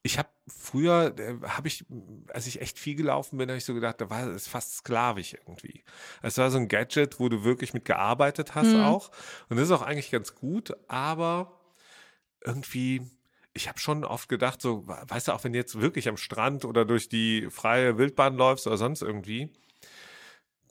ich 0.03 0.17
habe 0.17 0.29
früher, 0.47 1.13
äh, 1.19 1.35
habe 1.47 1.67
ich, 1.67 1.85
als 2.33 2.47
ich 2.47 2.61
echt 2.61 2.79
viel 2.79 2.95
gelaufen 2.95 3.37
bin, 3.37 3.49
habe 3.49 3.57
ich 3.57 3.65
so 3.65 3.73
gedacht, 3.73 3.99
da 3.99 4.09
war 4.09 4.27
es 4.27 4.47
fast 4.47 4.77
sklavisch 4.77 5.33
irgendwie. 5.33 5.83
Es 6.21 6.37
war 6.37 6.49
so 6.49 6.57
ein 6.57 6.69
Gadget, 6.69 7.19
wo 7.19 7.27
du 7.27 7.43
wirklich 7.43 7.73
mit 7.73 7.83
gearbeitet 7.83 8.55
hast 8.55 8.71
Hm. 8.71 8.83
auch. 8.83 9.11
Und 9.49 9.57
das 9.57 9.65
ist 9.65 9.71
auch 9.71 9.81
eigentlich 9.81 10.11
ganz 10.11 10.33
gut, 10.35 10.73
aber 10.87 11.56
irgendwie, 12.43 13.01
ich 13.53 13.67
habe 13.67 13.79
schon 13.79 14.03
oft 14.03 14.29
gedacht, 14.29 14.61
so, 14.61 14.87
weißt 14.87 15.27
du, 15.27 15.31
auch 15.33 15.43
wenn 15.43 15.53
du 15.53 15.59
jetzt 15.59 15.79
wirklich 15.79 16.07
am 16.07 16.17
Strand 16.17 16.65
oder 16.65 16.85
durch 16.85 17.09
die 17.09 17.49
freie 17.49 17.97
Wildbahn 17.97 18.35
läufst 18.35 18.67
oder 18.67 18.77
sonst 18.77 19.01
irgendwie, 19.01 19.49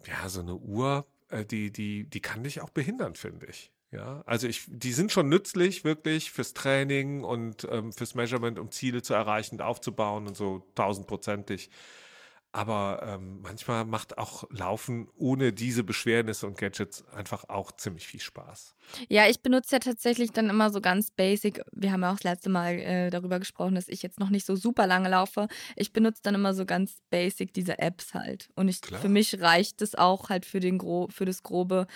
ja, 0.07 0.29
so 0.29 0.40
eine 0.40 0.55
Uhr, 0.55 1.07
äh, 1.29 1.44
die, 1.44 1.72
die, 1.72 2.05
die 2.09 2.20
kann 2.20 2.44
dich 2.44 2.61
auch 2.61 2.70
behindern, 2.70 3.14
finde 3.14 3.46
ich. 3.46 3.72
Ja, 3.92 4.22
also 4.26 4.48
ich, 4.48 4.64
die 4.66 4.92
sind 4.92 5.12
schon 5.12 5.29
nützlich, 5.29 5.85
wirklich 5.85 6.31
fürs 6.31 6.55
Training 6.55 7.22
und 7.22 7.66
ähm, 7.70 7.92
fürs 7.92 8.14
Measurement, 8.14 8.59
um 8.59 8.70
Ziele 8.70 9.00
zu 9.02 9.14
erreichen 9.14 9.57
und 9.57 9.62
aufzubauen 9.62 10.26
und 10.26 10.37
so 10.37 10.66
tausendprozentig. 10.74 11.70
Aber 12.52 13.02
ähm, 13.06 13.40
manchmal 13.42 13.85
macht 13.85 14.16
auch 14.16 14.44
Laufen 14.50 15.09
ohne 15.14 15.52
diese 15.52 15.85
Beschwernisse 15.85 16.46
und 16.46 16.56
Gadgets 16.56 17.06
einfach 17.09 17.48
auch 17.48 17.72
ziemlich 17.72 18.06
viel 18.06 18.20
Spaß. 18.20 18.74
Ja, 19.09 19.28
ich 19.28 19.42
benutze 19.42 19.76
ja 19.76 19.78
tatsächlich 19.78 20.30
dann 20.32 20.48
immer 20.48 20.70
so 20.70 20.80
ganz 20.80 21.11
basic. 21.11 21.61
Wir 21.72 21.92
haben 21.92 22.02
ja 22.02 22.11
auch 22.11 22.16
das 22.16 22.24
letzte 22.24 22.48
Mal 22.48 22.78
äh, 22.78 23.11
darüber 23.11 23.38
gesprochen, 23.38 23.74
dass 23.74 23.88
ich 23.88 24.02
jetzt 24.02 24.20
noch 24.20 24.30
nicht 24.30 24.46
so 24.46 24.56
super 24.56 24.87
lange 24.87 25.11
laufe. 25.11 25.48
Ich 25.74 25.92
benutze 25.92 26.22
dann 26.22 26.35
immer 26.35 26.54
so 26.54 26.64
ganz 26.64 27.02
basic 27.11 27.52
diese 27.52 27.78
Apps 27.78 28.14
halt. 28.14 28.48
Und 28.54 28.68
ich, 28.68 28.80
Klar. 28.80 29.00
für 29.00 29.09
mich 29.11 29.38
reicht 29.40 29.82
es 29.82 29.94
auch 29.94 30.30
halt 30.30 30.46
für 30.46 30.61
den 30.61 30.78
gro 30.78 31.09
für 31.11 31.26
das 31.26 31.42
grobe 31.42 31.87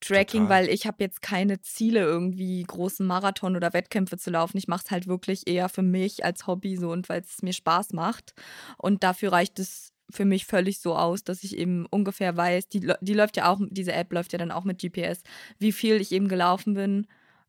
Tracking, 0.00 0.42
Total. 0.42 0.64
weil 0.64 0.68
ich 0.68 0.86
habe 0.86 0.98
jetzt 1.00 1.22
keine 1.22 1.60
Ziele 1.62 2.00
irgendwie 2.00 2.62
großen 2.62 3.06
Marathon 3.06 3.56
oder 3.56 3.72
Wettkämpfe 3.72 4.18
zu 4.18 4.30
laufen. 4.30 4.58
Ich 4.58 4.68
mache 4.68 4.82
es 4.84 4.90
halt 4.90 5.06
wirklich 5.06 5.46
eher 5.46 5.68
für 5.68 5.82
mich 5.82 6.24
als 6.24 6.46
Hobby 6.46 6.76
so 6.76 6.90
und 6.90 7.08
weil 7.08 7.22
es 7.22 7.42
mir 7.42 7.52
Spaß 7.52 7.92
macht. 7.92 8.34
Und 8.76 9.02
dafür 9.02 9.32
reicht 9.32 9.58
es 9.58 9.92
für 10.10 10.24
mich 10.24 10.46
völlig 10.46 10.80
so 10.80 10.94
aus, 10.94 11.24
dass 11.24 11.42
ich 11.42 11.56
eben 11.56 11.86
ungefähr 11.86 12.36
weiß, 12.36 12.68
die, 12.68 12.92
die 13.00 13.14
läuft 13.14 13.36
ja 13.36 13.50
auch, 13.50 13.60
diese 13.70 13.92
App 13.92 14.12
läuft 14.12 14.32
ja 14.32 14.38
dann 14.38 14.52
auch 14.52 14.64
mit 14.64 14.80
GPS, 14.80 15.22
wie 15.58 15.72
viel 15.72 16.00
ich 16.00 16.12
eben 16.12 16.28
gelaufen 16.28 16.74
bin 16.74 17.06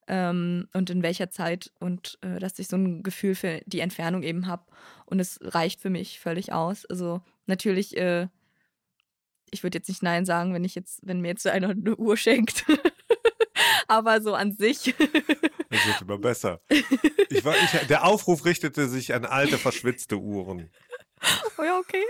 ähm, 0.07 0.67
und 0.73 0.89
in 0.89 1.03
welcher 1.03 1.29
Zeit 1.29 1.71
und 1.79 2.17
äh, 2.21 2.39
dass 2.39 2.57
ich 2.59 2.67
so 2.67 2.77
ein 2.77 3.03
Gefühl 3.03 3.35
für 3.35 3.61
die 3.65 3.81
Entfernung 3.81 4.23
eben 4.23 4.47
habe. 4.47 4.63
Und 5.05 5.19
es 5.19 5.39
reicht 5.41 5.81
für 5.81 5.89
mich 5.89 6.19
völlig 6.19 6.51
aus. 6.53 6.85
Also 6.85 7.21
natürlich, 7.45 7.95
äh, 7.97 8.27
ich 9.51 9.63
würde 9.63 9.77
jetzt 9.77 9.87
nicht 9.87 10.03
Nein 10.03 10.25
sagen, 10.25 10.53
wenn 10.53 10.63
ich 10.63 10.75
jetzt, 10.75 10.99
wenn 11.03 11.21
mir 11.21 11.29
jetzt 11.29 11.47
einer 11.47 11.69
eine 11.69 11.95
Uhr 11.95 12.17
schenkt. 12.17 12.65
Aber 13.87 14.21
so 14.21 14.33
an 14.33 14.53
sich. 14.53 14.95
Das 15.69 15.87
wird 15.87 16.01
immer 16.01 16.17
besser. 16.17 16.61
Ich 17.29 17.43
war, 17.43 17.55
ich, 17.55 17.87
der 17.87 18.05
Aufruf 18.05 18.45
richtete 18.45 18.87
sich 18.87 19.13
an 19.13 19.25
alte, 19.25 19.57
verschwitzte 19.57 20.17
Uhren. 20.17 20.69
Oh 21.57 21.63
ja, 21.63 21.79
okay. 21.79 22.03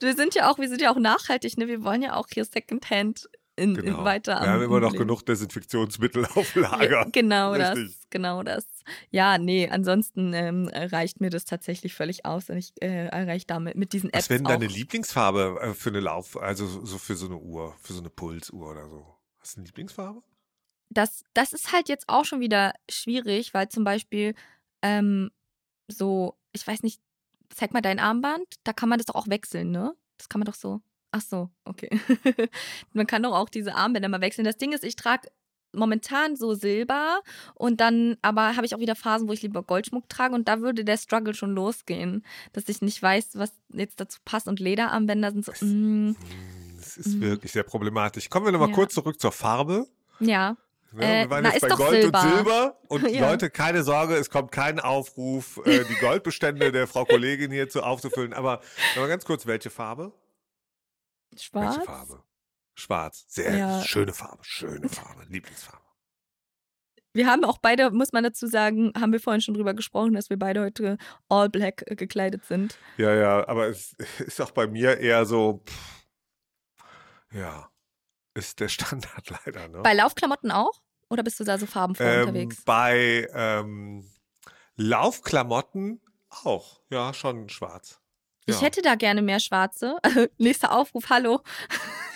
Wir 0.00 0.14
sind 0.14 0.34
ja 0.34 0.50
auch, 0.50 0.58
wir 0.58 0.68
sind 0.68 0.80
ja 0.80 0.92
auch 0.92 0.98
nachhaltig, 0.98 1.58
ne? 1.58 1.68
Wir 1.68 1.84
wollen 1.84 2.02
ja 2.02 2.14
auch 2.14 2.26
hier 2.32 2.44
Secondhand 2.44 3.28
in, 3.56 3.76
in 3.76 3.82
Genau. 3.84 4.04
weiter 4.04 4.40
Wir 4.42 4.50
haben 4.50 4.62
immer 4.62 4.80
noch 4.80 4.92
Leben. 4.92 5.04
genug 5.06 5.26
Desinfektionsmittel 5.26 6.24
auf 6.34 6.54
Lager. 6.54 6.90
Ja, 6.90 7.04
genau 7.10 7.52
Richtig. 7.52 7.88
das, 7.96 8.06
genau 8.10 8.42
das. 8.42 8.64
Ja, 9.10 9.38
nee, 9.38 9.68
ansonsten 9.68 10.32
ähm, 10.34 10.68
reicht 10.72 11.20
mir 11.20 11.30
das 11.30 11.44
tatsächlich 11.44 11.94
völlig 11.94 12.24
aus 12.24 12.48
und 12.50 12.56
ich 12.56 12.72
äh, 12.82 13.06
erreiche 13.06 13.46
damit 13.46 13.76
mit 13.76 13.92
diesen 13.92 14.08
Apps 14.10 14.24
Was 14.24 14.30
wäre 14.30 14.38
denn 14.38 14.48
deine 14.48 14.66
Lieblingsfarbe 14.66 15.58
äh, 15.60 15.74
für 15.74 15.90
eine 15.90 16.00
Lauf, 16.00 16.36
also 16.40 16.66
so- 16.66 16.84
so 16.84 16.98
für 16.98 17.14
so 17.14 17.26
eine 17.26 17.36
Uhr, 17.36 17.74
für 17.82 17.92
so 17.92 18.00
eine 18.00 18.10
Pulsuhr 18.10 18.70
oder 18.70 18.88
so? 18.88 19.06
Hast 19.38 19.56
du 19.56 19.60
eine 19.60 19.66
Lieblingsfarbe? 19.66 20.22
das, 20.94 21.24
das 21.32 21.54
ist 21.54 21.72
halt 21.72 21.88
jetzt 21.88 22.08
auch 22.10 22.24
schon 22.26 22.40
wieder 22.40 22.74
schwierig, 22.90 23.54
weil 23.54 23.68
zum 23.70 23.82
Beispiel 23.82 24.34
ähm, 24.82 25.30
so, 25.88 26.36
ich 26.52 26.66
weiß 26.66 26.82
nicht, 26.82 27.00
zeig 27.48 27.72
mal 27.72 27.80
dein 27.80 27.98
Armband, 27.98 28.44
da 28.64 28.72
kann 28.74 28.88
man 28.90 28.98
das 28.98 29.06
doch 29.06 29.14
auch 29.14 29.28
wechseln, 29.28 29.70
ne? 29.70 29.94
Das 30.18 30.28
kann 30.28 30.38
man 30.40 30.44
doch 30.46 30.54
so. 30.54 30.80
Ach 31.12 31.20
so, 31.20 31.50
okay. 31.64 31.88
man 32.92 33.06
kann 33.06 33.22
doch 33.22 33.32
auch 33.32 33.48
diese 33.48 33.74
Armbänder 33.74 34.08
mal 34.08 34.20
wechseln. 34.20 34.44
Das 34.44 34.56
Ding 34.56 34.72
ist, 34.72 34.82
ich 34.82 34.96
trage 34.96 35.28
momentan 35.74 36.36
so 36.36 36.52
Silber 36.54 37.20
und 37.54 37.80
dann 37.80 38.16
aber 38.20 38.56
habe 38.56 38.66
ich 38.66 38.74
auch 38.74 38.78
wieder 38.80 38.94
Phasen, 38.94 39.26
wo 39.28 39.32
ich 39.32 39.40
lieber 39.42 39.62
Goldschmuck 39.62 40.08
trage 40.08 40.34
und 40.34 40.46
da 40.48 40.60
würde 40.60 40.84
der 40.84 40.98
Struggle 40.98 41.32
schon 41.34 41.52
losgehen, 41.54 42.24
dass 42.52 42.68
ich 42.68 42.82
nicht 42.82 43.02
weiß, 43.02 43.30
was 43.38 43.52
jetzt 43.72 43.98
dazu 44.00 44.18
passt 44.24 44.48
und 44.48 44.60
Lederarmbänder 44.60 45.30
sind 45.32 45.44
so, 45.46 45.52
mm, 45.52 45.58
Hm, 45.68 46.16
Das 46.78 46.96
ist 46.96 47.14
Mhm. 47.16 47.20
wirklich 47.20 47.52
sehr 47.52 47.62
problematisch. 47.62 48.28
Kommen 48.28 48.44
wir 48.46 48.52
nochmal 48.52 48.68
Ja. 48.70 48.74
kurz 48.74 48.92
zurück 48.94 49.20
zur 49.20 49.32
Farbe. 49.32 49.86
ja. 50.20 50.56
Ne, 50.94 51.04
Äh, 51.04 51.22
wir 51.22 51.30
waren 51.30 51.42
na, 51.44 51.54
jetzt 51.54 51.62
ist 51.62 51.68
bei 51.70 51.74
Gold 51.76 52.02
Silber. 52.02 52.22
und 52.22 52.34
Silber. 52.34 52.78
Und 52.88 53.10
Ja. 53.10 53.30
Leute, 53.30 53.48
keine 53.48 53.82
Sorge, 53.82 54.14
es 54.16 54.28
kommt 54.28 54.52
kein 54.52 54.78
Aufruf, 54.78 55.58
äh, 55.64 55.86
die 55.86 55.96
Goldbestände 55.96 56.70
der 56.70 56.86
Frau 56.86 57.06
Kollegin 57.06 57.50
hier 57.50 57.70
zu 57.70 57.82
aufzufüllen. 57.82 58.34
Aber 58.34 58.60
noch 58.94 59.00
mal 59.02 59.08
ganz 59.08 59.24
kurz, 59.24 59.46
welche 59.46 59.70
Farbe? 59.70 60.12
Schwarz. 61.38 61.76
Welche 61.76 61.86
Farbe? 61.86 62.22
Schwarz. 62.74 63.24
Sehr 63.28 63.56
Ja. 63.56 63.82
schöne 63.82 64.12
Farbe, 64.12 64.42
schöne 64.44 64.88
Farbe, 64.88 65.24
Lieblingsfarbe. 65.28 65.80
Wir 67.14 67.26
haben 67.26 67.44
auch 67.44 67.58
beide, 67.58 67.90
muss 67.90 68.12
man 68.12 68.24
dazu 68.24 68.46
sagen, 68.46 68.90
haben 68.98 69.12
wir 69.12 69.20
vorhin 69.20 69.42
schon 69.42 69.52
drüber 69.54 69.74
gesprochen, 69.74 70.14
dass 70.14 70.30
wir 70.30 70.38
beide 70.38 70.62
heute 70.62 70.96
all 71.28 71.50
black 71.50 71.84
äh, 71.86 71.94
gekleidet 71.94 72.44
sind. 72.46 72.78
Ja, 72.96 73.14
ja, 73.14 73.46
aber 73.48 73.66
es 73.68 73.92
ist 74.18 74.40
auch 74.40 74.50
bei 74.52 74.66
mir 74.66 74.98
eher 74.98 75.26
so, 75.26 75.62
pff, 75.66 76.06
ja, 77.32 77.70
ist 78.34 78.60
der 78.60 78.68
Standard 78.70 79.28
leider, 79.44 79.68
ne? 79.68 79.80
Bei 79.82 79.92
Laufklamotten 79.92 80.50
auch? 80.50 80.80
Oder 81.10 81.22
bist 81.22 81.38
du 81.38 81.44
da 81.44 81.58
so 81.58 81.66
farbenfroh 81.66 82.04
ähm, 82.04 82.20
unterwegs? 82.22 82.62
Bei 82.64 83.28
ähm, 83.34 84.10
Laufklamotten 84.76 86.00
auch, 86.30 86.80
ja, 86.88 87.12
schon 87.12 87.50
schwarz. 87.50 88.00
Ja, 88.46 88.54
Ich 88.56 88.60
hätte 88.62 88.82
da 88.82 88.96
gerne 88.96 89.22
mehr 89.22 89.38
schwarze. 89.40 89.98
Nächster 90.38 90.72
Aufruf, 90.72 91.10
hallo. 91.10 91.42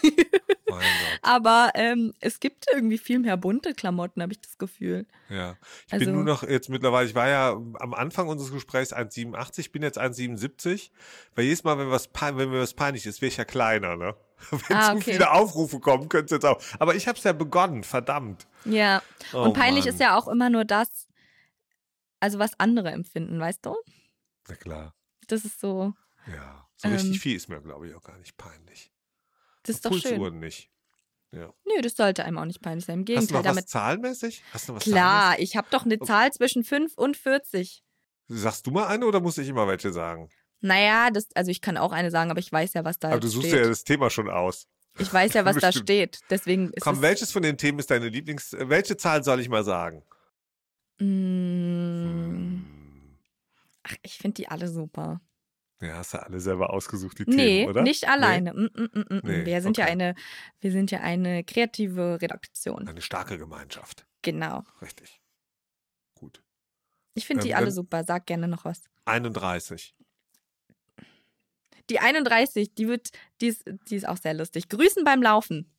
Aber 1.23 1.71
ähm, 1.75 2.13
es 2.21 2.41
gibt 2.41 2.67
irgendwie 2.73 2.99
viel 2.99 3.19
mehr 3.19 3.37
bunte 3.37 3.75
Klamotten, 3.75 4.23
habe 4.23 4.33
ich 4.33 4.41
das 4.41 4.59
Gefühl. 4.59 5.07
ja. 5.29 5.57
Ich 5.87 5.93
Also- 5.93 6.05
bin 6.07 6.15
nur 6.15 6.25
noch 6.25 6.43
jetzt 6.43 6.69
mittlerweile, 6.69 7.09
ich 7.09 7.15
war 7.15 7.29
ja 7.29 7.51
am 7.53 7.95
Anfang 7.95 8.29
unseres 8.29 8.53
Gesprächs 8.53 8.93
1,87, 8.93 9.59
ich 9.61 9.73
bin 9.73 9.83
jetzt 9.83 9.99
1,77, 9.99 10.91
weil 11.35 11.45
jedes 11.45 11.65
Mal, 11.65 11.79
wenn 11.79 11.91
was, 11.91 12.09
wenn 12.21 12.51
mir 12.51 12.61
was 12.61 12.75
peinlich 12.75 13.07
ist, 13.07 13.21
wäre 13.23 13.29
ich 13.29 13.37
ja 13.37 13.45
kleiner, 13.45 13.97
ne? 13.97 14.15
Wenn 14.69 14.77
Ah, 14.77 14.91
zu 14.91 14.97
okay. 14.97 15.13
viele 15.13 15.31
Aufrufe 15.31 15.81
kommen, 15.81 16.11
könnte 16.11 16.27
es 16.27 16.31
jetzt 16.33 16.45
auch. 16.45 16.61
Aber 16.79 16.95
ich 16.95 17.09
habe 17.09 17.17
es 17.17 17.25
ja 17.25 17.33
begonnen, 17.33 17.85
verdammt. 17.85 18.47
Ja. 18.67 19.01
Oh, 19.33 19.45
Und 19.45 19.55
peinlich 19.55 19.87
Mann. 19.87 19.95
ist 19.95 20.01
ja 20.01 20.15
auch 20.19 20.29
immer 20.29 20.51
nur 20.51 20.67
das, 20.67 21.09
also 22.21 22.39
was 22.39 22.51
andere 22.61 22.91
empfinden, 22.91 23.41
weißt 23.41 23.65
du? 23.65 23.75
Na 24.49 24.55
klar, 24.57 24.95
Das 25.29 25.47
ist 25.47 25.59
so, 25.59 25.95
ja. 26.27 26.69
So 26.77 26.89
Ähm, 26.89 26.95
richtig 26.95 27.21
viel 27.21 27.37
ist 27.37 27.49
mir, 27.49 27.61
glaube 27.61 27.89
ich, 27.89 27.95
auch 27.95 28.03
gar 28.03 28.19
nicht 28.19 28.37
peinlich. 28.37 28.93
das 29.63 29.77
ist 29.77 29.85
doch 29.87 29.97
schön. 29.99 30.39
nicht. 30.39 30.71
Ja. 31.33 31.53
Nö, 31.65 31.81
das 31.83 31.97
sollte 31.97 32.25
einem 32.25 32.39
auch 32.39 32.45
nicht 32.45 32.61
peinlich 32.63 32.85
sein. 32.85 33.01
Im 33.01 33.01
Hast 33.01 33.07
du 33.09 33.13
Gegenteil, 33.15 33.37
noch 33.39 33.45
was 33.45 33.55
damit. 33.57 33.69
zahlenmäßig? 33.69 34.43
Hast 34.53 34.69
du 34.69 34.75
was 34.75 34.83
Klar, 34.85 35.39
ich 35.39 35.57
habe 35.57 35.67
doch 35.71 35.85
eine 35.85 35.95
Okay. 35.95 36.05
Zahl 36.07 36.33
zwischen 36.33 36.65
5 36.65 36.95
und 36.97 37.17
40. 37.17 37.83
zahlenmäßig? 37.83 37.83
Sagst 38.29 38.67
du 38.67 38.71
mal 38.71 38.87
eine 38.89 39.07
oder 39.07 39.21
muss 39.21 39.39
ich 39.39 39.49
immer 39.49 39.67
welche 39.69 39.93
sagen? 39.93 40.29
Naja, 40.61 41.11
das, 41.11 41.29
also 41.35 41.51
ich 41.51 41.61
kann 41.61 41.77
auch 41.77 41.93
eine 41.93 42.11
sagen, 42.11 42.31
aber 42.31 42.41
ich 42.41 42.51
weiß 42.51 42.75
ja, 42.75 42.85
was 42.85 42.99
da 42.99 43.09
Aber 43.11 43.21
du 43.21 43.29
suchst 43.29 43.49
steht. 43.49 43.61
ja 43.63 43.69
das 43.69 43.85
Thema 43.85 44.11
schon 44.11 44.29
aus. 44.31 44.67
Ich 44.99 45.13
weiß 45.13 45.35
ja, 45.35 45.45
was 45.45 45.57
da 45.59 45.71
steht. 45.73 46.21
Deswegen 46.31 46.71
ist 46.73 46.83
Komm, 46.83 46.97
es. 46.97 47.03
welches 47.03 47.31
von 47.33 47.43
den 47.43 47.59
Themen 47.59 47.79
ist 47.79 47.91
deine 47.91 48.09
Lieblings... 48.09 48.53
äh, 48.55 48.69
Welche 48.69 48.97
Zahl 48.97 49.23
soll 49.23 49.41
ich 49.41 49.49
mal 49.49 49.63
sagen? 49.65 50.03
Mm, 50.99 51.05
Hm. 51.05 52.67
ach, 53.83 53.95
ich 54.03 54.17
finde 54.19 54.35
die 54.37 54.49
alle 54.49 54.69
super. 54.69 55.21
Ja, 55.83 55.99
hast 55.99 56.15
du 56.15 56.23
alle 56.23 56.41
selber 56.41 56.71
ausgesucht, 56.71 57.19
die 57.19 57.25
Nee, 57.27 57.37
Themen, 57.61 57.69
oder? 57.71 57.83
nicht 57.83 58.09
alleine. 58.09 58.55
Mm, 58.55 58.71
mm, 58.75 58.89
mm, 58.95 59.15
mm. 59.17 59.21
Nee, 59.25 59.45
wir 59.47 59.61
sind 59.61 59.77
ja 59.77 59.85
okay. 59.85 59.93
eine, 59.93 60.15
wir 60.61 60.73
sind 60.73 60.91
ja 60.91 61.01
eine 61.01 61.45
kreative 61.45 62.19
Redaktion. 62.23 62.85
Nee, 62.85 62.91
eine 62.91 63.03
starke 63.03 63.37
Gemeinschaft. 63.37 64.07
Genau. 64.23 64.65
Richtig. 64.81 65.21
Gut. 66.15 66.43
Ich 67.15 67.27
finde 67.27 67.43
die 67.45 67.51
Ähm, 67.51 67.57
alle 67.57 67.67
wenn- 67.67 67.73
super. 67.75 68.05
Sag 68.05 68.27
gerne 68.27 68.49
noch 68.49 68.65
was. 68.65 68.83
31. 69.05 69.95
Die 71.91 72.01
31, 72.01 72.75
die 72.75 72.89
wird, 72.89 73.11
die 73.41 73.49
ist, 73.49 73.65
die 73.89 73.97
ist 73.97 74.09
auch 74.09 74.17
sehr 74.17 74.35
lustig. 74.35 74.69
Grüßen 74.69 75.05
beim 75.05 75.23
Laufen. 75.23 75.71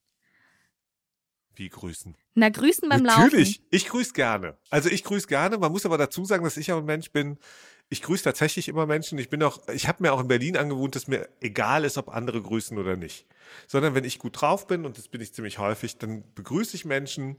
Wie 1.56 1.70
grüßen? 1.70 2.16
Na, 2.36 2.50
grüßen 2.50 2.88
beim 2.88 3.02
Natürlich, 3.02 3.58
Laufen. 3.58 3.68
ich 3.72 3.88
grüße 3.88 4.14
gerne. 4.14 4.58
Also 4.70 4.90
ich 4.90 5.04
grüße 5.04 5.28
gerne. 5.28 5.58
Man 5.58 5.72
muss 5.72 5.86
aber 5.88 5.98
dazu 5.98 6.24
sagen, 6.24 6.44
dass 6.44 6.56
ich 6.56 6.72
auch 6.72 6.78
ein 6.78 6.86
Mensch 6.86 7.12
bin. 7.12 7.40
Ich 7.90 8.02
grüße 8.02 8.24
tatsächlich 8.24 8.68
immer 8.68 8.86
Menschen. 8.86 9.18
Ich 9.18 9.30
bin 9.30 9.42
auch, 9.44 9.66
ich 9.70 9.88
habe 9.88 10.04
mir 10.04 10.12
auch 10.12 10.20
in 10.20 10.28
Berlin 10.28 10.58
angewohnt, 10.58 10.96
dass 10.96 11.08
mir 11.08 11.30
egal 11.40 11.86
ist, 11.86 11.98
ob 11.98 12.10
andere 12.10 12.42
grüßen 12.42 12.78
oder 12.78 12.98
nicht. 12.98 13.26
Sondern 13.66 13.96
wenn 13.96 14.04
ich 14.04 14.20
gut 14.20 14.42
drauf 14.42 14.68
bin, 14.68 14.86
und 14.86 14.98
das 14.98 15.08
bin 15.08 15.22
ich 15.22 15.34
ziemlich 15.34 15.58
häufig, 15.58 15.98
dann 15.98 16.24
begrüße 16.36 16.76
ich 16.76 16.84
Menschen. 16.84 17.38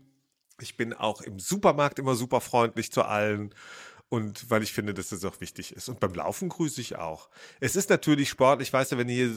Ich 0.60 0.76
bin 0.76 0.94
auch 0.94 1.20
im 1.20 1.38
Supermarkt 1.38 1.98
immer 1.98 2.14
super 2.14 2.40
freundlich 2.40 2.90
zu 2.90 3.02
allen. 3.02 3.54
Und 4.10 4.50
weil 4.50 4.62
ich 4.62 4.72
finde, 4.72 4.94
dass 4.94 5.10
das 5.10 5.22
auch 5.26 5.38
wichtig 5.42 5.72
ist. 5.72 5.90
Und 5.90 6.00
beim 6.00 6.14
Laufen 6.14 6.48
grüße 6.48 6.80
ich 6.80 6.96
auch. 6.96 7.28
Es 7.60 7.76
ist 7.76 7.90
natürlich 7.90 8.30
Sport. 8.30 8.62
Ich 8.62 8.72
weiß 8.72 8.90
ja, 8.90 8.96
wenn 8.96 9.06
du 9.06 9.12
hier, 9.12 9.30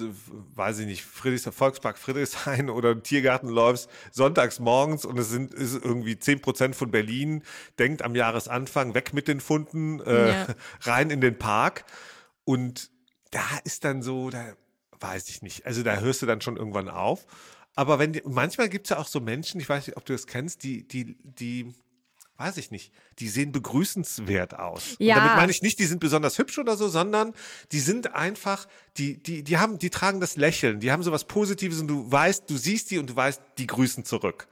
weiß 0.56 0.80
ich 0.80 0.86
nicht, 0.86 1.04
Friedrichs 1.04 1.44
Volkspark 1.54 1.98
Friedrichshain 1.98 2.70
oder 2.70 2.92
im 2.92 3.04
Tiergarten 3.04 3.50
läufst, 3.50 3.90
sonntags 4.12 4.60
morgens 4.60 5.04
und 5.04 5.20
es 5.20 5.30
sind 5.30 5.54
ist 5.54 5.74
irgendwie 5.74 6.18
10 6.18 6.40
Prozent 6.42 6.76
von 6.78 6.90
Berlin, 6.90 7.44
denkt 7.80 8.02
am 8.02 8.16
Jahresanfang, 8.16 8.94
weg 8.94 9.14
mit 9.14 9.28
den 9.28 9.42
Funden, 9.42 10.00
äh, 10.02 10.30
Ja. 10.30 10.48
rein 10.84 11.10
in 11.10 11.20
den 11.20 11.38
Park. 11.38 11.84
Und 12.46 12.92
da 13.32 13.44
ist 13.66 13.84
dann 13.84 14.02
so, 14.02 14.30
da 14.30 14.54
weiß 15.02 15.28
ich 15.30 15.42
nicht. 15.42 15.66
Also 15.66 15.84
da 15.84 16.00
hörst 16.00 16.22
du 16.22 16.26
dann 16.26 16.40
schon 16.40 16.56
irgendwann 16.56 16.88
auf. 16.88 17.26
Aber 17.76 18.00
wenn 18.00 18.14
die, 18.14 18.22
manchmal 18.26 18.70
gibt 18.70 18.86
es 18.86 18.92
ja 18.92 18.98
auch 18.98 19.08
so 19.08 19.20
Menschen, 19.20 19.60
ich 19.60 19.68
weiß 19.68 19.88
nicht, 19.88 19.98
ob 19.98 20.06
du 20.06 20.14
das 20.14 20.28
kennst, 20.28 20.64
die, 20.64 20.88
die, 20.88 21.18
die, 21.24 21.74
weiß 22.42 22.58
ich 22.58 22.72
nicht, 22.72 22.92
die 23.20 23.30
sehen 23.30 23.52
begrüßenswert 23.52 24.58
aus. 24.58 24.96
Ja. 25.00 25.16
Und 25.16 25.22
damit 25.22 25.38
meine 25.38 25.52
ich 25.52 25.62
nicht, 25.62 25.78
die 25.80 25.86
sind 25.86 26.00
besonders 26.00 26.38
hübsch 26.38 26.58
oder 26.58 26.76
so, 26.76 26.88
sondern 26.88 27.34
die 27.72 27.80
sind 27.80 28.16
einfach, 28.16 28.68
die, 28.98 29.22
die, 29.22 29.44
die 29.44 29.58
haben, 29.58 29.78
die 29.78 29.92
tragen 29.92 30.20
das 30.20 30.38
Lächeln, 30.38 30.80
die 30.80 30.92
haben 30.92 31.04
so 31.04 31.12
was 31.12 31.26
Positives 31.26 31.80
und 31.80 31.88
du 31.88 32.12
weißt, 32.12 32.50
du 32.50 32.58
siehst 32.58 32.92
die 32.92 32.98
und 32.98 33.10
du 33.10 33.16
weißt, 33.16 33.42
die 33.58 33.68
grüßen 33.68 34.06
zurück. 34.06 34.48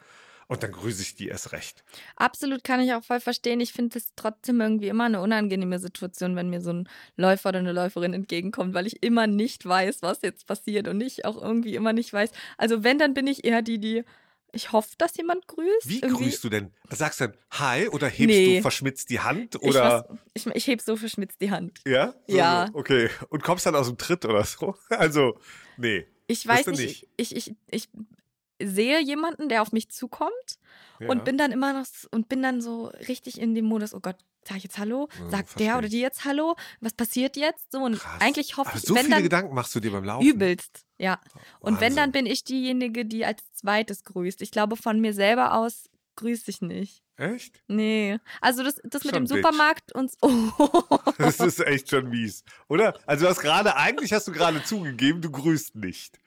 Und 0.47 0.63
dann 0.63 0.71
grüße 0.71 1.03
ich 1.03 1.13
die 1.13 1.27
erst 1.27 1.51
recht. 1.51 1.83
Absolut 2.15 2.63
kann 2.63 2.79
ich 2.79 2.91
auch 2.93 3.03
voll 3.03 3.19
verstehen. 3.19 3.59
Ich 3.59 3.71
finde 3.71 3.99
es 3.99 4.13
trotzdem 4.15 4.61
irgendwie 4.61 4.87
immer 4.87 5.03
eine 5.03 5.21
unangenehme 5.21 5.77
Situation, 5.77 6.35
wenn 6.35 6.49
mir 6.49 6.59
so 6.59 6.71
ein 6.71 6.89
Läufer 7.17 7.49
oder 7.49 7.59
eine 7.59 7.71
Läuferin 7.71 8.13
entgegenkommt, 8.13 8.73
weil 8.73 8.87
ich 8.87 9.03
immer 9.03 9.27
nicht 9.27 9.63
weiß, 9.63 10.01
was 10.01 10.23
jetzt 10.23 10.47
passiert 10.47 10.87
und 10.87 11.01
ich 11.01 11.25
auch 11.25 11.39
irgendwie 11.39 11.75
immer 11.75 11.93
nicht 11.93 12.11
weiß. 12.11 12.31
Also 12.57 12.83
wenn, 12.83 12.97
dann 12.97 13.13
bin 13.13 13.27
ich 13.27 13.45
eher 13.45 13.61
die, 13.61 13.79
die 13.79 14.03
ich 14.51 14.71
hoffe, 14.71 14.89
dass 14.97 15.15
jemand 15.17 15.47
grüßt. 15.47 15.87
Wie 15.87 15.99
irgendwie. 16.01 16.25
grüßt 16.25 16.43
du 16.43 16.49
denn? 16.49 16.71
Sagst 16.89 17.19
du 17.19 17.27
dann 17.27 17.37
Hi 17.51 17.87
oder 17.89 18.07
hebst 18.07 18.27
Nee. 18.35 18.55
du 18.57 18.61
verschmitzt 18.61 19.09
die 19.09 19.19
Hand 19.19 19.55
Ich, 19.55 19.61
oder? 19.61 20.05
was, 20.09 20.17
ich, 20.33 20.47
ich 20.47 20.67
heb 20.67 20.81
so 20.81 20.95
verschmitzt 20.95 21.39
die 21.41 21.51
Hand. 21.51 21.79
Ja? 21.85 22.13
So, 22.27 22.37
Ja. 22.37 22.69
Okay. 22.73 23.09
Und 23.29 23.43
kommst 23.43 23.65
dann 23.65 23.75
aus 23.75 23.87
dem 23.87 23.97
Tritt 23.97 24.25
oder 24.25 24.43
so? 24.43 24.75
Also, 24.89 25.37
nee. 25.77 26.05
Ich 26.27 26.45
weiß 26.45 26.67
nicht, 26.67 26.79
nicht? 26.79 27.07
Ich, 27.17 27.35
ich, 27.35 27.55
ich 27.71 27.89
sehe 28.61 28.99
jemanden, 29.01 29.49
der 29.49 29.61
auf 29.61 29.71
mich 29.71 29.89
zukommt 29.89 30.31
Ja. 30.99 31.09
und 31.09 31.25
bin 31.25 31.37
dann 31.37 31.51
immer 31.51 31.73
noch 31.73 31.85
und 32.11 32.29
bin 32.29 32.41
dann 32.41 32.61
so 32.61 32.87
richtig 33.07 33.39
in 33.39 33.55
dem 33.55 33.65
Modus, 33.65 33.93
oh 33.93 33.99
Gott, 33.99 34.17
sag 34.47 34.57
ich 34.57 34.63
jetzt 34.63 34.77
Hallo? 34.77 35.07
Ja, 35.19 35.29
Sagt 35.29 35.49
versteh 35.49 35.63
der 35.65 35.77
oder 35.77 35.89
die 35.89 35.99
jetzt 35.99 36.25
Hallo? 36.25 36.55
Was 36.81 36.93
passiert 36.93 37.37
jetzt? 37.37 37.71
So 37.71 37.79
und 37.83 37.99
Krass. 37.99 38.21
eigentlich 38.21 38.57
hoffe 38.57 38.71
ich, 38.77 38.81
so 38.83 38.95
wenn 38.95 39.03
viele 39.03 39.15
dann 39.15 39.23
Gedanken 39.23 39.53
machst 39.55 39.73
du 39.75 39.79
dir 39.79 39.91
beim 39.91 40.03
Laufen. 40.03 40.25
übelst, 40.27 40.85
ja. 40.97 41.19
Und 41.59 41.75
wenn 41.75 41.87
Wahnsinn. 41.91 41.95
dann 41.95 42.11
bin 42.11 42.25
ich 42.25 42.43
diejenige, 42.43 43.05
die 43.05 43.25
als 43.25 43.41
zweites 43.53 44.03
grüßt. 44.03 44.41
Ich 44.41 44.51
glaube, 44.51 44.75
von 44.75 44.99
mir 44.99 45.13
selber 45.13 45.53
aus 45.55 45.89
grüße 46.15 46.49
ich 46.51 46.61
nicht. 46.61 47.01
Echt? 47.15 47.61
Nee. 47.67 48.17
Also 48.41 48.63
das, 48.63 48.81
das 48.83 49.03
mit 49.03 49.15
dem. 49.15 49.27
Supermarkt 49.27 49.93
und 49.93 50.11
oh. 50.21 50.29
Das 51.17 51.39
ist 51.39 51.59
echt 51.59 51.89
schon 51.89 52.09
mies, 52.09 52.43
oder? 52.69 52.97
Also 53.05 53.25
du 53.25 53.29
hast 53.29 53.39
gerade, 53.41 53.75
eigentlich 53.75 54.11
hast 54.13 54.27
du 54.27 54.31
gerade 54.31 54.63
zugegeben, 54.63 55.21
du 55.21 55.29
grüßt 55.31 55.75
nicht. 55.75 56.17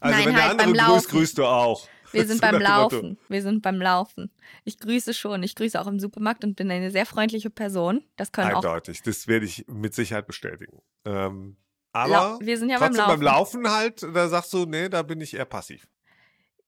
Also 0.00 0.16
Nein, 0.16 0.26
wenn 0.26 0.34
der 0.34 0.42
halt 0.48 0.60
andere 0.60 0.66
beim 0.72 0.76
grüßt, 0.76 0.88
Laufen. 1.06 1.10
grüßt 1.18 1.38
du 1.38 1.44
auch. 1.46 1.88
Wir 2.12 2.26
sind 2.26 2.36
So 2.40 2.40
beim 2.40 2.58
dem 2.58 2.62
Motto. 2.62 2.96
Laufen. 2.96 3.18
Wir 3.28 3.42
sind 3.42 3.62
beim 3.62 3.80
Laufen. 3.80 4.30
Ich 4.64 4.78
grüße 4.78 5.14
schon. 5.14 5.42
Ich 5.42 5.54
grüße 5.54 5.80
auch 5.80 5.86
im 5.86 6.00
Supermarkt 6.00 6.42
und 6.44 6.56
bin 6.56 6.70
eine 6.70 6.90
sehr 6.90 7.06
freundliche 7.06 7.50
Person. 7.50 8.02
Das 8.16 8.32
können 8.32 8.50
auch. 8.52 8.56
Eindeutig, 8.64 9.02
das 9.02 9.28
werde 9.28 9.46
ich 9.46 9.64
mit 9.68 9.94
Sicherheit 9.94 10.26
bestätigen. 10.26 10.80
Ähm, 11.04 11.56
Lau- 11.92 12.00
aber 12.00 12.38
wir 12.40 12.56
sind 12.58 12.70
ja 12.70 12.78
beim 12.78 12.92
trotzdem 12.94 13.06
beim 13.06 13.22
Laufen. 13.22 13.62
Laufen 13.62 13.76
halt, 13.76 14.02
da 14.14 14.28
sagst 14.28 14.52
du, 14.52 14.64
nee, 14.64 14.88
da 14.88 15.02
bin 15.02 15.20
ich 15.20 15.34
eher 15.34 15.44
passiv. 15.44 15.86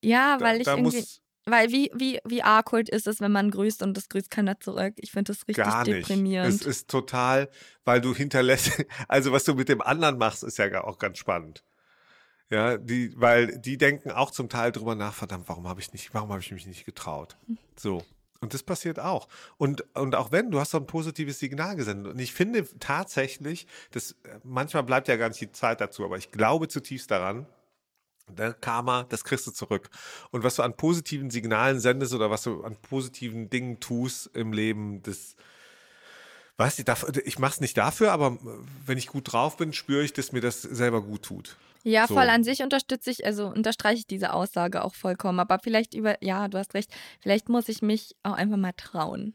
Ja, 0.03 0.37
Da, 0.37 0.45
weil 0.45 0.59
ich 0.59 0.64
da 0.64 0.77
irgendwie. 0.77 1.05
Weil 1.45 1.73
wie, 1.73 1.90
wie, 1.92 2.21
wie 2.25 2.42
awkward 2.45 2.88
ist 2.88 3.09
es, 3.09 3.21
wenn 3.21 3.33
man 3.33 3.51
grüßt 3.51 3.83
und 3.83 3.97
das 3.97 4.09
grüßt 4.09 4.31
keiner 4.31 4.61
zurück? 4.61 4.95
Ich 4.99 5.11
finde 5.11 5.33
das 5.33 5.40
richtig 5.49 5.64
gar 5.64 5.83
nicht. 5.85 6.09
deprimierend. 6.09 6.55
Es 6.55 6.64
ist 6.64 6.88
total, 6.88 7.51
weil 7.85 8.01
du 8.01 8.14
hinterlässt, 8.14 8.85
also 9.09 9.33
was 9.33 9.42
du 9.42 9.55
mit 9.55 9.68
dem 9.68 9.81
anderen 9.81 10.18
machst, 10.18 10.45
ist 10.45 10.59
ja 10.59 10.85
auch 10.85 10.99
ganz 10.99 11.18
spannend. 11.18 11.64
Ja, 12.50 12.76
die, 12.76 13.12
weil 13.18 13.59
die 13.59 13.78
denken 13.78 14.11
auch 14.11 14.31
zum 14.31 14.48
Teil 14.48 14.72
drüber 14.72 14.94
nach, 14.94 15.14
verdammt, 15.14 15.48
warum 15.48 15.66
habe 15.68 15.81
ich 15.81 15.92
nicht, 15.92 16.12
warum 16.12 16.31
habe 16.31 16.40
ich 16.40 16.52
mich 16.52 16.66
nicht 16.66 16.85
getraut? 16.85 17.37
So. 17.76 18.05
Und 18.40 18.55
das 18.55 18.62
passiert 18.64 18.98
auch. 18.98 19.28
Und, 19.57 19.85
und 19.94 20.16
auch 20.16 20.33
wenn, 20.33 20.50
du 20.50 20.59
hast 20.59 20.72
so 20.72 20.78
ein 20.78 20.87
positives 20.87 21.38
Signal 21.38 21.76
gesendet. 21.76 22.12
Und 22.12 22.18
ich 22.18 22.35
finde 22.35 22.66
tatsächlich, 22.81 23.68
das, 23.92 24.16
manchmal 24.42 24.83
bleibt 24.83 25.07
ja 25.07 25.16
gar 25.16 25.28
nicht 25.28 25.40
die 25.40 25.52
Zeit 25.52 25.81
dazu, 25.81 26.05
aber 26.05 26.18
ich 26.18 26.33
glaube 26.33 26.66
zutiefst 26.66 27.11
daran, 27.11 27.46
der 28.28 28.52
Karma, 28.52 29.05
das 29.05 29.24
kriegst 29.24 29.46
du 29.46 29.52
zurück. 29.52 29.90
Und 30.31 30.42
was 30.42 30.57
du 30.57 30.62
an 30.62 30.76
positiven 30.76 31.31
Signalen 31.31 31.78
sendest 31.78 32.14
oder 32.14 32.31
was 32.31 32.42
du 32.42 32.64
an 32.64 32.76
positiven 32.76 33.48
Dingen 33.48 33.78
tust 33.78 34.31
im 34.35 34.52
Leben, 34.52 35.02
das, 35.02 35.37
weiß 36.57 36.81
ich, 36.81 36.87
ich 37.24 37.38
mach's 37.38 37.61
nicht 37.61 37.76
dafür, 37.76 38.12
aber 38.12 38.38
wenn 38.87 38.98
ich 38.98 39.07
gut 39.07 39.33
drauf 39.33 39.57
bin, 39.57 39.72
spüre 39.72 40.02
ich, 40.02 40.12
dass 40.12 40.33
mir 40.33 40.40
das 40.40 40.62
selber 40.62 41.02
gut 41.02 41.22
tut. 41.22 41.57
Ja, 41.83 42.07
so. 42.07 42.14
voll 42.14 42.29
an 42.29 42.45
sich 42.45 42.62
unterstütze 42.62 43.11
ich, 43.11 43.25
also 43.25 43.49
unterstreiche 43.49 43.99
ich 43.99 44.07
diese 44.07 44.33
Aussage 44.33 44.85
auch 44.85 44.95
vollkommen. 44.95 45.40
Aber 45.40 45.59
vielleicht 45.59 45.95
über, 45.95 46.23
ja, 46.23 46.49
du 46.49 46.59
hast 46.59 46.75
recht, 46.75 46.90
vielleicht 47.21 47.49
muss 47.49 47.68
ich 47.68 47.83
mich 47.83 48.16
auch 48.23 48.35
einfach 48.35 48.57
mal 48.57 48.73
trauen. 48.73 49.35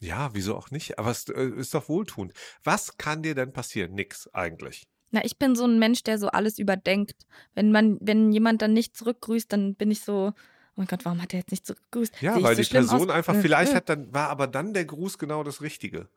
Ja, 0.00 0.34
wieso 0.34 0.56
auch 0.56 0.70
nicht? 0.70 0.98
Aber 0.98 1.10
es 1.10 1.28
äh, 1.28 1.50
ist 1.56 1.74
doch 1.74 1.88
wohltuend. 1.88 2.32
Was 2.62 2.98
kann 2.98 3.22
dir 3.22 3.34
denn 3.34 3.52
passieren? 3.52 3.94
Nix 3.94 4.28
eigentlich. 4.34 4.86
Na, 5.10 5.24
ich 5.24 5.38
bin 5.38 5.54
so 5.54 5.64
ein 5.64 5.78
Mensch, 5.78 6.02
der 6.02 6.18
so 6.18 6.28
alles 6.28 6.58
überdenkt. 6.58 7.26
Wenn 7.54 7.70
man, 7.70 7.98
wenn 8.00 8.32
jemand 8.32 8.62
dann 8.62 8.72
nicht 8.72 8.96
zurückgrüßt, 8.96 9.52
dann 9.52 9.76
bin 9.76 9.90
ich 9.90 10.00
so, 10.00 10.32
oh 10.76 10.80
mein 10.80 10.86
Gott, 10.86 11.04
warum 11.04 11.20
hat 11.22 11.32
er 11.32 11.40
jetzt 11.40 11.50
nicht 11.50 11.66
zurückgegrüßt? 11.66 12.20
Ja, 12.20 12.32
Sehe 12.32 12.40
ich 12.40 12.44
weil 12.44 12.56
so 12.56 12.62
die 12.62 12.68
Person 12.68 13.10
aus? 13.10 13.16
einfach, 13.16 13.34
Äh, 13.34 13.40
vielleicht 13.40 13.72
äh. 13.72 13.76
hat 13.76 13.88
dann, 13.88 14.12
war 14.12 14.28
aber 14.28 14.46
dann 14.46 14.74
der 14.74 14.84
Gruß 14.84 15.18
genau 15.18 15.42
das 15.42 15.60
Richtige. 15.62 16.08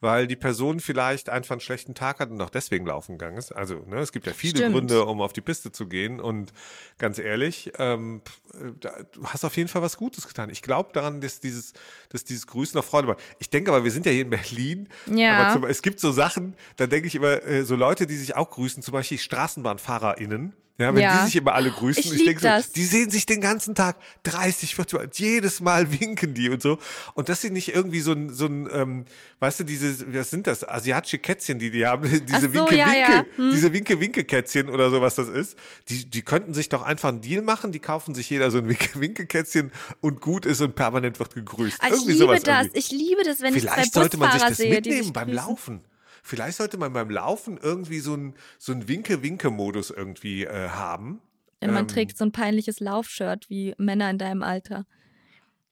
Weil 0.00 0.26
die 0.26 0.36
Person 0.36 0.80
vielleicht 0.80 1.30
einfach 1.30 1.52
einen 1.52 1.60
schlechten 1.60 1.94
Tag 1.94 2.18
hat 2.18 2.28
und 2.28 2.40
auch 2.42 2.50
deswegen 2.50 2.84
laufen 2.84 3.16
gegangen 3.16 3.38
ist. 3.38 3.52
Also, 3.52 3.76
ne, 3.86 3.98
es 4.00 4.10
gibt 4.12 4.26
ja 4.26 4.32
viele 4.32 4.58
Stimmt. 4.58 4.74
Gründe, 4.74 5.04
um 5.06 5.22
auf 5.22 5.32
die 5.32 5.40
Piste 5.40 5.70
zu 5.72 5.86
gehen. 5.86 6.20
Und 6.20 6.52
ganz 6.98 7.18
ehrlich, 7.18 7.72
ähm, 7.78 8.20
äh, 8.52 8.72
da, 8.80 8.92
du 9.12 9.24
hast 9.24 9.44
auf 9.44 9.56
jeden 9.56 9.68
Fall 9.68 9.82
was 9.82 9.96
Gutes 9.96 10.26
getan. 10.26 10.50
Ich 10.50 10.62
glaube 10.62 10.90
daran, 10.92 11.20
dass 11.20 11.38
dieses, 11.40 11.72
dass 12.10 12.24
dieses 12.24 12.46
Grüßen 12.48 12.76
noch 12.76 12.84
Freude 12.84 13.06
macht. 13.06 13.20
Ich 13.38 13.50
denke 13.50 13.70
aber, 13.70 13.84
wir 13.84 13.90
sind 13.92 14.04
ja 14.04 14.12
hier 14.12 14.22
in 14.22 14.30
Berlin. 14.30 14.88
Ja. 15.06 15.38
Aber 15.38 15.52
zum, 15.52 15.64
es 15.64 15.80
gibt 15.80 16.00
so 16.00 16.10
Sachen, 16.10 16.54
da 16.76 16.86
denke 16.86 17.06
ich 17.06 17.14
immer, 17.14 17.42
äh, 17.44 17.64
so 17.64 17.76
Leute, 17.76 18.06
die 18.06 18.16
sich 18.16 18.34
auch 18.36 18.50
grüßen, 18.50 18.82
zum 18.82 18.92
Beispiel 18.92 19.16
StraßenbahnfahrerInnen. 19.18 20.54
Ja, 20.76 20.92
wenn 20.92 21.02
Ja. 21.02 21.20
die 21.20 21.26
sich 21.26 21.36
immer 21.36 21.54
alle 21.54 21.70
grüßen, 21.70 22.02
Ich 22.02 22.12
ich, 22.14 22.24
denke 22.24 22.40
so, 22.62 22.72
die 22.74 22.84
sehen 22.84 23.08
sich 23.08 23.26
den 23.26 23.40
ganzen 23.40 23.76
Tag 23.76 23.96
30, 24.24 24.74
40 24.74 24.98
Mal, 24.98 25.08
jedes 25.12 25.60
Mal 25.60 26.00
winken 26.00 26.34
die 26.34 26.50
und 26.50 26.60
so. 26.62 26.78
Und 27.14 27.28
das 27.28 27.42
sind 27.42 27.52
nicht 27.52 27.72
irgendwie 27.72 28.00
so 28.00 28.10
ein, 28.10 28.34
so 28.34 28.46
ein, 28.46 28.68
ähm, 28.72 29.04
weißt 29.38 29.60
du, 29.60 29.64
diese, 29.64 30.12
was 30.12 30.30
sind 30.30 30.48
das? 30.48 30.66
Asiatische 30.68 31.18
Kätzchen, 31.18 31.60
die 31.60 31.70
die 31.70 31.86
haben, 31.86 32.02
diese 32.26 32.40
so, 32.40 32.54
Winke, 32.54 32.76
ja, 32.76 32.86
Winke, 32.86 32.98
ja. 33.00 33.24
Hm. 33.36 33.50
diese 33.52 33.72
Winke, 33.72 34.00
Winke 34.00 34.24
Kätzchen 34.24 34.68
oder 34.68 34.90
so, 34.90 35.00
was 35.00 35.14
das 35.14 35.28
ist. 35.28 35.56
Die, 35.88 36.10
die 36.10 36.22
könnten 36.22 36.54
sich 36.54 36.68
doch 36.70 36.82
einfach 36.82 37.10
einen 37.10 37.20
Deal 37.20 37.42
machen, 37.42 37.70
die 37.70 37.78
kaufen 37.78 38.12
sich 38.16 38.28
jeder 38.28 38.50
so 38.50 38.58
ein 38.58 38.68
Winke, 38.68 38.98
Winke 38.98 39.26
Kätzchen 39.26 39.70
und 40.00 40.20
gut 40.20 40.44
ist 40.44 40.60
und 40.60 40.74
permanent 40.74 41.20
wird 41.20 41.34
gegrüßt. 41.34 41.78
Ich 41.84 41.88
irgendwie 41.88 42.12
liebe 42.12 42.18
sowas 42.24 42.42
das. 42.42 42.64
irgendwie. 42.64 42.78
Ich 42.80 42.90
liebe 42.90 43.22
das, 43.24 43.40
wenn 43.40 43.54
ich 43.54 43.62
Vielleicht 43.62 43.92
zwei 43.92 44.00
sollte 44.00 44.16
man 44.16 44.32
sich 44.32 44.40
Busfahrer 44.40 44.50
das 44.50 44.58
sehe, 44.58 44.70
mitnehmen 44.74 45.12
beim. 45.12 45.28
Laufen. 45.32 45.80
Vielleicht 46.26 46.56
sollte 46.56 46.78
man 46.78 46.92
beim 46.94 47.10
Laufen 47.10 47.58
irgendwie 47.62 48.00
so 48.00 48.14
ein 48.14 48.34
so 48.58 48.72
ein 48.72 48.88
Winke-Winke-Modus 48.88 49.90
irgendwie 49.90 50.44
äh, 50.44 50.70
haben. 50.70 51.20
Wenn 51.60 51.70
man 51.74 51.84
Ähm, 51.84 51.88
trägt 51.88 52.16
so 52.18 52.24
ein 52.24 52.32
peinliches 52.32 52.80
Laufshirt 52.80 53.48
wie 53.50 53.74
Männer 53.78 54.08
in 54.10 54.18
deinem 54.18 54.42
Alter. 54.42 54.86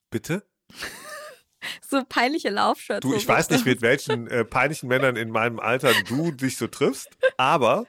Bitte? 0.09 0.43
So 1.89 2.03
peinliche 2.03 2.49
Laufshirts. 2.49 2.99
Du, 3.03 3.11
so 3.11 3.15
ich 3.15 3.25
weiß 3.25 3.49
nicht, 3.51 3.65
mit 3.65 3.81
welchen 3.81 4.27
äh, 4.27 4.43
peinlichen 4.43 4.89
Männern 4.89 5.15
in 5.15 5.29
meinem 5.29 5.59
Alter 5.61 5.93
du 6.09 6.31
dich 6.31 6.57
so 6.57 6.67
triffst, 6.67 7.07
aber 7.37 7.85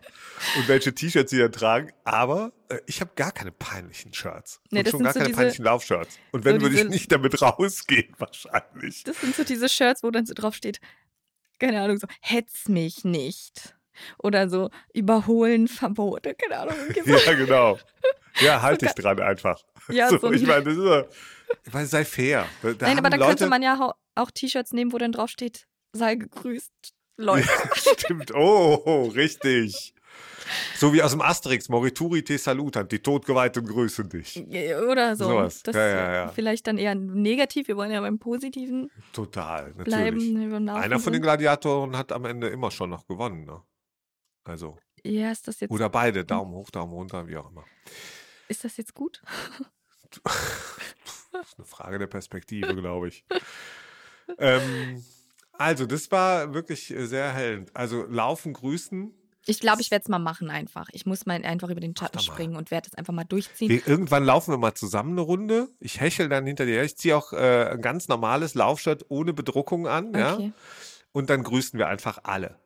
und 0.56 0.68
welche 0.68 0.94
T-Shirts 0.94 1.28
sie 1.32 1.38
dann 1.38 1.50
tragen, 1.50 1.90
aber 2.04 2.52
äh, 2.68 2.78
ich 2.86 3.00
habe 3.00 3.10
gar 3.16 3.32
keine 3.32 3.50
peinlichen 3.50 4.14
Shirts. 4.14 4.60
Nee, 4.70 4.80
und 4.80 4.88
schon 4.90 5.02
gar 5.02 5.12
so 5.12 5.18
keine 5.18 5.28
diese- 5.30 5.36
peinlichen 5.40 5.64
Laufshirts. 5.64 6.18
Und 6.30 6.44
wenn 6.44 6.60
so 6.60 6.62
würde 6.66 6.80
ich 6.80 6.88
nicht 6.88 7.10
damit 7.10 7.42
rausgehen, 7.42 8.14
wahrscheinlich. 8.18 9.02
Das 9.02 9.20
sind 9.20 9.34
so 9.34 9.42
diese 9.42 9.68
Shirts, 9.68 10.04
wo 10.04 10.12
dann 10.12 10.24
so 10.24 10.34
drauf 10.34 10.54
steht, 10.54 10.78
keine 11.58 11.80
Ahnung, 11.80 11.98
so, 11.98 12.06
hetz 12.20 12.68
mich 12.68 13.04
nicht. 13.04 13.74
Oder 14.18 14.48
so, 14.48 14.70
überholen 14.92 15.68
Verbote, 15.68 16.34
keine 16.34 16.58
Ahnung. 16.58 16.74
so. 17.04 17.10
Ja, 17.10 17.34
genau. 17.34 17.78
Ja, 18.40 18.62
halt 18.62 18.82
dich 18.82 18.92
dran 18.92 19.20
einfach. 19.20 19.60
Ja, 19.90 20.08
so, 20.08 20.16
so 20.16 20.32
ich 20.32 20.46
meine, 20.46 20.64
das 20.64 20.78
ist 20.78 20.84
ja, 20.86 21.04
weil 21.70 21.84
sei 21.84 22.06
fair. 22.06 22.46
Da, 22.62 22.72
da 22.72 22.86
Nein, 22.86 22.98
aber 22.98 23.10
da 23.10 23.18
Leute, 23.18 23.28
könnte 23.28 23.46
man 23.48 23.62
ja 23.62 23.92
auch 24.14 24.30
T-Shirts 24.30 24.72
nehmen, 24.72 24.94
wo 24.94 24.98
dann 24.98 25.12
drauf 25.12 25.28
steht, 25.28 25.66
sei 25.92 26.14
gegrüßt, 26.14 26.72
Leute. 27.18 27.46
Stimmt, 27.74 28.34
oh, 28.34 29.10
richtig. 29.14 29.92
So 30.76 30.92
wie 30.92 31.02
aus 31.02 31.12
dem 31.12 31.22
Asterix, 31.22 31.68
Morituri 31.68 32.22
te 32.22 32.36
salutant, 32.36 32.92
die 32.92 32.98
Todgeweihten 32.98 33.66
grüßen 33.66 34.08
dich. 34.08 34.44
Oder 34.90 35.16
so. 35.16 35.24
Sowas. 35.24 35.62
Das 35.62 35.74
Ja, 35.74 35.88
ja, 35.88 36.14
ja. 36.14 36.28
vielleicht 36.28 36.66
dann 36.66 36.76
eher 36.78 36.94
negativ, 36.94 37.68
wir 37.68 37.76
wollen 37.76 37.90
ja 37.90 38.00
beim 38.00 38.18
Positiven 38.18 38.90
Total, 39.12 39.72
natürlich. 39.76 39.84
bleiben. 39.84 40.68
Einer 40.68 41.00
von 41.00 41.12
den. 41.12 41.22
Gladiatoren 41.22 41.96
hat 41.96 42.12
am 42.12 42.24
Ende 42.26 42.48
immer 42.48 42.70
schon 42.70 42.90
noch 42.90 43.06
gewonnen. 43.06 43.44
Ne? 43.46 43.62
Also, 44.44 44.78
Ja, 45.02 45.30
ist 45.32 45.48
das 45.48 45.60
jetzt, 45.60 45.70
oder 45.70 45.88
beide, 45.88 46.24
Daumen 46.24 46.52
hoch, 46.52 46.70
Daumen 46.70 46.92
runter, 46.92 47.26
wie 47.26 47.36
auch 47.36 47.50
immer. 47.50 47.64
ist 48.48 48.64
das 48.64 48.76
jetzt 48.76 48.94
gut? 48.94 49.22
Das 51.32 51.48
ist 51.48 51.58
eine 51.58 51.66
Frage 51.66 51.98
der 51.98 52.06
Perspektive, 52.06 52.76
glaube 52.76 53.08
ich. 53.08 53.24
ähm, 54.38 55.04
also, 55.52 55.84
das 55.86 56.08
war 56.12 56.54
wirklich 56.54 56.92
äh, 56.94 57.06
sehr 57.06 57.32
hellend. 57.32 57.74
Also, 57.74 58.04
laufen, 58.04 58.52
grüßen. 58.52 59.12
Ich 59.46 59.60
glaube, 59.60 59.82
ich 59.82 59.90
werde 59.90 60.02
es 60.04 60.08
mal 60.08 60.18
machen 60.18 60.48
einfach. 60.50 60.88
Ich 60.92 61.04
muss 61.04 61.26
mal 61.26 61.44
einfach 61.44 61.68
über 61.68 61.80
den 61.80 61.94
Schatten 61.96 62.18
springen 62.18 62.56
und 62.56 62.70
werde 62.70 62.88
es 62.90 62.94
einfach 62.94 63.12
mal 63.12 63.24
durchziehen. 63.24 63.68
Wir, 63.68 63.86
irgendwann 63.86 64.24
laufen 64.24 64.52
wir 64.52 64.58
mal 64.58 64.74
zusammen 64.74 65.12
eine 65.12 65.20
Runde. 65.20 65.68
Ich 65.80 66.00
hechel 66.00 66.28
dann 66.30 66.46
hinter 66.46 66.64
dir. 66.64 66.82
Ich 66.82 66.96
ziehe 66.96 67.16
auch 67.16 67.32
äh, 67.34 67.70
ein 67.72 67.82
ganz 67.82 68.08
normales 68.08 68.54
Laufshirt 68.54 69.04
ohne 69.10 69.34
Bedruckung 69.34 69.86
an. 69.86 70.14
Ja? 70.14 70.34
Okay. 70.34 70.52
Und 71.12 71.28
dann 71.30 71.42
grüßen 71.42 71.78
wir 71.78 71.88
einfach 71.88 72.20
alle. 72.24 72.58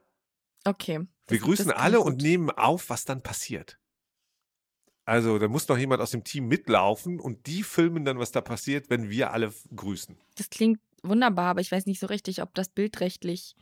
Okay. 0.65 1.01
Wir 1.27 1.39
Das- 1.39 1.47
grüßen 1.47 1.69
das 1.69 1.77
alle 1.79 1.97
gut. 1.99 2.07
und 2.07 2.23
nehmen 2.23 2.51
auf, 2.51 2.91
was 2.91 3.05
dann 3.05 3.23
passiert. 3.23 3.79
Also, 5.05 5.39
da 5.39 5.49
muss 5.49 5.67
noch 5.69 5.79
jemand 5.79 6.03
aus 6.03 6.11
dem 6.11 6.23
Team 6.23 6.49
mitlaufen 6.49 7.19
und 7.19 7.47
die 7.47 7.63
filmen 7.63 8.05
dann, 8.05 8.19
was 8.19 8.31
da 8.31 8.41
passiert, 8.43 8.91
wenn 8.91 9.09
wir 9.09 9.33
alle 9.33 9.53
grüßen. 9.75 10.17
Das 10.37 10.51
klingt 10.51 10.81
wunderbar, 11.03 11.47
aber 11.47 11.61
ich 11.63 11.73
weiß 11.73 11.87
nicht 11.87 11.99
so 11.99 12.07
richtig, 12.07 12.43
ob 12.43 12.55
das 12.55 12.69
bildrechtlich, 12.69 13.57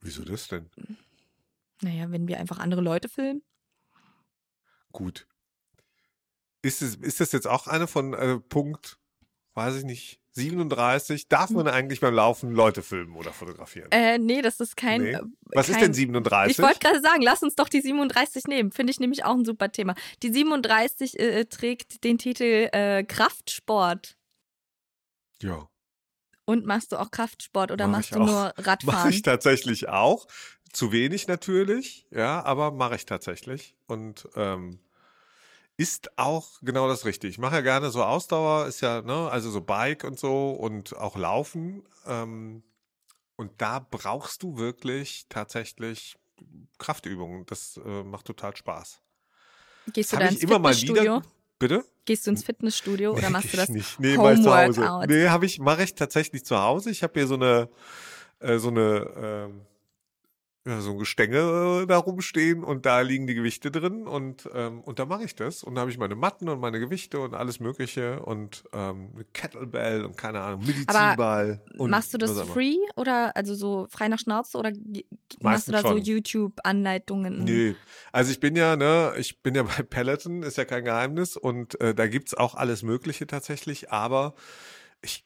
Wieso 0.00 0.24
das 0.24 0.46
denn? 0.48 0.70
Naja, 1.82 2.10
wenn 2.10 2.28
wir 2.28 2.38
einfach 2.38 2.58
andere 2.58 2.80
Leute 2.80 3.08
filmen. 3.08 3.42
Gut. 4.92 5.26
Ist, 6.62 6.82
es, 6.82 6.96
ist 6.96 7.20
das 7.20 7.32
jetzt 7.32 7.46
auch 7.46 7.66
eine 7.66 7.86
von 7.86 8.14
äh, 8.14 8.38
Punkt, 8.40 8.98
weiß 9.54 9.76
ich 9.76 9.84
nicht, 9.84 10.20
37? 10.32 11.28
Darf 11.28 11.50
man 11.50 11.66
eigentlich 11.68 12.00
beim 12.00 12.14
Laufen 12.14 12.52
Leute 12.52 12.82
filmen 12.82 13.16
oder 13.16 13.32
fotografieren? 13.32 13.88
Hm. 13.92 14.00
Äh, 14.00 14.18
nee, 14.18 14.42
das 14.42 14.60
ist 14.60 14.76
kein. 14.76 15.02
Nee. 15.02 15.12
äh, 15.12 15.20
Was 15.46 15.68
ist 15.68 15.76
kein, 15.76 15.84
denn 15.86 15.94
37? 15.94 16.58
Ich 16.58 16.64
wollte 16.64 16.78
gerade 16.80 17.00
sagen, 17.00 17.22
lass 17.22 17.42
uns 17.42 17.54
doch 17.56 17.68
die 17.68 17.80
37 17.80 18.44
nehmen. 18.46 18.70
Finde 18.72 18.90
ich 18.92 19.00
nämlich 19.00 19.24
auch 19.24 19.34
ein 19.34 19.44
super 19.44 19.70
Thema. 19.70 19.94
Die 20.22 20.32
37 20.32 21.18
äh, 21.18 21.44
trägt 21.46 22.04
den 22.04 22.18
Titel 22.18 22.68
äh, 22.72 23.04
Kraftsport. 23.04 24.16
ja. 25.42 25.68
Und 26.44 26.64
machst 26.64 26.92
du 26.92 26.96
auch 26.96 27.10
Kraftsport 27.10 27.70
oder 27.72 27.86
Mach 27.88 27.98
machst 27.98 28.14
du 28.14 28.20
auch. 28.20 28.26
nur 28.26 28.42
Mache 28.44 28.66
Radfahren? 28.66 29.10
ich 29.10 29.20
tatsächlich 29.20 29.90
auch. 29.90 30.26
Zu 30.72 30.92
wenig 30.92 31.28
natürlich, 31.28 32.06
ja, 32.10 32.44
aber 32.44 32.70
mache 32.70 32.96
ich 32.96 33.06
tatsächlich. 33.06 33.74
Und 33.86 34.28
ähm, 34.36 34.80
ist 35.76 36.18
auch 36.18 36.58
genau 36.62 36.88
das 36.88 37.04
Richtige. 37.04 37.30
Ich 37.30 37.38
mache 37.38 37.56
ja 37.56 37.60
gerne 37.60 37.90
so 37.90 38.02
Ausdauer, 38.02 38.66
ist 38.66 38.80
ja, 38.80 39.00
ne, 39.02 39.30
also 39.30 39.50
so 39.50 39.60
Bike 39.60 40.04
und 40.04 40.18
so 40.18 40.50
und 40.50 40.96
auch 40.96 41.16
Laufen. 41.16 41.84
Ähm, 42.06 42.62
und 43.36 43.52
da 43.58 43.78
brauchst 43.78 44.42
du 44.42 44.58
wirklich 44.58 45.26
tatsächlich 45.28 46.18
Kraftübungen. 46.78 47.46
Das 47.46 47.80
äh, 47.84 48.02
macht 48.02 48.26
total 48.26 48.56
Spaß. 48.56 49.00
Gehst 49.92 50.12
du 50.12 50.16
da 50.16 50.26
ins 50.26 50.40
Fitnessstudio? 50.40 51.22
Bitte? 51.58 51.84
Gehst 52.04 52.26
du 52.26 52.30
ins 52.30 52.42
Fitnessstudio 52.42 53.12
oder 53.12 53.30
machst 53.30 53.52
du 53.52 53.56
das 53.56 53.68
nicht. 53.68 53.98
Nee, 54.00 54.16
mach 54.16 54.32
ich 54.32 54.42
zu 54.42 54.56
Hause. 54.56 55.06
Nee, 55.08 55.28
habe 55.28 55.46
ich, 55.46 55.58
mache 55.58 55.84
ich 55.84 55.94
tatsächlich 55.94 56.44
zu 56.44 56.58
Hause. 56.58 56.90
Ich 56.90 57.02
habe 57.02 57.12
hier 57.14 57.26
so 57.26 57.34
eine, 57.34 57.68
äh, 58.40 58.58
so 58.58 58.68
eine, 58.68 59.12
ähm, 59.16 59.60
ja, 60.66 60.80
so 60.80 60.90
ein 60.90 60.98
Gestänge 60.98 61.82
äh, 61.82 61.86
da 61.86 61.96
rumstehen 61.96 62.62
und 62.62 62.84
da 62.84 63.00
liegen 63.00 63.26
die 63.26 63.34
Gewichte 63.34 63.70
drin 63.70 64.06
und, 64.06 64.48
ähm, 64.52 64.80
und 64.82 64.98
da 64.98 65.06
mache 65.06 65.24
ich 65.24 65.34
das. 65.34 65.62
Und 65.62 65.76
da 65.76 65.82
habe 65.82 65.90
ich 65.90 65.98
meine 65.98 66.14
Matten 66.14 66.48
und 66.48 66.60
meine 66.60 66.78
Gewichte 66.78 67.20
und 67.20 67.34
alles 67.34 67.58
Mögliche 67.58 68.20
und 68.20 68.64
ähm, 68.72 69.10
eine 69.14 69.24
Kettlebell 69.32 70.04
und 70.04 70.16
keine 70.16 70.40
Ahnung, 70.40 70.66
Medizinball. 70.66 71.62
und 71.78 71.90
Machst 71.90 72.12
du 72.12 72.18
das 72.18 72.38
free 72.42 72.76
oder 72.96 73.34
also 73.36 73.54
so 73.54 73.86
frei 73.88 74.08
nach 74.08 74.18
Schnauze 74.18 74.58
oder 74.58 74.72
machst 75.40 75.68
du 75.68 75.72
da 75.72 75.80
so 75.82 75.88
schon. 75.88 76.02
YouTube-Anleitungen? 76.02 77.44
Nö. 77.44 77.74
Also 78.12 78.30
ich 78.32 78.40
bin 78.40 78.54
ja, 78.54 78.76
ne, 78.76 79.14
ich 79.16 79.42
bin 79.42 79.54
ja 79.54 79.62
bei 79.78 79.82
Peloton, 79.82 80.42
ist 80.42 80.58
ja 80.58 80.64
kein 80.64 80.84
Geheimnis 80.84 81.36
und 81.36 81.80
äh, 81.80 81.94
da 81.94 82.08
gibt's 82.08 82.34
auch 82.34 82.54
alles 82.54 82.82
Mögliche 82.82 83.26
tatsächlich, 83.26 83.90
aber 83.90 84.34
ich, 85.00 85.24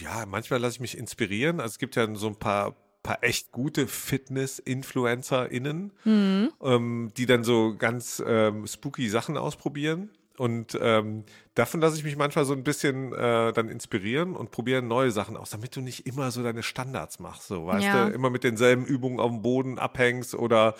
ja, 0.00 0.24
manchmal 0.26 0.60
lasse 0.60 0.76
ich 0.76 0.80
mich 0.80 0.96
inspirieren. 0.96 1.60
Also 1.60 1.72
es 1.72 1.78
gibt 1.78 1.96
ja 1.96 2.14
so 2.14 2.28
ein 2.28 2.36
paar, 2.38 2.76
paar 3.04 3.22
echt 3.22 3.52
gute 3.52 3.86
Fitness-InfluencerInnen, 3.86 5.92
Hm. 6.02 6.50
ähm, 6.62 7.12
die 7.16 7.26
dann 7.26 7.44
so 7.44 7.76
ganz 7.76 8.22
ähm, 8.26 8.66
spooky 8.66 9.08
Sachen 9.08 9.36
ausprobieren. 9.36 10.10
Und 10.36 10.76
ähm, 10.82 11.22
davon 11.54 11.80
lasse 11.80 11.96
ich 11.96 12.02
mich 12.02 12.16
manchmal 12.16 12.44
so 12.44 12.54
ein 12.54 12.64
bisschen 12.64 13.12
äh, 13.12 13.52
dann 13.52 13.68
inspirieren 13.68 14.34
und 14.34 14.50
probiere 14.50 14.82
neue 14.82 15.12
Sachen 15.12 15.36
aus, 15.36 15.50
damit 15.50 15.76
du 15.76 15.80
nicht 15.80 16.08
immer 16.08 16.32
so 16.32 16.42
deine 16.42 16.64
Standards 16.64 17.20
machst, 17.20 17.46
so 17.46 17.66
weißt 17.66 17.86
Ja. 17.86 18.08
du, 18.08 18.12
immer 18.12 18.30
mit 18.30 18.42
denselben 18.42 18.84
Übungen 18.84 19.20
auf 19.20 19.30
dem 19.30 19.42
Boden 19.42 19.78
abhängst 19.78 20.34
oder 20.34 20.74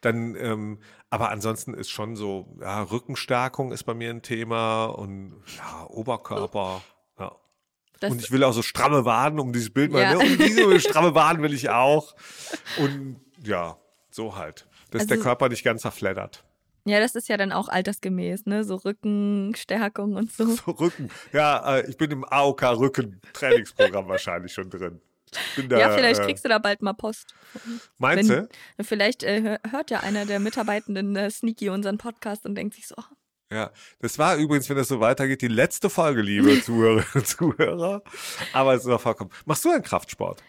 dann, 0.00 0.36
ähm, 0.36 0.78
aber 1.08 1.30
ansonsten 1.30 1.74
ist 1.74 1.90
schon 1.90 2.14
so, 2.14 2.56
ja, 2.60 2.82
Rückenstärkung 2.82 3.72
ist 3.72 3.82
bei 3.82 3.94
mir 3.94 4.10
ein 4.10 4.22
Thema 4.22 4.84
und 4.84 5.34
ja, 5.56 5.86
Oberkörper. 5.88 6.80
Das, 8.00 8.10
Und 8.12 8.20
ich 8.22 8.30
will 8.32 8.42
auch 8.44 8.52
so 8.52 8.62
stramme 8.62 9.04
Waden, 9.04 9.38
um 9.38 9.52
dieses 9.52 9.70
Bild 9.70 9.92
mal, 9.92 10.02
Ja. 10.02 10.14
ne? 10.14 10.18
Und 10.20 10.38
diese 10.38 10.80
stramme 10.80 11.14
Waden 11.14 11.42
will 11.42 11.52
ich 11.54 11.68
auch. 11.70 12.14
Und 12.78 13.20
ja, 13.44 13.76
so 14.10 14.36
halt. 14.36 14.66
Dass 14.90 15.06
der 15.06 15.16
Also- 15.18 15.24
Körper 15.24 15.48
nicht 15.48 15.62
ganz 15.64 15.82
zerfleddert. 15.82 16.42
ja, 16.86 16.98
das 16.98 17.14
ist 17.14 17.28
ja 17.28 17.36
dann 17.36 17.52
auch 17.52 17.68
altersgemäß, 17.68 18.46
ne? 18.46 18.64
So 18.64 18.76
Rückenstärkung 18.76 20.16
und 20.16 20.32
so. 20.32 20.46
So 20.46 20.70
Rücken. 20.72 21.10
Ja, 21.32 21.76
äh, 21.76 21.88
ich 21.90 21.96
bin 21.96 22.10
im 22.10 22.24
AOK 22.24 22.62
Rücken 22.78 23.20
Trainingsprogramm 23.32 24.08
wahrscheinlich 24.08 24.52
schon 24.52 24.70
drin. 24.70 25.00
Da, 25.68 25.78
ja, 25.78 25.90
vielleicht 25.90 26.20
äh, 26.20 26.24
kriegst 26.24 26.44
du 26.44 26.48
da 26.48 26.58
bald 26.58 26.82
mal 26.82 26.92
Post. 26.94 27.34
Meinst 27.98 28.30
wenn- 28.30 28.48
du? 28.78 28.84
Vielleicht 28.84 29.22
äh, 29.22 29.42
hör- 29.42 29.60
hört 29.70 29.90
ja 29.92 30.00
einer 30.00 30.26
der 30.26 30.40
Mitarbeitenden 30.40 31.14
äh, 31.14 31.30
Sneaky 31.30 31.68
unseren 31.70 31.98
Podcast 31.98 32.46
und 32.46 32.56
denkt 32.56 32.74
sich 32.74 32.88
so, 32.88 32.96
ach, 32.98 33.10
Ja, 33.52 33.72
das 33.98 34.18
war 34.18 34.36
übrigens, 34.36 34.68
wenn 34.68 34.76
das 34.76 34.88
so 34.88 35.00
weitergeht, 35.00 35.42
die 35.42 35.48
letzte 35.48 35.90
Folge, 35.90 36.22
liebe 36.22 36.60
Zuhörerinnen 36.62 37.08
und 37.14 37.26
Zuhörer. 37.26 38.02
Aber 38.52 38.74
es 38.74 38.84
ist 38.84 38.90
auch 38.90 39.00
vollkommen. 39.00 39.30
Machst 39.44 39.64
du 39.64 39.70
einen 39.70 39.82
Kraftsport? 39.82 40.42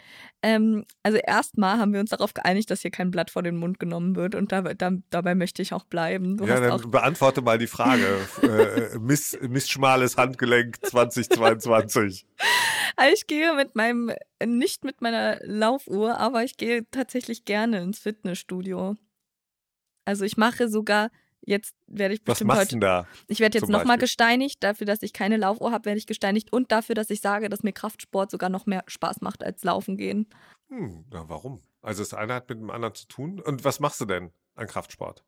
Ähm, 0.44 0.84
also 1.02 1.18
erstmal 1.18 1.78
haben 1.78 1.92
wir 1.92 2.00
uns 2.00 2.10
darauf 2.10 2.34
geeinigt, 2.34 2.70
dass 2.70 2.82
hier 2.82 2.90
kein 2.90 3.12
Blatt 3.12 3.30
vor 3.30 3.42
den 3.42 3.56
Mund 3.56 3.78
genommen 3.78 4.16
wird 4.16 4.34
und 4.34 4.50
da, 4.50 4.62
da, 4.62 4.90
dabei 5.10 5.36
möchte 5.36 5.62
ich 5.62 5.72
auch 5.72 5.84
bleiben. 5.84 6.36
Du 6.36 6.46
ja, 6.46 6.58
dann 6.58 6.72
auch, 6.72 6.84
beantworte 6.84 7.42
mal 7.42 7.58
die 7.58 7.68
Frage. 7.68 8.18
äh, 8.42 8.98
Miss, 8.98 9.38
Miss 9.40 9.68
Schmales 9.68 10.16
Handgelenk 10.16 10.84
2022. 10.84 12.26
Also 12.96 13.14
ich 13.14 13.26
gehe 13.28 13.54
mit 13.54 13.76
meinem, 13.76 14.12
nicht 14.44 14.84
mit 14.84 15.00
meiner 15.00 15.38
Laufuhr, 15.44 16.18
aber 16.18 16.42
ich 16.42 16.56
gehe 16.56 16.84
tatsächlich 16.90 17.44
gerne 17.44 17.80
ins 17.80 18.00
Fitnessstudio. 18.00 18.96
Also 20.04 20.24
ich 20.24 20.36
mache 20.36 20.68
sogar, 20.68 21.10
jetzt 21.44 21.74
werde 21.86 22.14
ich 22.14 22.20
Was 22.20 22.34
bestimmt 22.34 22.48
machst 22.48 22.58
du 22.58 22.60
heute, 22.60 22.70
denn 22.70 22.80
da? 22.80 23.06
ich 23.28 23.40
werde 23.40 23.58
jetzt 23.58 23.68
nochmal 23.68 23.98
gesteinigt, 23.98 24.62
dafür, 24.62 24.86
dass 24.86 25.02
ich 25.02 25.12
keine 25.12 25.36
Laufuhr 25.36 25.72
habe, 25.72 25.86
werde 25.86 25.98
ich 25.98 26.06
gesteinigt 26.06 26.52
und 26.52 26.72
dafür, 26.72 26.94
dass 26.94 27.10
ich 27.10 27.20
sage, 27.20 27.48
dass 27.48 27.62
mir 27.62 27.72
Kraftsport 27.72 28.30
sogar 28.30 28.48
noch 28.48 28.66
mehr 28.66 28.84
Spaß 28.86 29.20
macht 29.20 29.42
als 29.42 29.62
Laufen 29.64 29.96
gehen. 29.96 30.28
Hm, 30.68 31.04
na, 31.10 31.28
warum? 31.28 31.62
Also 31.82 32.02
das 32.02 32.14
eine 32.14 32.34
hat 32.34 32.48
mit 32.48 32.58
dem 32.58 32.70
anderen 32.70 32.94
zu 32.94 33.06
tun. 33.06 33.40
Und 33.40 33.64
was 33.64 33.80
machst 33.80 34.00
du 34.00 34.04
denn 34.04 34.30
an 34.54 34.66
Kraftsport? 34.66 35.24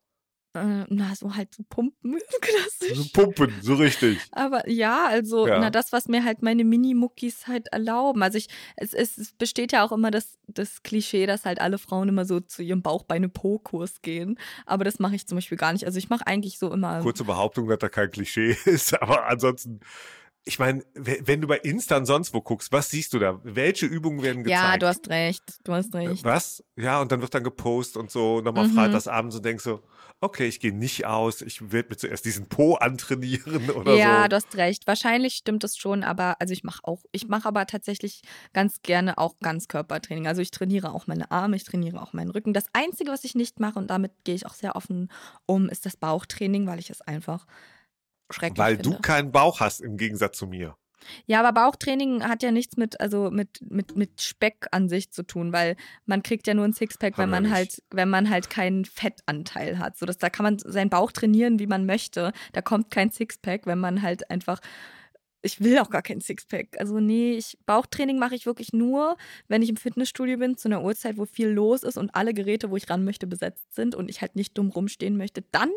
Äh, 0.54 0.84
na, 0.88 1.14
so 1.16 1.34
halt 1.34 1.52
so 1.52 1.64
pumpen, 1.68 2.16
klassisch. 2.40 2.96
So 2.96 3.04
Pumpen, 3.12 3.52
so 3.60 3.74
richtig. 3.74 4.20
Aber 4.30 4.68
ja, 4.70 5.06
also, 5.08 5.48
Ja. 5.48 5.58
na, 5.58 5.70
das, 5.70 5.92
was 5.92 6.06
mir 6.06 6.22
halt 6.24 6.42
meine 6.42 6.62
Mini-Muckis 6.62 7.48
halt 7.48 7.66
erlauben. 7.72 8.22
Also 8.22 8.38
ich, 8.38 8.48
es, 8.76 8.92
es, 8.94 9.18
es 9.18 9.32
besteht 9.32 9.72
ja 9.72 9.84
auch 9.84 9.90
immer 9.90 10.12
das, 10.12 10.38
das 10.46 10.84
Klischee, 10.84 11.26
dass 11.26 11.44
halt 11.44 11.60
alle 11.60 11.78
Frauen 11.78 12.08
immer 12.08 12.24
so 12.24 12.38
zu 12.38 12.62
ihrem 12.62 12.82
Bauchbeine-Po-Kurs 12.82 14.00
gehen. 14.02 14.38
Aber 14.64 14.84
das 14.84 15.00
mache 15.00 15.16
ich 15.16 15.26
zum 15.26 15.36
Beispiel 15.36 15.58
gar 15.58 15.72
nicht. 15.72 15.86
Also 15.86 15.98
ich 15.98 16.08
mache 16.08 16.26
eigentlich 16.26 16.58
so 16.58 16.72
immer. 16.72 17.00
Kurze 17.00 17.24
Behauptung, 17.24 17.66
dass 17.68 17.78
da 17.80 17.88
kein 17.88 18.10
Klischee 18.10 18.56
ist, 18.64 19.00
aber 19.02 19.26
ansonsten, 19.26 19.80
ich 20.46 20.58
meine, 20.58 20.84
we- 20.94 21.20
wenn 21.24 21.40
du 21.40 21.48
bei 21.48 21.56
Insta 21.58 21.96
und 21.96 22.04
sonst 22.06 22.34
wo 22.34 22.40
guckst, 22.42 22.70
was 22.70 22.90
siehst 22.90 23.14
du 23.14 23.18
da? 23.18 23.40
Welche 23.44 23.86
Übungen 23.86 24.22
werden 24.22 24.44
gezeigt? 24.44 24.62
ja, 24.62 24.76
du 24.76 24.86
hast 24.86 25.08
recht. 25.08 25.42
Du 25.64 25.72
hast 25.72 25.94
recht. 25.94 26.22
Was? 26.24 26.62
Ja, 26.76 27.00
und 27.00 27.10
dann 27.12 27.22
wird 27.22 27.34
dann 27.34 27.44
gepostet 27.44 27.96
und 27.96 28.10
so, 28.10 28.40
nochmal 28.42 28.68
Mhm. 28.68 28.72
freitagsabends 28.74 29.36
und 29.36 29.44
denkst 29.44 29.64
so, 29.64 29.80
okay, 30.20 30.46
ich 30.46 30.60
gehe 30.60 30.74
nicht 30.74 31.06
aus, 31.06 31.40
ich 31.40 31.72
werde 31.72 31.88
mir 31.90 31.96
zuerst 31.96 32.24
diesen 32.26 32.46
Po 32.48 32.74
antrainieren 32.80 33.70
oder 33.70 33.96
ja, 33.96 34.22
so. 34.24 34.28
du 34.28 34.36
hast 34.36 34.54
recht. 34.56 34.86
Wahrscheinlich 34.86 35.34
stimmt 35.34 35.64
das 35.64 35.76
schon, 35.78 36.04
aber 36.04 36.36
also 36.40 36.52
ich 36.52 36.62
mache 36.62 36.80
auch, 36.84 37.02
ich 37.12 37.26
mache 37.28 37.48
aber 37.48 37.66
tatsächlich 37.66 38.20
ganz 38.52 38.82
gerne 38.82 39.16
auch 39.18 39.36
Ganzkörpertraining. 39.40 40.26
Also 40.26 40.42
ich 40.42 40.50
trainiere 40.50 40.92
auch 40.92 41.06
meine 41.06 41.30
Arme, 41.30 41.56
ich 41.56 41.64
trainiere 41.64 42.02
auch 42.02 42.12
meinen 42.12 42.30
Rücken. 42.30 42.52
Das 42.52 42.66
Einzige, 42.74 43.10
was 43.10 43.24
ich 43.24 43.34
nicht 43.34 43.60
mache, 43.60 43.78
und 43.78 43.88
damit 43.88 44.12
gehe 44.24 44.34
ich 44.34 44.44
auch 44.46 44.54
sehr 44.54 44.76
offen 44.76 45.10
um, 45.46 45.68
ist 45.70 45.86
das 45.86 45.96
Bauchtraining, 45.96 46.66
weil 46.66 46.78
ich 46.80 46.90
es 46.90 47.00
einfach 47.00 47.46
schrecklich 48.30 48.58
Weil 48.58 48.76
finde. 48.76 48.90
du 48.90 48.98
keinen 49.00 49.32
Bauch 49.32 49.60
hast 49.60 49.80
im 49.80 49.96
Gegensatz 49.96 50.38
zu 50.38 50.46
mir. 50.46 50.76
Ja, 51.26 51.40
aber 51.40 51.52
Bauchtraining 51.52 52.24
hat 52.24 52.42
ja 52.42 52.50
nichts 52.50 52.76
mit, 52.76 53.00
also 53.00 53.30
mit, 53.30 53.60
mit, 53.70 53.96
mit 53.96 54.20
Speck 54.22 54.66
an 54.70 54.88
sich 54.88 55.10
zu 55.10 55.22
tun, 55.22 55.52
weil 55.52 55.76
man 56.06 56.22
kriegt 56.22 56.46
ja 56.46 56.54
nur 56.54 56.64
ein 56.64 56.72
Sixpack, 56.72 57.18
wenn 57.18 57.24
Haben 57.24 57.44
wir 57.44 57.50
man 57.50 57.52
halt, 57.52 57.82
wenn 57.90 58.08
man 58.08 58.30
halt 58.30 58.50
keinen 58.50 58.84
Fettanteil 58.84 59.78
hat. 59.78 59.96
So, 59.96 60.06
dass 60.06 60.18
da 60.18 60.30
kann 60.30 60.44
man 60.44 60.58
seinen 60.58 60.90
Bauch 60.90 61.12
trainieren, 61.12 61.58
wie 61.58 61.66
man 61.66 61.86
möchte. 61.86 62.32
Da 62.52 62.62
kommt 62.62 62.90
kein 62.90 63.10
Sixpack, 63.10 63.66
wenn 63.66 63.78
man 63.78 64.02
halt 64.02 64.30
einfach. 64.30 64.60
Ich 65.44 65.60
will 65.60 65.78
auch 65.78 65.90
gar 65.90 66.00
kein 66.00 66.22
Sixpack. 66.22 66.68
Also 66.78 67.00
nee, 67.00 67.34
ich, 67.34 67.58
Bauchtraining 67.66 68.18
mache 68.18 68.34
ich 68.34 68.46
wirklich 68.46 68.72
nur, 68.72 69.16
wenn 69.46 69.60
ich 69.60 69.68
im 69.68 69.76
Fitnessstudio 69.76 70.38
bin, 70.38 70.56
zu 70.56 70.68
einer 70.68 70.82
Uhrzeit, 70.82 71.18
wo 71.18 71.26
viel 71.26 71.48
los 71.48 71.82
ist 71.82 71.98
und 71.98 72.14
alle 72.14 72.32
Geräte, 72.32 72.70
wo 72.70 72.76
ich 72.76 72.88
ran 72.88 73.04
möchte, 73.04 73.26
besetzt 73.26 73.74
sind 73.74 73.94
und 73.94 74.08
ich 74.08 74.22
halt 74.22 74.36
nicht 74.36 74.56
dumm 74.56 74.70
rumstehen 74.70 75.18
möchte. 75.18 75.42
Dann 75.52 75.70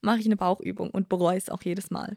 mache 0.00 0.20
ich 0.20 0.26
eine 0.26 0.36
Bauchübung 0.36 0.90
und 0.90 1.10
bereue 1.10 1.36
es 1.36 1.50
auch 1.50 1.62
jedes 1.62 1.90
Mal. 1.90 2.16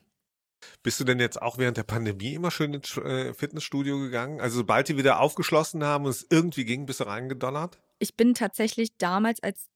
Bist 0.83 0.99
du 0.99 1.03
denn 1.03 1.19
jetzt 1.19 1.41
auch 1.41 1.57
während 1.57 1.75
der 1.77 1.83
Pandemie 1.83 2.33
immer 2.33 2.49
schön 2.49 2.73
ins 2.73 2.95
äh, 2.97 3.33
Fitnessstudio 3.33 3.99
gegangen? 3.99 4.39
Also 4.39 4.57
sobald 4.57 4.87
die 4.87 4.97
wieder 4.97 5.19
aufgeschlossen 5.19 5.83
haben 5.83 6.05
und 6.05 6.11
es 6.11 6.25
irgendwie 6.29 6.63
ging, 6.63 6.85
bist 6.85 7.01
du 7.01 7.03
reingedonnert? 7.03 7.77
ich 7.99 8.15
bin 8.15 8.33
tatsächlich 8.33 8.97
damals 8.97 9.41
als, 9.41 9.67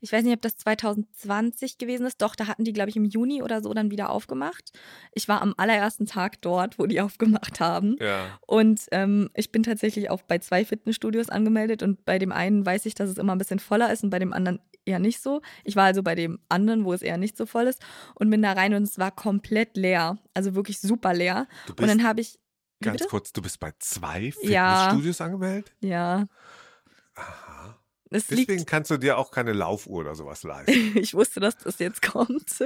ich 0.00 0.12
weiß 0.12 0.24
nicht, 0.24 0.34
ob 0.34 0.42
das 0.42 0.56
2020 0.56 1.78
gewesen 1.78 2.06
ist, 2.06 2.22
doch, 2.22 2.36
da 2.36 2.46
hatten 2.46 2.64
die, 2.64 2.72
glaube 2.72 2.90
ich, 2.90 2.96
im 2.96 3.04
Juni 3.04 3.42
oder 3.42 3.62
so 3.62 3.72
dann 3.74 3.90
wieder 3.90 4.10
aufgemacht. 4.10 4.72
Ich 5.12 5.28
war 5.28 5.42
am 5.42 5.54
allerersten 5.56 6.06
Tag 6.06 6.40
dort, 6.42 6.78
wo 6.78 6.86
die 6.86 7.00
aufgemacht 7.00 7.60
haben. 7.60 7.96
Ja. 8.00 8.38
Und 8.46 8.82
ähm, 8.90 9.30
ich 9.34 9.52
bin 9.52 9.62
tatsächlich 9.62 10.10
auch 10.10 10.22
bei 10.22 10.38
zwei 10.38 10.64
Fitnessstudios 10.64 11.28
angemeldet 11.28 11.82
und 11.82 12.04
bei 12.04 12.18
dem 12.18 12.32
einen 12.32 12.64
weiß 12.64 12.86
ich, 12.86 12.94
dass 12.94 13.10
es 13.10 13.18
immer 13.18 13.34
ein 13.34 13.38
bisschen 13.38 13.58
voller 13.58 13.92
ist 13.92 14.04
und 14.04 14.10
bei 14.10 14.18
dem 14.18 14.32
anderen 14.32 14.60
eher 14.86 14.98
nicht 14.98 15.22
so. 15.22 15.40
Ich 15.64 15.76
war 15.76 15.84
also 15.84 16.02
bei 16.02 16.14
dem 16.14 16.38
anderen, 16.48 16.84
wo 16.84 16.92
es 16.92 17.02
eher 17.02 17.16
nicht 17.16 17.36
so 17.36 17.46
voll 17.46 17.64
ist 17.64 17.82
und 18.14 18.30
bin 18.30 18.42
da 18.42 18.52
rein 18.52 18.74
und 18.74 18.82
es 18.82 18.98
war 18.98 19.10
komplett 19.10 19.76
leer. 19.76 20.18
Also 20.34 20.54
wirklich 20.54 20.80
super 20.80 21.14
leer. 21.14 21.46
Und 21.68 21.88
dann 21.88 22.04
habe 22.04 22.20
ich. 22.20 22.38
Ganz 22.82 22.98
bitte? 22.98 23.08
kurz, 23.08 23.32
du 23.32 23.40
bist 23.40 23.60
bei 23.60 23.72
zwei 23.78 24.32
Ja. 24.42 24.76
Fitnessstudios 24.76 25.20
angemeldet? 25.20 25.72
Ja. 25.80 26.24
Aha. 27.14 27.53
Es 28.14 28.28
Deswegen 28.28 28.58
liegt 28.58 28.66
kannst 28.68 28.92
du 28.92 28.96
dir 28.96 29.18
auch 29.18 29.32
keine 29.32 29.52
Laufuhr 29.52 30.00
oder 30.00 30.14
sowas 30.14 30.44
leisten. 30.44 30.72
ich 30.96 31.14
wusste, 31.14 31.40
dass 31.40 31.56
das 31.56 31.80
jetzt 31.80 32.00
kommt. 32.00 32.62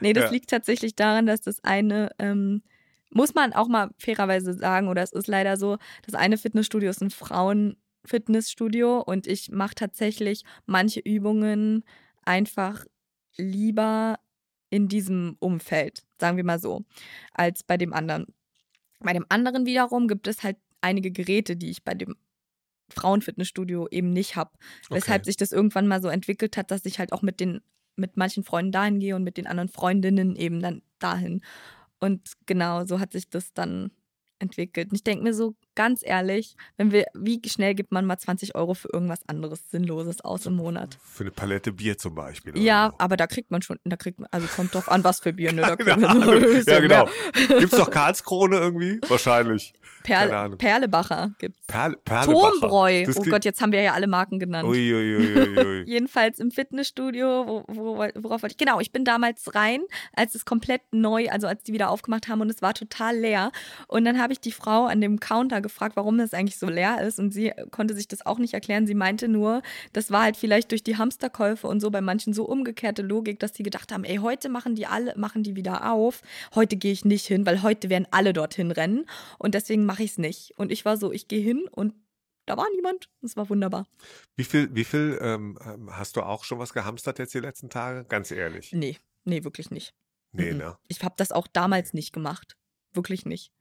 nee, 0.00 0.12
das 0.12 0.24
Ja. 0.24 0.30
liegt 0.30 0.50
tatsächlich 0.50 0.94
daran, 0.94 1.24
dass 1.24 1.40
das 1.40 1.64
eine, 1.64 2.10
ähm, 2.18 2.62
muss 3.10 3.32
man 3.34 3.54
auch 3.54 3.66
mal 3.66 3.90
fairerweise 3.98 4.52
sagen, 4.52 4.88
oder 4.88 5.02
es 5.02 5.12
ist 5.12 5.26
leider 5.26 5.56
so, 5.56 5.78
das 6.04 6.14
eine 6.14 6.36
Fitnessstudio 6.36 6.90
ist 6.90 7.00
ein 7.00 7.10
Frauen-Fitnessstudio 7.10 9.00
und 9.00 9.26
ich 9.26 9.50
mache 9.50 9.74
tatsächlich 9.74 10.42
manche 10.66 11.00
Übungen 11.00 11.82
einfach 12.24 12.84
lieber 13.36 14.18
in 14.68 14.88
diesem 14.88 15.36
Umfeld, 15.40 16.02
sagen 16.20 16.36
wir 16.36 16.44
mal 16.44 16.60
so, 16.60 16.84
als 17.32 17.62
bei 17.62 17.76
dem 17.78 17.92
anderen. 17.94 18.26
Bei 19.00 19.14
dem 19.14 19.24
anderen 19.30 19.64
wiederum 19.66 20.08
gibt 20.08 20.26
es 20.26 20.42
halt 20.42 20.58
einige 20.82 21.10
Geräte, 21.10 21.56
die 21.56 21.70
ich 21.70 21.84
bei 21.84 21.94
dem 21.94 22.16
Frauenfitnessstudio 22.94 23.88
eben 23.90 24.10
nicht 24.12 24.36
habe. 24.36 24.52
Weshalb 24.92 25.22
Okay. 25.22 25.26
sich 25.26 25.36
das 25.36 25.52
irgendwann 25.52 25.86
mal 25.88 26.02
so 26.02 26.08
entwickelt 26.08 26.56
hat, 26.56 26.70
dass 26.70 26.84
ich 26.84 26.98
halt 26.98 27.12
auch 27.12 27.22
mit 27.22 27.40
den, 27.40 27.60
mit 27.96 28.16
manchen 28.16 28.44
Freunden 28.44 28.72
dahin 28.72 29.00
gehe 29.00 29.16
und 29.16 29.24
mit 29.24 29.36
den 29.36 29.46
anderen 29.46 29.68
Freundinnen 29.68 30.36
eben 30.36 30.60
dann 30.60 30.82
dahin. 30.98 31.42
Und 32.00 32.32
genau, 32.46 32.84
so 32.86 33.00
hat 33.00 33.12
sich 33.12 33.28
das 33.30 33.52
dann 33.52 33.92
entwickelt. 34.38 34.90
Und 34.90 34.96
ich 34.96 35.04
denke 35.04 35.24
mir 35.24 35.34
so 35.34 35.54
ganz 35.74 36.02
ehrlich, 36.04 36.56
wenn 36.76 36.92
wir, 36.92 37.06
wie 37.14 37.40
schnell 37.46 37.74
gibt 37.74 37.92
man 37.92 38.04
mal 38.04 38.18
20 38.18 38.54
Euro 38.54 38.74
für 38.74 38.88
irgendwas 38.92 39.20
anderes 39.28 39.70
Sinnloses 39.70 40.20
aus 40.22 40.46
im 40.46 40.54
Monat? 40.54 40.98
Für 41.02 41.24
eine 41.24 41.30
Palette 41.30 41.72
Bier 41.72 41.98
zum 41.98 42.14
Beispiel. 42.14 42.58
Ja, 42.58 42.90
so. 42.90 42.96
aber 42.98 43.16
da 43.16 43.26
kriegt 43.26 43.50
man 43.50 43.62
schon, 43.62 43.78
da 43.84 43.96
kriegt 43.96 44.18
man, 44.18 44.28
also 44.30 44.46
kommt 44.48 44.74
drauf 44.74 44.90
an, 44.90 45.04
was 45.04 45.20
für 45.20 45.32
Bier, 45.32 45.52
ne? 45.52 45.60
Da 45.70 45.76
Keine 45.76 46.08
Ahnung. 46.08 46.40
bisschen 46.40 46.72
ja, 46.72 46.80
genau. 46.80 47.04
mehr. 47.04 47.58
Gibt's 47.60 47.76
doch 47.76 47.90
Karlskrone 47.90 48.56
irgendwie? 48.56 49.00
Wahrscheinlich. 49.08 49.72
Perl. 50.02 50.56
Perlebacher 50.56 51.32
gibt's. 51.38 51.66
Perle, 51.66 51.96
Perlebacher. 52.04 52.60
Turmbräu. 52.60 53.04
Das 53.04 53.16
Oh 53.16 53.22
Gott, 53.22 53.44
jetzt 53.44 53.60
haben 53.60 53.72
wir 53.72 53.82
ja 53.82 53.92
alle 53.92 54.06
Marken 54.06 54.38
genannt. 54.38 54.66
Ui, 54.68 54.94
ui, 54.94 55.16
ui. 55.16 55.82
Jedenfalls 55.86 56.38
im 56.38 56.50
Fitnessstudio, 56.50 57.46
wo, 57.46 57.64
wo, 57.68 57.96
worauf 57.96 58.42
wollte 58.42 58.54
ich? 58.54 58.56
Genau, 58.56 58.80
ich 58.80 58.92
bin 58.92 59.04
damals 59.04 59.54
rein, 59.54 59.82
als 60.14 60.34
es 60.34 60.44
komplett 60.44 60.82
neu, 60.92 61.28
also 61.28 61.46
als 61.46 61.62
die 61.62 61.72
wieder 61.72 61.90
aufgemacht 61.90 62.28
haben 62.28 62.40
und 62.40 62.50
es 62.50 62.62
war 62.62 62.74
total 62.74 63.16
leer. 63.16 63.52
Und 63.88 64.04
dann 64.04 64.20
habe 64.20 64.32
ich 64.32 64.40
die 64.40 64.52
Frau 64.52 64.86
an 64.86 65.00
dem 65.00 65.20
Counter 65.20 65.60
gefragt, 65.60 65.69
warum 65.96 66.18
das 66.18 66.34
eigentlich 66.34 66.58
so 66.58 66.68
leer 66.68 67.00
ist. 67.02 67.18
Und 67.18 67.32
sie 67.32 67.52
konnte 67.70 67.94
sich 67.94 68.08
das 68.08 68.24
auch 68.26 68.38
nicht 68.38 68.54
erklären. 68.54 68.86
Sie 68.86 68.94
meinte 68.94 69.28
nur, 69.28 69.62
das 69.92 70.10
war 70.10 70.22
halt 70.22 70.36
vielleicht 70.36 70.70
durch 70.70 70.82
die 70.82 70.96
Hamsterkäufe 70.96 71.66
und 71.66 71.80
so 71.80 71.90
bei 71.90 72.00
manchen 72.00 72.32
so 72.32 72.44
umgekehrte 72.44 73.02
Logik, 73.02 73.38
dass 73.38 73.52
die 73.52 73.62
gedacht 73.62 73.92
haben, 73.92 74.04
ey, 74.04 74.16
heute 74.16 74.48
machen 74.48 74.74
die 74.74 74.86
alle, 74.86 75.14
machen 75.16 75.42
die 75.42 75.56
wieder 75.56 75.92
auf. 75.92 76.22
Heute 76.54 76.76
gehe 76.76 76.92
ich 76.92 77.04
nicht 77.04 77.26
hin, 77.26 77.46
weil 77.46 77.62
heute 77.62 77.88
werden 77.90 78.06
alle 78.10 78.32
dorthin 78.32 78.70
rennen. 78.70 79.06
Und 79.38 79.54
deswegen 79.54 79.84
mache 79.86 80.02
ich 80.02 80.12
es 80.12 80.18
nicht. 80.18 80.52
Und 80.56 80.72
ich 80.72 80.84
war 80.84 80.96
so, 80.96 81.12
ich 81.12 81.28
gehe 81.28 81.42
hin 81.42 81.66
und 81.70 81.94
da 82.46 82.56
war 82.56 82.66
niemand. 82.74 83.08
Es 83.22 83.36
war 83.36 83.48
wunderbar. 83.48 83.86
Wie 84.36 84.44
viel, 84.44 84.74
wie 84.74 84.84
viel 84.84 85.18
ähm, 85.22 85.56
ähm, 85.64 85.96
hast 85.96 86.16
du 86.16 86.22
auch 86.22 86.42
schon 86.44 86.58
was 86.58 86.72
gehamstert 86.72 87.18
jetzt 87.20 87.32
die 87.34 87.38
letzten 87.40 87.70
Tage? 87.70 88.04
Ganz 88.08 88.30
ehrlich. 88.32 88.72
Nee, 88.72 88.96
nee, 89.24 89.44
wirklich 89.44 89.70
nicht. 89.70 89.94
Nee, 90.32 90.52
Mhm. 90.52 90.58
ne? 90.58 90.76
Ich 90.88 91.02
habe 91.04 91.14
das 91.16 91.30
auch 91.32 91.46
damals 91.46 91.92
nicht 91.92 92.12
gemacht. 92.12 92.56
Wirklich 92.92 93.24
nicht. 93.26 93.52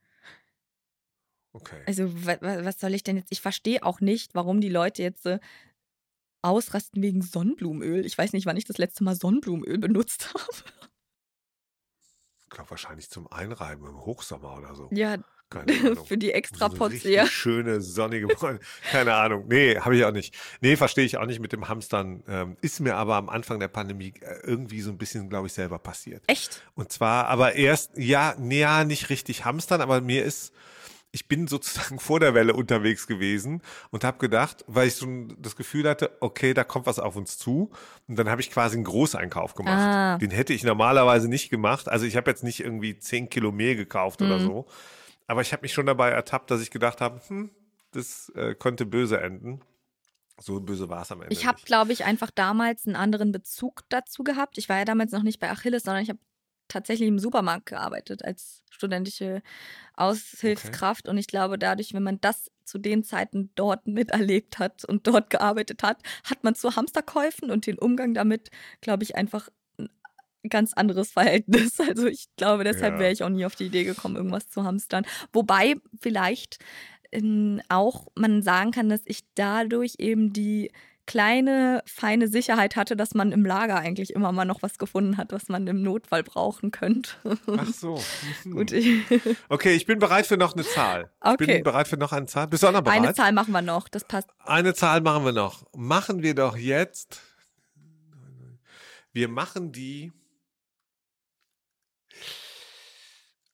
Okay. 1.52 1.82
Also, 1.88 2.26
wa 2.26 2.38
wa 2.42 2.66
was 2.66 2.80
soll 2.80 2.94
ich 2.94 3.04
denn 3.04 3.18
jetzt? 3.18 3.32
Ich 3.32 3.42
verstehe 3.42 3.84
auch 3.84 4.02
nicht, 4.02 4.36
warum 4.36 4.62
die 4.62 4.70
Leute 4.70 5.02
jetzt 5.02 5.26
äh, 5.26 5.40
ausrasten 6.42 7.02
wegen 7.02 7.22
Sonnenblumenöl. 7.22 8.06
Ich 8.06 8.18
weiß 8.18 8.34
nicht, 8.34 8.46
wann 8.46 8.58
ich 8.58 8.66
das 8.66 8.78
letzte 8.78 9.04
Mal 9.04 9.16
Sonnenblumenöl 9.16 9.78
benutzt 9.78 10.30
habe. 10.34 10.54
Ich 12.44 12.50
glaube 12.50 12.70
wahrscheinlich 12.72 13.10
zum 13.10 13.32
Einreiben 13.32 13.86
im 13.88 14.06
Hochsommer 14.06 14.58
oder 14.58 14.74
so. 14.74 14.90
Ja, 14.92 15.18
Keine 15.50 15.72
Ahnung. 15.92 16.06
für 16.06 16.18
die 16.18 16.32
extra 16.32 16.70
so 16.70 16.78
Pots, 16.78 16.94
richtig 16.96 17.14
ja. 17.14 17.28
schöne 17.28 17.82
sonnige 17.82 18.28
Bräune. 18.28 18.60
Keine 18.92 19.14
Ahnung. 19.14 19.46
Nee, 19.48 19.78
habe 19.80 19.96
ich 19.96 20.04
auch 20.06 20.12
nicht. 20.12 20.36
Nee, 20.62 20.76
verstehe 20.76 21.06
ich 21.06 21.18
auch 21.18 21.26
nicht 21.26 21.40
mit 21.40 21.52
dem 21.52 21.68
Hamstern. 21.68 22.24
Ähm, 22.28 22.58
ist 22.62 22.80
mir 22.80 22.96
aber 22.96 23.16
am 23.16 23.30
Anfang 23.30 23.60
der 23.60 23.68
Pandemie 23.68 24.14
äh, 24.22 24.40
irgendwie 24.44 24.82
so 24.82 24.90
ein 24.92 24.98
bisschen, 24.98 25.30
glaube 25.30 25.48
ich, 25.48 25.54
selber 25.54 25.78
passiert. 25.78 26.24
Echt? 26.28 26.64
Und 26.74 26.92
zwar 26.92 27.28
aber 27.28 27.54
erst, 27.56 27.98
ja, 27.98 28.36
nee, 28.40 28.62
ja, 28.62 28.84
nicht 28.84 29.10
richtig 29.10 29.46
hamstern, 29.46 29.82
aber 29.82 30.02
mir 30.02 30.24
ist, 30.24 30.54
ich 31.12 31.28
bin 31.28 31.48
sozusagen 31.48 32.00
vor 32.00 32.20
der 32.20 32.34
Welle 32.34 32.54
unterwegs 32.54 33.08
gewesen 33.08 33.62
und 33.92 34.04
habe 34.04 34.18
gedacht, 34.18 34.64
weil 34.68 34.88
ich 34.88 34.96
so 34.96 35.08
das 35.38 35.56
Gefühl 35.56 35.88
hatte, 35.90 36.12
okay, 36.20 36.54
da 36.54 36.64
kommt 36.64 36.86
was 36.86 37.00
auf 37.00 37.16
uns 37.16 37.38
zu. 37.38 37.72
Und 38.08 38.18
dann 38.18 38.30
habe 38.30 38.42
ich 38.42 38.52
quasi 38.52 38.76
einen 38.76 38.84
Großeinkauf 38.84 39.56
gemacht. 39.56 39.78
Ah. 39.78 40.18
Den 40.18 40.32
hätte 40.32 40.54
ich 40.54 40.64
normalerweise 40.64 41.28
nicht 41.28 41.50
gemacht. 41.50 41.90
Also 41.90 42.06
ich 42.06 42.16
habe 42.16 42.30
jetzt 42.30 42.44
nicht 42.44 42.60
irgendwie 42.60 42.98
zehn 42.98 43.30
Kilo 43.30 43.52
Mehl 43.52 43.76
gekauft 43.76 44.22
mhm. 44.22 44.28
oder 44.28 44.40
so. 44.40 44.68
Aber 45.28 45.42
ich 45.42 45.52
habe 45.54 45.62
mich 45.62 45.74
schon 45.74 45.86
dabei 45.86 46.10
ertappt, 46.10 46.50
dass 46.50 46.62
ich 46.62 46.72
gedacht 46.72 47.02
habe, 47.02 47.22
hm, 47.28 47.52
das 47.92 48.30
äh, 48.36 48.56
könnte 48.56 48.86
böse 48.86 49.20
enden. 49.20 49.62
So 50.42 50.60
böse 50.62 50.90
war 50.90 51.02
es 51.02 51.12
am 51.12 51.22
Ende. 51.22 51.34
Ich 51.34 51.46
habe, 51.46 51.60
glaube 51.66 51.92
ich, 51.92 52.06
einfach 52.06 52.32
damals 52.32 52.88
einen 52.88 52.96
anderen 52.96 53.32
Bezug 53.32 53.84
dazu 53.90 54.24
gehabt. 54.24 54.58
Ich 54.58 54.70
war 54.70 54.78
ja 54.78 54.86
damals 54.86 55.12
noch 55.12 55.24
nicht 55.24 55.40
bei 55.40 55.50
Achilles, 55.52 55.84
sondern 55.84 56.02
ich 56.02 56.10
habe 56.10 56.20
tatsächlich 56.70 57.10
im 57.10 57.20
Supermarkt 57.20 57.66
gearbeitet 57.66 58.24
als 58.24 58.64
studentische 58.70 59.42
Aushilfskraft. 59.96 61.06
Okay. 61.06 61.12
Und 61.12 61.18
ich 61.18 61.28
glaube, 61.28 61.60
dadurch, 61.60 61.94
wenn 61.94 62.04
man 62.04 62.22
das 62.22 62.50
zu 62.64 62.78
den 62.78 63.04
Zeiten 63.04 63.52
dort 63.56 63.86
miterlebt 63.88 64.60
hat 64.60 64.86
und 64.86 65.06
dort 65.08 65.30
gearbeitet 65.30 65.84
hat, 65.84 66.02
hat 66.24 66.44
man 66.44 66.56
zu 66.56 66.76
Hamsterkäufen 66.76 67.52
und 67.52 67.68
den 67.68 67.78
Umgang 67.78 68.14
damit, 68.14 68.50
glaube 68.80 69.04
ich, 69.04 69.16
einfach 69.16 69.50
ein 69.78 69.90
ganz 70.50 70.74
anderes 70.74 71.12
Verhältnis. 71.14 71.80
Also 71.80 72.08
ich 72.08 72.28
glaube, 72.38 72.64
deshalb 72.64 72.96
ja. 72.96 73.00
wäre 73.00 73.12
ich 73.12 73.24
auch 73.24 73.30
nie 73.30 73.46
auf 73.46 73.56
die 73.56 73.66
Idee 73.66 73.84
gekommen, 73.84 74.16
irgendwas 74.16 74.48
zu 74.48 74.64
hamstern. 74.64 75.06
Wobei 75.34 75.76
vielleicht 76.00 76.60
ähm, 77.12 77.62
auch 77.70 78.08
man 78.16 78.44
sagen 78.44 78.72
kann, 78.72 78.90
dass 78.90 79.02
ich 79.06 79.22
dadurch 79.36 79.96
eben 79.98 80.32
die 80.32 80.72
kleine, 81.10 81.82
feine 81.88 82.28
Sicherheit 82.28 82.76
hatte, 82.76 82.96
dass 82.96 83.16
man 83.16 83.32
im 83.32 83.44
Lager 83.44 83.78
eigentlich 83.80 84.14
immer 84.14 84.32
mal 84.32 84.46
noch 84.46 84.62
was 84.62 84.78
gefunden 84.78 85.18
hat, 85.18 85.32
was 85.32 85.50
man 85.50 85.66
im 85.66 85.82
Notfall 85.82 86.22
brauchen 86.22 86.70
könnte. 86.70 87.14
Ach 87.48 87.74
so. 87.74 88.00
Gut. 88.44 88.72
Okay, 89.50 89.76
ich 89.76 89.88
bin 89.88 89.98
bereit 89.98 90.28
für 90.28 90.38
noch 90.38 90.54
eine 90.54 90.64
Zahl. 90.64 91.10
Okay. 91.20 91.32
Ich 91.40 91.48
bin 91.48 91.64
bereit 91.64 91.88
für 91.88 91.98
noch 91.98 92.12
eine 92.12 92.28
Zahl. 92.28 92.48
Bist 92.48 92.62
du 92.62 92.68
auch 92.68 92.74
noch 92.74 92.84
bereit? 92.84 93.00
Eine 93.00 93.14
Zahl 93.16 93.32
machen 93.32 93.52
wir 93.52 93.64
noch, 93.64 93.90
das 93.90 94.04
passt. 94.04 94.30
Eine 94.46 94.76
Zahl 94.76 95.02
machen 95.02 95.26
wir 95.26 95.32
noch. 95.32 95.66
Machen 95.76 96.22
wir 96.22 96.36
doch 96.36 96.56
jetzt. 96.56 97.22
Wir 99.12 99.30
machen 99.30 99.72
die. 99.72 100.12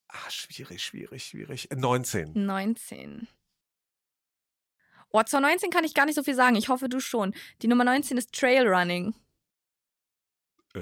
Ah, 0.10 0.30
schwierig, 0.30 0.84
schwierig, 0.84 1.24
schwierig. 1.24 1.70
19. 1.74 2.32
19. 2.34 3.30
Oh, 5.18 5.24
zur 5.24 5.40
19 5.40 5.70
kann 5.70 5.86
ich 5.86 5.94
gar 5.94 6.06
nicht 6.06 6.16
so 6.16 6.24
viel 6.24 6.36
sagen. 6.36 6.58
Ich 6.58 6.68
hoffe, 6.68 6.90
du 6.90 7.00
schon. 7.00 7.34
Die 7.62 7.70
Nummer 7.70 7.86
19 7.86 8.18
ist 8.18 8.34
Trailrunning. 8.34 9.14
Äh. 10.74 10.80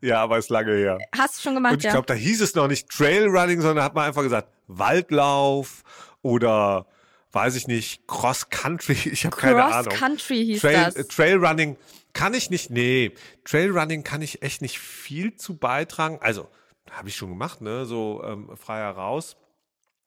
Ja, 0.00 0.22
aber 0.22 0.38
ist 0.38 0.48
lange 0.48 0.72
her. 0.72 0.98
Hast 1.14 1.36
du 1.36 1.42
schon 1.42 1.54
gemacht, 1.54 1.74
Und 1.74 1.84
ich 1.84 1.90
glaube, 1.90 2.06
da 2.06 2.14
hieß 2.14 2.40
es 2.40 2.54
noch 2.54 2.68
nicht 2.68 2.88
Trailrunning, 2.88 3.60
sondern 3.60 3.84
hat 3.84 3.94
man 3.94 4.06
einfach 4.06 4.22
gesagt 4.22 4.48
Waldlauf 4.66 5.82
oder 6.22 6.86
weiß 7.32 7.54
ich 7.56 7.66
nicht, 7.66 8.06
Cross 8.08 8.48
Country. 8.48 8.94
Ich 9.12 9.26
habe 9.26 9.36
keine 9.36 9.62
Ahnung. 9.62 9.90
Cross 9.90 9.98
Country 9.98 10.44
hieß 10.44 10.60
Trail, 10.62 10.84
das. 10.86 10.96
Äh, 10.96 11.04
Trailrunning 11.04 11.76
kann 12.14 12.32
ich 12.32 12.48
nicht. 12.48 12.70
Nee, 12.70 13.12
Trailrunning 13.44 14.04
kann 14.04 14.22
ich 14.22 14.42
echt 14.42 14.62
nicht 14.62 14.78
viel 14.78 15.36
zu 15.36 15.56
beitragen. 15.56 16.18
Also 16.22 16.48
habe 16.90 17.08
ich 17.10 17.16
schon 17.16 17.28
gemacht, 17.28 17.60
ne, 17.60 17.84
so 17.84 18.24
ähm, 18.24 18.56
frei 18.56 18.78
heraus. 18.78 19.36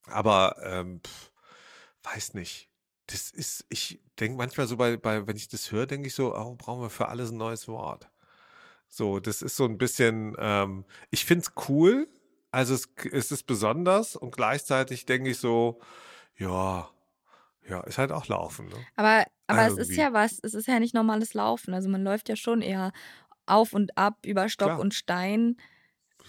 Aber 0.09 0.55
ähm, 0.63 1.01
pff, 1.05 1.31
weiß 2.13 2.33
nicht. 2.33 2.69
Das 3.07 3.31
ist, 3.31 3.65
ich 3.69 4.01
denke 4.19 4.37
manchmal 4.37 4.67
so 4.67 4.77
bei, 4.77 4.97
bei, 4.97 5.27
wenn 5.27 5.37
ich 5.37 5.47
das 5.47 5.71
höre, 5.71 5.85
denke 5.85 6.07
ich 6.07 6.15
so, 6.15 6.35
oh, 6.35 6.55
brauchen 6.55 6.81
wir 6.81 6.89
für 6.89 7.07
alles 7.07 7.31
ein 7.31 7.37
neues 7.37 7.67
Wort. 7.67 8.09
So, 8.89 9.19
das 9.19 9.41
ist 9.41 9.55
so 9.55 9.65
ein 9.65 9.77
bisschen, 9.77 10.35
ähm, 10.39 10.85
ich 11.09 11.25
finde 11.25 11.45
es 11.45 11.69
cool, 11.69 12.07
also 12.51 12.73
es, 12.73 12.89
es 13.11 13.31
ist 13.31 13.43
besonders 13.43 14.15
und 14.15 14.35
gleichzeitig 14.35 15.05
denke 15.05 15.29
ich 15.31 15.37
so, 15.37 15.79
ja, 16.37 16.89
ja, 17.67 17.81
ist 17.81 17.97
halt 17.97 18.11
auch 18.11 18.27
Laufen. 18.27 18.67
Ne? 18.67 18.75
Aber, 18.95 19.25
aber 19.47 19.59
also 19.59 19.79
es 19.79 19.89
ist 19.89 19.97
ja 19.97 20.13
was, 20.13 20.39
es 20.41 20.53
ist 20.53 20.67
ja 20.67 20.79
nicht 20.79 20.93
normales 20.93 21.33
Laufen. 21.33 21.73
Also 21.73 21.89
man 21.89 22.03
läuft 22.03 22.29
ja 22.29 22.35
schon 22.35 22.61
eher 22.61 22.93
auf 23.45 23.73
und 23.73 23.97
ab 23.97 24.19
über 24.25 24.49
Stock 24.49 24.69
Klar. 24.69 24.79
und 24.79 24.93
Stein. 24.93 25.57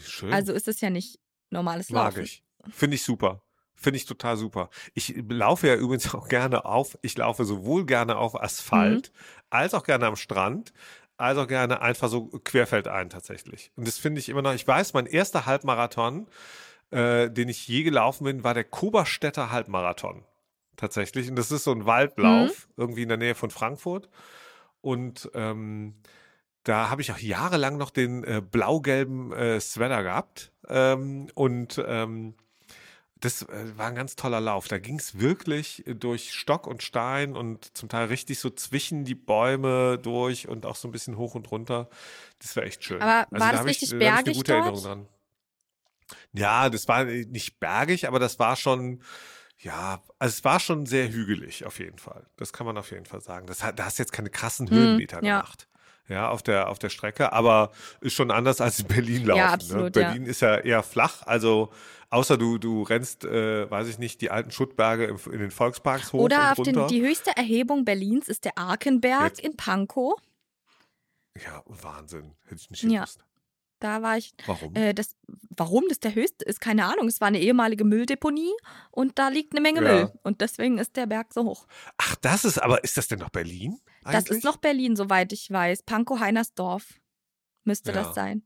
Schön. 0.01 0.33
Also 0.33 0.53
ist 0.53 0.69
es 0.69 0.81
ja 0.81 0.91
nicht 0.91 1.21
normales 1.51 1.91
Laufen. 1.91 2.19
Mag 2.19 2.25
ich. 2.25 2.45
Finde 2.71 2.97
ich 2.97 3.03
super. 3.03 3.43
Finde 3.81 3.99
ich 3.99 4.07
total 4.07 4.37
super. 4.37 4.71
Ich 4.95 5.15
laufe 5.29 5.69
ja 5.69 5.77
übrigens 5.77 6.13
auch 6.13 6.29
gerne 6.29 6.65
auf, 6.65 6.99
ich 7.03 7.17
laufe 7.17 7.45
sowohl 7.45 7.87
gerne 7.87 8.17
auf 8.17 8.41
Asphalt, 8.41 9.13
mhm. 9.13 9.19
als 9.51 9.73
auch 9.73 9.85
gerne 9.85 10.07
am 10.07 10.17
Strand, 10.17 10.73
als 11.17 11.39
auch 11.39 11.47
gerne 11.47 11.81
einfach 11.81 12.09
so 12.09 12.27
querfeldein 12.27 13.09
tatsächlich. 13.09 13.71
Und 13.77 13.87
das 13.87 13.97
finde 13.97 14.19
ich 14.19 14.29
immer 14.29 14.43
noch, 14.43 14.53
ich 14.53 14.67
weiß, 14.67 14.95
mein 14.95 15.07
erster 15.07 15.47
Halbmarathon, 15.47 16.27
äh, 16.91 17.31
den 17.31 17.49
ich 17.49 17.69
je 17.69 17.85
gelaufen 17.85 18.25
bin, 18.25 18.43
war 18.43 18.53
der 18.53 18.65
Koberstädter 18.65 19.53
Halbmarathon. 19.53 20.25
Tatsächlich. 20.77 21.31
Und 21.31 21.37
das 21.37 21.53
ist 21.53 21.63
so 21.63 21.73
ein 21.73 21.87
Waldlauf, 21.87 22.69
mhm. 22.69 22.73
irgendwie 22.77 23.03
in 23.03 23.09
der 23.09 23.19
Nähe 23.19 23.37
von 23.37 23.51
Frankfurt. 23.51 24.09
Und 24.81 25.31
ähm, 25.35 25.95
da 26.65 26.91
habe 26.91 27.01
ich 27.01 27.13
auch 27.13 27.19
jahrelang 27.19 27.77
noch 27.77 27.91
den 27.91 28.25
äh, 28.25 28.41
blau-gelben 28.41 29.33
äh, 29.33 29.61
Sweater 29.61 30.03
gehabt. 30.03 30.53
Ähm, 30.69 31.29
und 31.35 31.81
ähm, 31.87 32.35
das 33.21 33.43
äh, 33.43 33.77
war 33.77 33.87
ein 33.87 33.95
ganz 33.95 34.17
toller 34.17 34.41
Lauf. 34.41 34.69
Da 34.69 34.79
ging 34.79 34.99
es 34.99 35.19
wirklich 35.19 35.85
durch 35.87 36.33
Stock 36.33 36.67
und 36.67 36.83
Stein 36.83 37.37
und 37.37 37.77
zum 37.77 37.89
Teil 37.89 38.07
richtig 38.07 38.39
so 38.39 38.51
zwischen 38.51 39.05
die 39.05 39.15
Bäume 39.15 39.99
durch 39.99 40.49
und 40.49 40.67
auch 40.67 40.77
so 40.77 40.89
ein 40.89 40.93
bisschen 40.93 41.17
hoch 41.17 41.35
und 41.35 41.51
runter. 41.51 41.89
Das 42.41 42.57
war 42.57 42.63
echt 42.65 42.85
schön. 42.85 43.01
Aber 43.03 43.27
also 43.33 43.45
war 43.45 43.53
das 43.53 43.65
richtig 43.65 43.93
ich, 43.93 43.99
bergig 43.99 44.15
da 44.15 44.21
ich 44.21 44.27
eine 44.27 44.35
gute 44.37 44.53
dort? 44.53 44.65
Erinnerung 44.65 44.85
dran. 44.85 45.09
Ja, 46.33 46.71
das 46.71 46.89
war 46.89 47.05
nicht 47.05 47.61
bergig, 47.61 48.09
aber 48.09 48.19
das 48.19 48.39
war 48.39 48.57
schon, 48.57 49.03
ja, 49.59 50.03
also 50.19 50.33
es 50.33 50.45
war 50.45 50.59
schon 50.59 50.87
sehr 50.87 51.11
hügelig 51.11 51.67
auf 51.67 51.79
jeden 51.79 51.99
Fall. 51.99 52.27
Das 52.37 52.53
kann 52.53 52.67
man 52.67 52.79
auf 52.79 52.91
jeden 52.91 53.05
Fall 53.05 53.21
sagen. 53.21 53.47
Das 53.47 53.63
hat, 53.63 53.79
da 53.79 53.85
hast 53.85 53.99
jetzt 53.99 54.13
keine 54.13 54.31
krassen 54.31 54.71
hm, 54.71 54.77
Höhenmeter 54.77 55.19
hm, 55.19 55.25
ja. 55.25 55.41
gemacht 55.41 55.68
ja, 56.09 56.29
auf 56.29 56.43
der, 56.43 56.69
auf 56.69 56.79
der 56.79 56.89
Strecke, 56.89 57.33
aber 57.33 57.71
ist 58.01 58.15
schon 58.15 58.31
anders 58.31 58.61
als 58.61 58.81
in 58.81 58.87
Berlin 58.87 59.27
laufen. 59.27 59.39
Ja, 59.39 59.47
ne? 59.47 59.53
absolut, 59.53 59.85
ne? 59.85 59.91
Berlin 59.91 60.25
ja. 60.25 60.31
ist 60.31 60.41
ja 60.41 60.57
eher 60.57 60.83
flach, 60.83 61.27
also 61.27 61.71
außer 62.11 62.39
du, 62.39 62.59
du 62.59 62.83
rennst, 62.83 63.25
äh, 63.25 63.71
weiß 63.71 63.89
ich 63.89 63.99
nicht, 63.99 64.21
die 64.21 64.31
alten 64.31 64.51
Schuttberge 64.51 65.05
im, 65.05 65.19
in 65.33 65.41
den 65.41 65.51
Volksparks 65.51 66.13
hoch 66.13 66.21
Oder 66.21 66.53
auf 66.53 66.63
den, 66.63 66.87
die 66.89 67.03
höchste 67.03 67.37
Erhebung 67.37 67.85
Berlins 67.85 68.29
ist 68.29 68.45
der 68.45 68.57
Arkenberg 68.57 69.37
Jetzt. 69.37 69.41
in 69.41 69.57
Pankow. 69.57 70.15
Ja, 71.45 71.63
Wahnsinn. 71.67 72.35
Hätte 72.45 72.63
ich 72.63 72.71
nicht 72.71 72.83
gewusst. 72.83 73.19
Ja. 73.19 73.25
Da 73.81 74.03
war 74.03 74.17
ich. 74.17 74.35
Warum? 74.47 74.75
Äh, 74.75 74.93
das, 74.93 75.15
warum 75.51 75.85
das 75.89 76.01
der 76.01 76.15
höchste 76.15 76.45
ist, 76.45 76.61
keine 76.61 76.87
Ahnung. 76.87 77.07
Es 77.07 77.21
war 77.21 77.29
eine 77.29 77.41
ehemalige 77.41 77.85
Mülldeponie 77.85 78.53
und 78.91 79.19
da 79.19 79.29
liegt 79.29 79.53
eine 79.53 79.61
Menge 79.61 79.85
ja. 79.85 79.93
Müll. 79.93 80.13
Und 80.23 80.41
deswegen 80.41 80.79
ist 80.79 80.97
der 80.97 81.07
Berg 81.07 81.33
so 81.33 81.45
hoch. 81.45 81.67
Ach, 81.97 82.17
das 82.17 82.45
ist, 82.45 82.59
aber 82.59 82.83
ist 82.83 82.97
das 82.97 83.07
denn 83.07 83.21
noch 83.21 83.31
Berlin? 83.31 83.79
Eigentlich? 84.09 84.29
Das 84.29 84.37
ist 84.39 84.45
noch 84.45 84.57
Berlin, 84.57 84.97
soweit 84.97 85.33
ich 85.33 85.51
weiß. 85.51 85.83
Pankow-Heinersdorf 85.83 86.95
müsste 87.65 87.93
ja. 87.93 88.03
das 88.03 88.15
sein. 88.15 88.43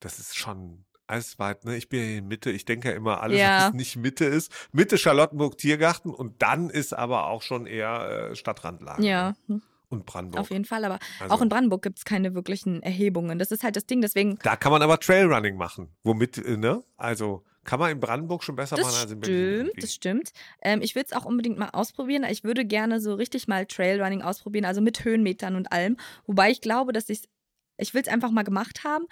Das 0.00 0.18
ist 0.18 0.36
schon 0.36 0.84
alles 1.06 1.38
weit, 1.38 1.64
ne? 1.64 1.76
Ich 1.76 1.88
bin 1.88 2.00
ja 2.00 2.18
in 2.18 2.28
Mitte. 2.28 2.50
Ich 2.50 2.64
denke 2.64 2.88
ja 2.88 2.94
immer, 2.94 3.20
alles, 3.20 3.38
ja. 3.38 3.66
was 3.66 3.74
nicht 3.74 3.96
Mitte 3.96 4.24
ist. 4.24 4.50
Mitte 4.72 4.98
Charlottenburg, 4.98 5.58
Tiergarten 5.58 6.12
und 6.12 6.42
dann 6.42 6.70
ist 6.70 6.92
aber 6.92 7.26
auch 7.26 7.42
schon 7.42 7.66
eher 7.66 8.30
äh, 8.30 8.36
Stadtrandlage. 8.36 9.04
Ja. 9.04 9.34
Ne? 9.46 9.60
Und 9.88 10.06
Brandenburg. 10.06 10.40
Auf 10.40 10.50
jeden 10.50 10.64
Fall, 10.64 10.84
aber 10.84 10.98
also, 11.20 11.34
auch 11.34 11.42
in 11.42 11.48
Brandenburg 11.48 11.82
gibt 11.82 11.98
es 11.98 12.04
keine 12.04 12.34
wirklichen 12.34 12.82
Erhebungen. 12.82 13.38
Das 13.38 13.50
ist 13.50 13.62
halt 13.62 13.76
das 13.76 13.86
Ding, 13.86 14.00
deswegen. 14.00 14.38
Da 14.42 14.56
kann 14.56 14.72
man 14.72 14.82
aber 14.82 14.98
Trailrunning 14.98 15.56
machen. 15.56 15.94
Womit, 16.02 16.38
äh, 16.38 16.56
ne? 16.56 16.82
Also 16.96 17.44
kann 17.64 17.80
man 17.80 17.90
in 17.90 18.00
Brandenburg 18.00 18.44
schon 18.44 18.56
besser 18.56 18.76
das 18.76 18.86
machen 18.86 19.00
als 19.00 19.10
in 19.10 19.20
Berlin. 19.20 19.66
Stimmt, 19.66 19.82
das 19.82 19.94
stimmt. 19.94 20.32
Ähm, 20.62 20.82
ich 20.82 20.94
würde 20.94 21.06
es 21.10 21.12
auch 21.12 21.24
unbedingt 21.24 21.58
mal 21.58 21.70
ausprobieren. 21.70 22.24
Ich 22.24 22.44
würde 22.44 22.64
gerne 22.64 23.00
so 23.00 23.14
richtig 23.14 23.48
mal 23.48 23.66
Trailrunning 23.66 24.22
ausprobieren, 24.22 24.64
also 24.64 24.80
mit 24.80 25.04
Höhenmetern 25.04 25.56
und 25.56 25.72
allem. 25.72 25.96
Wobei 26.26 26.50
ich 26.50 26.60
glaube, 26.60 26.92
dass 26.92 27.08
ich 27.08 27.22
ich 27.76 27.94
will 27.94 28.02
es 28.02 28.08
einfach 28.08 28.30
mal 28.30 28.44
gemacht 28.44 28.84
haben, 28.84 29.06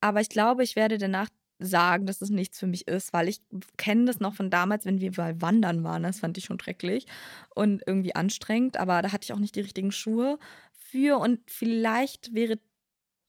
aber 0.00 0.20
ich 0.20 0.28
glaube, 0.28 0.62
ich 0.62 0.76
werde 0.76 0.98
danach 0.98 1.28
sagen, 1.58 2.06
dass 2.06 2.20
es 2.20 2.30
nichts 2.30 2.58
für 2.58 2.66
mich 2.66 2.88
ist, 2.88 3.12
weil 3.12 3.28
ich 3.28 3.40
kenne 3.76 4.04
das 4.06 4.20
noch 4.20 4.34
von 4.34 4.50
damals, 4.50 4.84
wenn 4.84 5.00
wir 5.00 5.12
mal 5.16 5.40
wandern 5.40 5.84
waren. 5.84 6.02
Das 6.02 6.20
fand 6.20 6.36
ich 6.36 6.44
schon 6.44 6.60
schrecklich 6.60 7.06
und 7.54 7.82
irgendwie 7.86 8.14
anstrengend, 8.14 8.76
aber 8.76 9.02
da 9.02 9.12
hatte 9.12 9.24
ich 9.24 9.32
auch 9.32 9.38
nicht 9.38 9.54
die 9.54 9.60
richtigen 9.60 9.92
Schuhe 9.92 10.38
für 10.72 11.18
und 11.18 11.40
vielleicht 11.46 12.34
wäre 12.34 12.58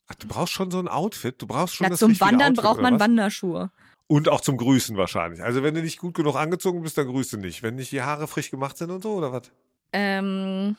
Ach, 0.07 0.15
du 0.15 0.27
brauchst 0.27 0.53
schon 0.53 0.69
so 0.69 0.77
ein 0.77 0.87
Outfit. 0.87 1.41
Du 1.41 1.47
brauchst 1.47 1.75
schon 1.75 1.85
Na, 1.85 1.89
das 1.89 1.99
Zum 1.99 2.19
Wandern 2.19 2.51
Outfit, 2.51 2.63
braucht 2.63 2.81
man 2.81 2.99
Wanderschuhe. 2.99 3.71
Und 4.07 4.29
auch 4.29 4.41
zum 4.41 4.57
Grüßen 4.57 4.97
wahrscheinlich. 4.97 5.41
Also 5.41 5.63
wenn 5.63 5.73
du 5.73 5.81
nicht 5.81 5.97
gut 5.97 6.13
genug 6.13 6.35
angezogen 6.35 6.81
bist, 6.81 6.97
dann 6.97 7.07
grüßt 7.07 7.33
du 7.33 7.37
nicht. 7.37 7.63
Wenn 7.63 7.75
nicht 7.75 7.91
die 7.91 8.03
Haare 8.03 8.27
frisch 8.27 8.51
gemacht 8.51 8.77
sind 8.77 8.91
und 8.91 9.01
so, 9.01 9.13
oder 9.13 9.31
was? 9.31 9.51
Ähm. 9.93 10.75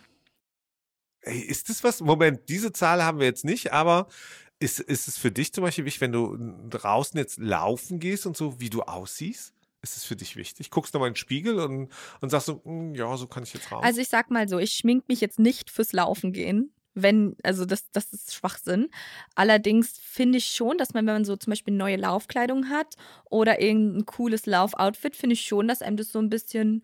Ey, 1.23 1.41
ist 1.41 1.69
das 1.69 1.83
was? 1.83 2.01
Moment, 2.01 2.49
diese 2.49 2.73
Zahl 2.73 3.03
haben 3.03 3.19
wir 3.19 3.27
jetzt 3.27 3.45
nicht, 3.45 3.73
aber 3.73 4.07
ist, 4.61 4.79
ist 4.79 5.09
es 5.09 5.19
für 5.19 5.33
dich 5.33 5.53
zum 5.53 5.65
Beispiel 5.65 5.85
wichtig, 5.85 6.01
wenn 6.01 6.13
du 6.13 6.37
draußen 6.71 7.19
jetzt 7.19 7.39
laufen 7.39 7.99
gehst 7.99 8.27
und 8.27 8.37
so, 8.37 8.61
wie 8.61 8.71
du 8.71 8.83
aussiehst? 8.83 9.53
Ist 9.83 9.97
es 9.97 10.05
für 10.05 10.17
dich 10.17 10.37
wichtig? 10.37 10.71
Guckst 10.71 10.95
du 10.95 10.99
mal 10.99 11.09
in 11.09 11.13
den 11.13 11.19
Spiegel 11.19 11.59
und, 11.59 11.93
und 12.21 12.31
sagst 12.31 12.47
so, 12.47 12.63
hm, 12.65 12.95
ja, 12.95 13.17
so 13.17 13.27
kann 13.27 13.43
ich 13.43 13.53
jetzt 13.53 13.71
raus. 13.73 13.83
Also 13.85 14.01
ich 14.01 14.09
sag 14.09 14.31
mal 14.31 14.49
so, 14.49 14.59
ich 14.59 14.73
schmink 14.73 15.09
mich 15.09 15.21
jetzt 15.21 15.39
nicht 15.39 15.71
fürs 15.71 15.93
Laufen 15.93 16.33
gehen 16.33 16.73
wenn, 16.99 17.37
also 17.43 17.67
das, 17.67 17.91
das 17.93 18.13
ist 18.13 18.35
Schwachsinn. 18.35 18.89
Allerdings 19.35 19.99
finde 20.03 20.39
ich 20.39 20.47
schon, 20.47 20.79
dass 20.79 20.95
man, 20.95 21.07
wenn 21.07 21.15
man 21.15 21.25
so 21.27 21.37
zum 21.37 21.51
Beispiel 21.51 21.75
neue 21.75 21.97
Laufkleidung 21.97 22.71
hat 22.71 22.97
oder 23.31 23.61
irgendein 23.61 24.07
cooles 24.07 24.47
Laufoutfit, 24.47 25.15
finde 25.15 25.35
ich 25.35 25.43
schon, 25.43 25.69
dass 25.69 25.83
einem 25.83 25.99
das 25.99 26.11
so 26.11 26.19
ein 26.19 26.31
bisschen 26.31 26.83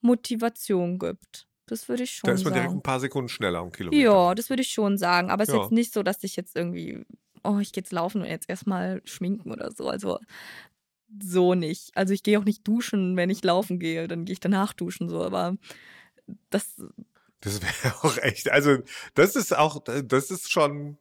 Motivation 0.00 0.98
gibt. 0.98 1.46
Das 1.66 1.88
würde 1.88 2.04
ich 2.04 2.10
schon 2.12 2.28
Da 2.28 2.34
ist 2.34 2.44
man 2.44 2.52
sagen. 2.52 2.62
direkt 2.62 2.74
ein 2.78 2.82
paar 2.82 3.00
Sekunden 3.00 3.28
schneller 3.28 3.58
am 3.58 3.72
Kilometer. 3.72 4.02
Ja, 4.02 4.34
das 4.34 4.48
würde 4.48 4.62
ich 4.62 4.70
schon 4.70 4.96
sagen. 4.96 5.30
Aber 5.30 5.42
es 5.42 5.48
ist 5.48 5.54
Ja. 5.54 5.62
jetzt 5.62 5.72
nicht 5.72 5.92
so, 5.92 6.02
dass 6.02 6.22
ich 6.24 6.36
jetzt 6.36 6.56
irgendwie, 6.56 7.04
oh, 7.44 7.58
ich 7.58 7.72
gehe 7.72 7.82
jetzt 7.82 7.92
laufen 7.92 8.22
und 8.22 8.26
jetzt 8.28 8.48
erstmal 8.48 9.02
schminken 9.04 9.50
oder 9.50 9.70
so. 9.72 9.88
Also 9.88 10.18
so 11.22 11.54
nicht. 11.54 11.90
Also 11.94 12.14
ich 12.14 12.22
gehe 12.22 12.38
auch 12.38 12.44
nicht 12.44 12.66
duschen, 12.66 13.16
wenn 13.16 13.30
ich 13.30 13.42
laufen 13.44 13.78
gehe. 13.78 14.08
Dann 14.08 14.24
gehe 14.24 14.34
ich 14.34 14.40
danach 14.40 14.72
duschen 14.72 15.08
so. 15.08 15.22
Aber 15.22 15.56
das, 16.50 16.82
Das 17.40 17.60
wäre 17.62 17.94
auch 18.02 18.16
echt, 18.18 18.50
also 18.50 18.78
das 19.14 19.36
ist 19.36 19.56
auch, 19.56 19.82
das 19.84 20.30
ist 20.30 20.50
schon, 20.50 20.98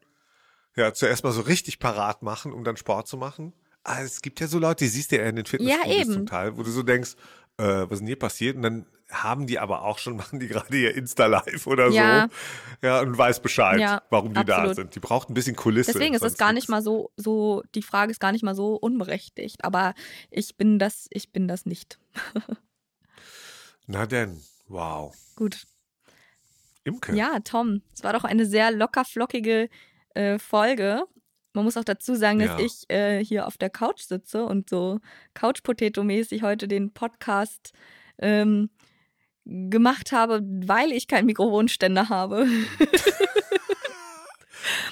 ja, 0.75 0.93
zuerst 0.93 1.23
mal 1.23 1.31
so 1.31 1.41
richtig 1.41 1.79
parat 1.79 2.21
machen, 2.21 2.51
um 2.53 2.63
dann 2.63 2.77
Sport 2.77 3.07
zu 3.07 3.17
machen. 3.17 3.53
Ah, 3.83 4.01
es 4.01 4.21
gibt 4.21 4.39
ja 4.39 4.47
so 4.47 4.59
Leute, 4.59 4.83
die 4.83 4.89
siehst 4.89 5.11
du 5.11 5.17
ja 5.17 5.23
in 5.23 5.35
den 5.37 5.45
Fitnessstudios 5.45 5.97
eben. 6.01 6.13
zum 6.13 6.25
Teil, 6.25 6.57
wo 6.57 6.63
du 6.63 6.69
so 6.71 6.83
denkst, 6.83 7.15
äh, 7.57 7.63
was 7.63 7.91
ist 7.93 7.99
denn 7.99 8.07
hier 8.07 8.19
passiert? 8.19 8.55
Und 8.57 8.61
dann 8.63 8.85
haben 9.09 9.47
die 9.47 9.57
aber 9.59 9.83
auch 9.83 9.97
schon, 9.97 10.15
machen 10.17 10.39
die 10.39 10.47
gerade 10.47 10.77
ihr 10.77 10.93
Insta-Live 10.93 11.65
oder 11.65 11.89
Ja. 11.89 12.27
so. 12.81 12.85
Ja, 12.87 12.99
und 12.99 13.17
weiß 13.17 13.39
Bescheid, 13.39 13.79
Ja, 13.79 14.03
warum 14.09 14.33
die 14.33 14.43
da 14.45 14.57
absolut. 14.57 14.75
sind. 14.75 14.95
Die 14.95 14.99
braucht 14.99 15.29
ein 15.29 15.33
bisschen 15.33 15.55
Kulisse. 15.55 15.93
deswegen 15.93 16.13
ist 16.13 16.23
es 16.23 16.37
gar 16.37 16.51
nicht 16.53 16.67
mal 16.69 16.81
so, 16.83 17.11
so, 17.15 17.63
die 17.73 17.81
Frage 17.81 18.11
ist 18.11 18.19
gar 18.19 18.31
nicht 18.33 18.43
mal 18.43 18.53
so 18.55 18.75
unberechtigt. 18.75 19.63
Aber 19.63 19.93
ich 20.29 20.57
bin 20.57 20.77
das, 20.77 21.07
ich 21.09 21.31
bin 21.31 21.47
das 21.47 21.65
nicht. 21.65 21.97
Na 23.87 24.05
denn, 24.05 24.41
wow. 24.67 25.15
Gut. 25.35 25.65
Imke. 26.87 27.15
Ja, 27.15 27.39
Tom, 27.43 27.81
es 27.93 28.03
war 28.03 28.13
doch 28.13 28.23
eine 28.23 28.45
sehr 28.45 28.71
lockerflockige 28.71 29.69
äh, 30.15 30.39
Folge. 30.39 31.03
Man 31.53 31.63
muss 31.65 31.77
auch 31.77 31.83
dazu 31.83 32.15
sagen, 32.15 32.39
dass 32.39 32.59
Ja. 32.59 32.65
ich 32.65 32.89
äh, 32.89 33.23
hier 33.23 33.47
auf 33.47 33.57
der 33.57 33.69
Couch 33.69 34.01
sitze 34.01 34.45
und 34.45 34.69
so 34.69 34.99
Couch-Potato-mäßig 35.33 36.43
heute 36.43 36.67
den 36.67 36.93
Podcast 36.93 37.73
ähm, 38.19 38.69
gemacht 39.45 40.11
habe, 40.11 40.41
weil 40.43 40.91
ich 40.91 41.07
keinen 41.07 41.25
Mikrofonständer 41.25 42.09
habe. 42.09 42.47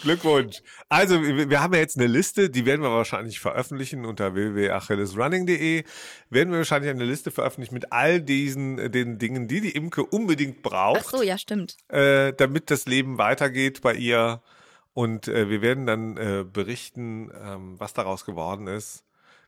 Glückwunsch. 0.01 0.61
Also, 0.89 1.21
wir 1.21 1.61
haben 1.61 1.73
ja 1.73 1.79
jetzt 1.79 1.97
eine 1.97 2.07
Liste, 2.07 2.49
die 2.49 2.65
werden 2.65 2.81
wir 2.81 2.91
wahrscheinlich 2.91 3.39
veröffentlichen 3.39 4.05
unter 4.05 4.33
www.achillesrunning.de. 4.35 5.83
Werden 6.29 6.51
wir 6.51 6.59
wahrscheinlich 6.59 6.91
eine 6.91 7.05
Liste 7.05 7.31
veröffentlichen 7.31 7.73
mit 7.73 7.91
all 7.91 8.21
diesen 8.21 8.79
äh, 8.79 8.89
den 8.89 9.17
Dingen, 9.17 9.47
die 9.47 9.61
die 9.61 9.71
Imke 9.71 10.03
unbedingt 10.05 10.61
braucht, 10.61 11.01
Ach 11.05 11.09
so, 11.11 11.21
ja, 11.21 11.37
stimmt. 11.37 11.77
äh, 11.89 12.33
damit 12.33 12.71
das 12.71 12.85
Leben 12.85 13.17
weitergeht 13.17 13.81
bei 13.81 13.93
ihr. 13.93 14.41
Und 14.93 15.27
äh, 15.27 15.49
wir 15.49 15.61
werden 15.61 15.85
dann 15.85 16.15
äh, 16.17 16.45
berichten, 16.45 17.29
ähm, 17.43 17.79
was 17.79 17.93
daraus 17.93 18.23
geworden 18.25 18.67
ist, 18.67 19.03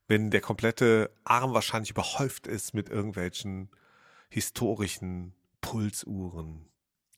wenn 0.08 0.30
der 0.30 0.42
komplette 0.42 1.10
Arm 1.24 1.54
wahrscheinlich 1.54 1.92
überhäuft 1.92 2.48
ist 2.48 2.74
mit 2.74 2.90
irgendwelchen 2.90 3.70
historischen 4.30 5.34
Pulsuhren. 5.62 6.66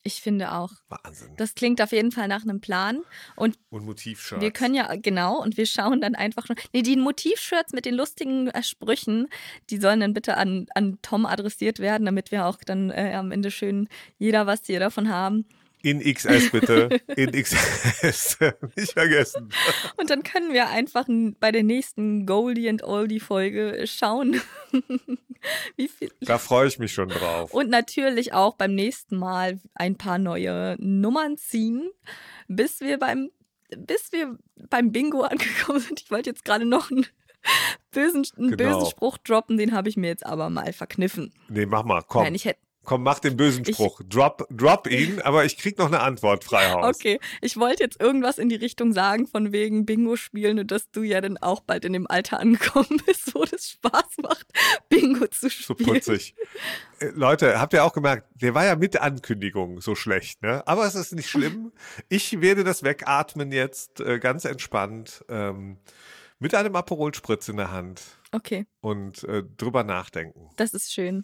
Ich 0.03 0.21
finde 0.21 0.53
auch. 0.53 0.71
Wahnsinn. 0.87 1.35
Das 1.35 1.55
klingt 1.55 1.81
auf 1.81 1.91
jeden 1.91 2.11
Fall 2.11 2.27
nach 2.29 2.43
einem 2.43 2.61
Plan. 2.61 3.01
Und 3.35 3.59
Und 3.69 3.83
Motivshirts. 3.85 4.41
wir 4.41 4.51
können 4.51 4.73
ja, 4.73 4.95
genau, 4.95 5.41
und 5.41 5.57
wir 5.57 5.65
schauen 5.65 5.99
dann 5.99 6.15
einfach 6.15 6.47
schon. 6.47 6.55
Nee, 6.73 6.83
die 6.83 6.95
Motivshirts 6.95 7.73
mit 7.73 7.85
den 7.85 7.95
lustigen 7.95 8.47
äh, 8.47 8.63
Sprüchen, 8.63 9.27
die 9.69 9.77
sollen 9.77 9.99
dann 9.99 10.13
bitte 10.13 10.37
an, 10.37 10.67
an 10.73 10.99
Tom 11.01 11.25
adressiert 11.25 11.79
werden, 11.79 12.05
damit 12.05 12.31
wir 12.31 12.45
auch 12.45 12.57
dann 12.65 12.91
äh, 12.91 13.13
am 13.13 13.31
Ende 13.31 13.51
schön 13.51 13.89
jeder 14.17 14.47
was 14.47 14.61
hier 14.65 14.79
davon 14.79 15.09
haben. 15.09 15.45
In 15.81 15.99
XS 16.01 16.51
bitte. 16.51 16.89
In 17.15 17.31
XS. 17.31 18.37
Nicht 18.75 18.91
vergessen. 18.93 19.49
Und 19.97 20.09
dann 20.09 20.23
können 20.23 20.51
wir 20.53 20.67
einfach 20.69 21.05
bei 21.39 21.51
der 21.51 21.63
nächsten 21.63 22.25
Goldie 22.25 22.67
and 22.69 22.83
Oldie 22.83 23.19
Folge 23.21 23.85
schauen, 23.87 24.41
wie 25.77 25.87
viel. 25.87 26.11
Da 26.21 26.37
freue 26.37 26.67
ich 26.67 26.79
mich 26.79 26.91
schon 26.93 27.07
drauf. 27.09 27.53
Und 27.53 27.69
natürlich 27.69 28.33
auch 28.33 28.55
beim 28.55 28.75
nächsten 28.75 29.17
Mal 29.17 29.59
ein 29.73 29.95
paar 29.95 30.17
neue 30.17 30.75
Nummern 30.79 31.37
ziehen, 31.37 31.89
bis 32.49 32.81
wir 32.81 32.99
beim, 32.99 33.29
bis 33.77 34.11
wir 34.11 34.37
beim 34.69 34.91
Bingo 34.91 35.21
angekommen 35.23 35.79
sind. 35.79 36.01
Ich 36.01 36.11
wollte 36.11 36.29
jetzt 36.29 36.43
gerade 36.43 36.65
noch 36.65 36.91
einen 36.91 37.05
bösen, 37.91 38.25
einen 38.37 38.57
Genau. 38.57 38.79
bösen 38.79 38.91
Spruch 38.91 39.17
droppen, 39.17 39.57
den 39.57 39.71
habe 39.73 39.87
ich 39.87 39.95
mir 39.95 40.07
jetzt 40.07 40.25
aber 40.25 40.49
mal 40.49 40.73
verkniffen. 40.73 41.33
Nee, 41.47 41.65
mach 41.65 41.83
mal, 41.85 42.03
komm. 42.05 42.23
Nein, 42.23 42.35
ich 42.35 42.45
hätte. 42.45 42.59
Komm, 42.89 43.03
mach 43.03 43.19
den 43.19 43.37
bösen 43.37 43.63
Ich- 43.67 43.75
Spruch. 43.75 44.01
Drop, 44.09 44.47
drop 44.49 44.87
ihn, 44.89 45.21
aber 45.21 45.45
ich 45.45 45.57
krieg 45.57 45.77
noch 45.77 45.85
eine 45.87 45.99
Antwort, 45.99 46.43
Freihaus. 46.43 46.95
Okay, 46.95 47.19
ich 47.41 47.55
wollte 47.57 47.83
jetzt 47.83 48.01
irgendwas 48.01 48.37
in 48.39 48.49
die 48.49 48.55
Richtung 48.55 48.93
sagen, 48.93 49.27
von 49.27 49.51
wegen 49.51 49.85
Bingo 49.85 50.15
spielen 50.15 50.57
und 50.59 50.71
dass 50.71 50.89
du 50.91 51.03
ja 51.03 51.21
dann 51.21 51.37
auch 51.37 51.59
bald 51.61 51.85
in 51.85 51.93
dem 51.93 52.07
Alter 52.07 52.39
angekommen 52.39 52.99
bist, 53.05 53.33
wo 53.35 53.45
das 53.45 53.69
Spaß 53.69 54.17
macht, 54.23 54.47
Bingo 54.89 55.27
zu 55.27 55.49
So 55.49 55.73
spielen. 55.75 55.89
putzig. 55.93 56.35
Äh, 56.99 57.09
Leute, 57.13 57.59
habt 57.61 57.73
ihr 57.73 57.83
auch 57.85 57.93
gemerkt, 57.93 58.27
der 58.41 58.55
war 58.55 58.65
ja 58.65 58.75
mit 58.75 58.95
der 58.95 59.03
Ankündigung 59.03 59.79
so 59.81 59.93
schlecht, 59.95 60.41
ne? 60.41 60.63
Aber 60.67 60.85
es 60.85 60.95
ist 60.95 61.13
nicht 61.13 61.29
schlimm. 61.29 61.71
Ich 62.09 62.41
werde 62.41 62.63
das 62.63 62.81
wegatmen 62.83 63.51
jetzt 63.51 63.99
äh, 64.01 64.17
ganz 64.19 64.43
entspannt 64.45 65.23
ähm, 65.29 65.77
mit 66.39 66.55
einem 66.55 66.75
Aperol-Spritz 66.75 67.47
in 67.49 67.57
der 67.57 67.71
Hand 67.71 68.01
Okay, 68.31 68.65
und 68.81 69.23
äh, 69.25 69.43
drüber 69.57 69.83
nachdenken. 69.83 70.49
das 70.55 70.73
ist 70.73 70.91
schön. 70.91 71.23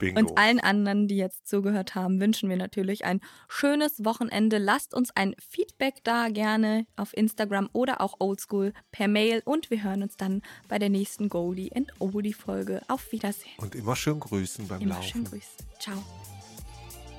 Bingo. 0.00 0.18
Und 0.20 0.36
allen 0.38 0.58
anderen, 0.58 1.06
die 1.06 1.16
jetzt 1.16 1.46
zugehört 1.48 1.94
haben, 1.94 2.20
wünschen 2.20 2.48
wir 2.50 2.56
natürlich 2.56 3.04
ein 3.04 3.20
schönes 3.48 4.04
Wochenende. 4.04 4.58
Lasst 4.58 4.92
uns 4.94 5.10
ein 5.14 5.34
Feedback 5.38 6.02
da 6.02 6.28
gerne 6.28 6.86
auf 6.96 7.16
Instagram 7.16 7.68
oder 7.72 8.00
auch 8.00 8.14
oldschool 8.18 8.72
per 8.90 9.06
Mail 9.06 9.42
und 9.44 9.70
wir 9.70 9.84
hören 9.84 10.02
uns 10.02 10.16
dann 10.16 10.42
bei 10.68 10.78
der 10.78 10.88
nächsten 10.88 11.28
Goldie 11.28 11.70
and 11.74 11.92
Oldie 12.00 12.32
Folge. 12.32 12.82
Auf 12.88 13.12
Wiedersehen. 13.12 13.52
und 13.58 13.74
immer 13.76 13.94
schön 13.94 14.18
grüßen 14.18 14.66
beim 14.66 14.80
Immer 14.80 14.94
Laufen. 14.96 15.08
schön 15.08 15.24
grüßen. 15.24 15.66
Ciao. 15.78 16.02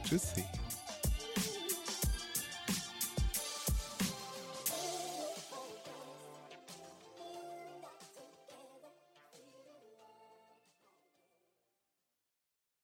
Tschüssi. 0.04 0.44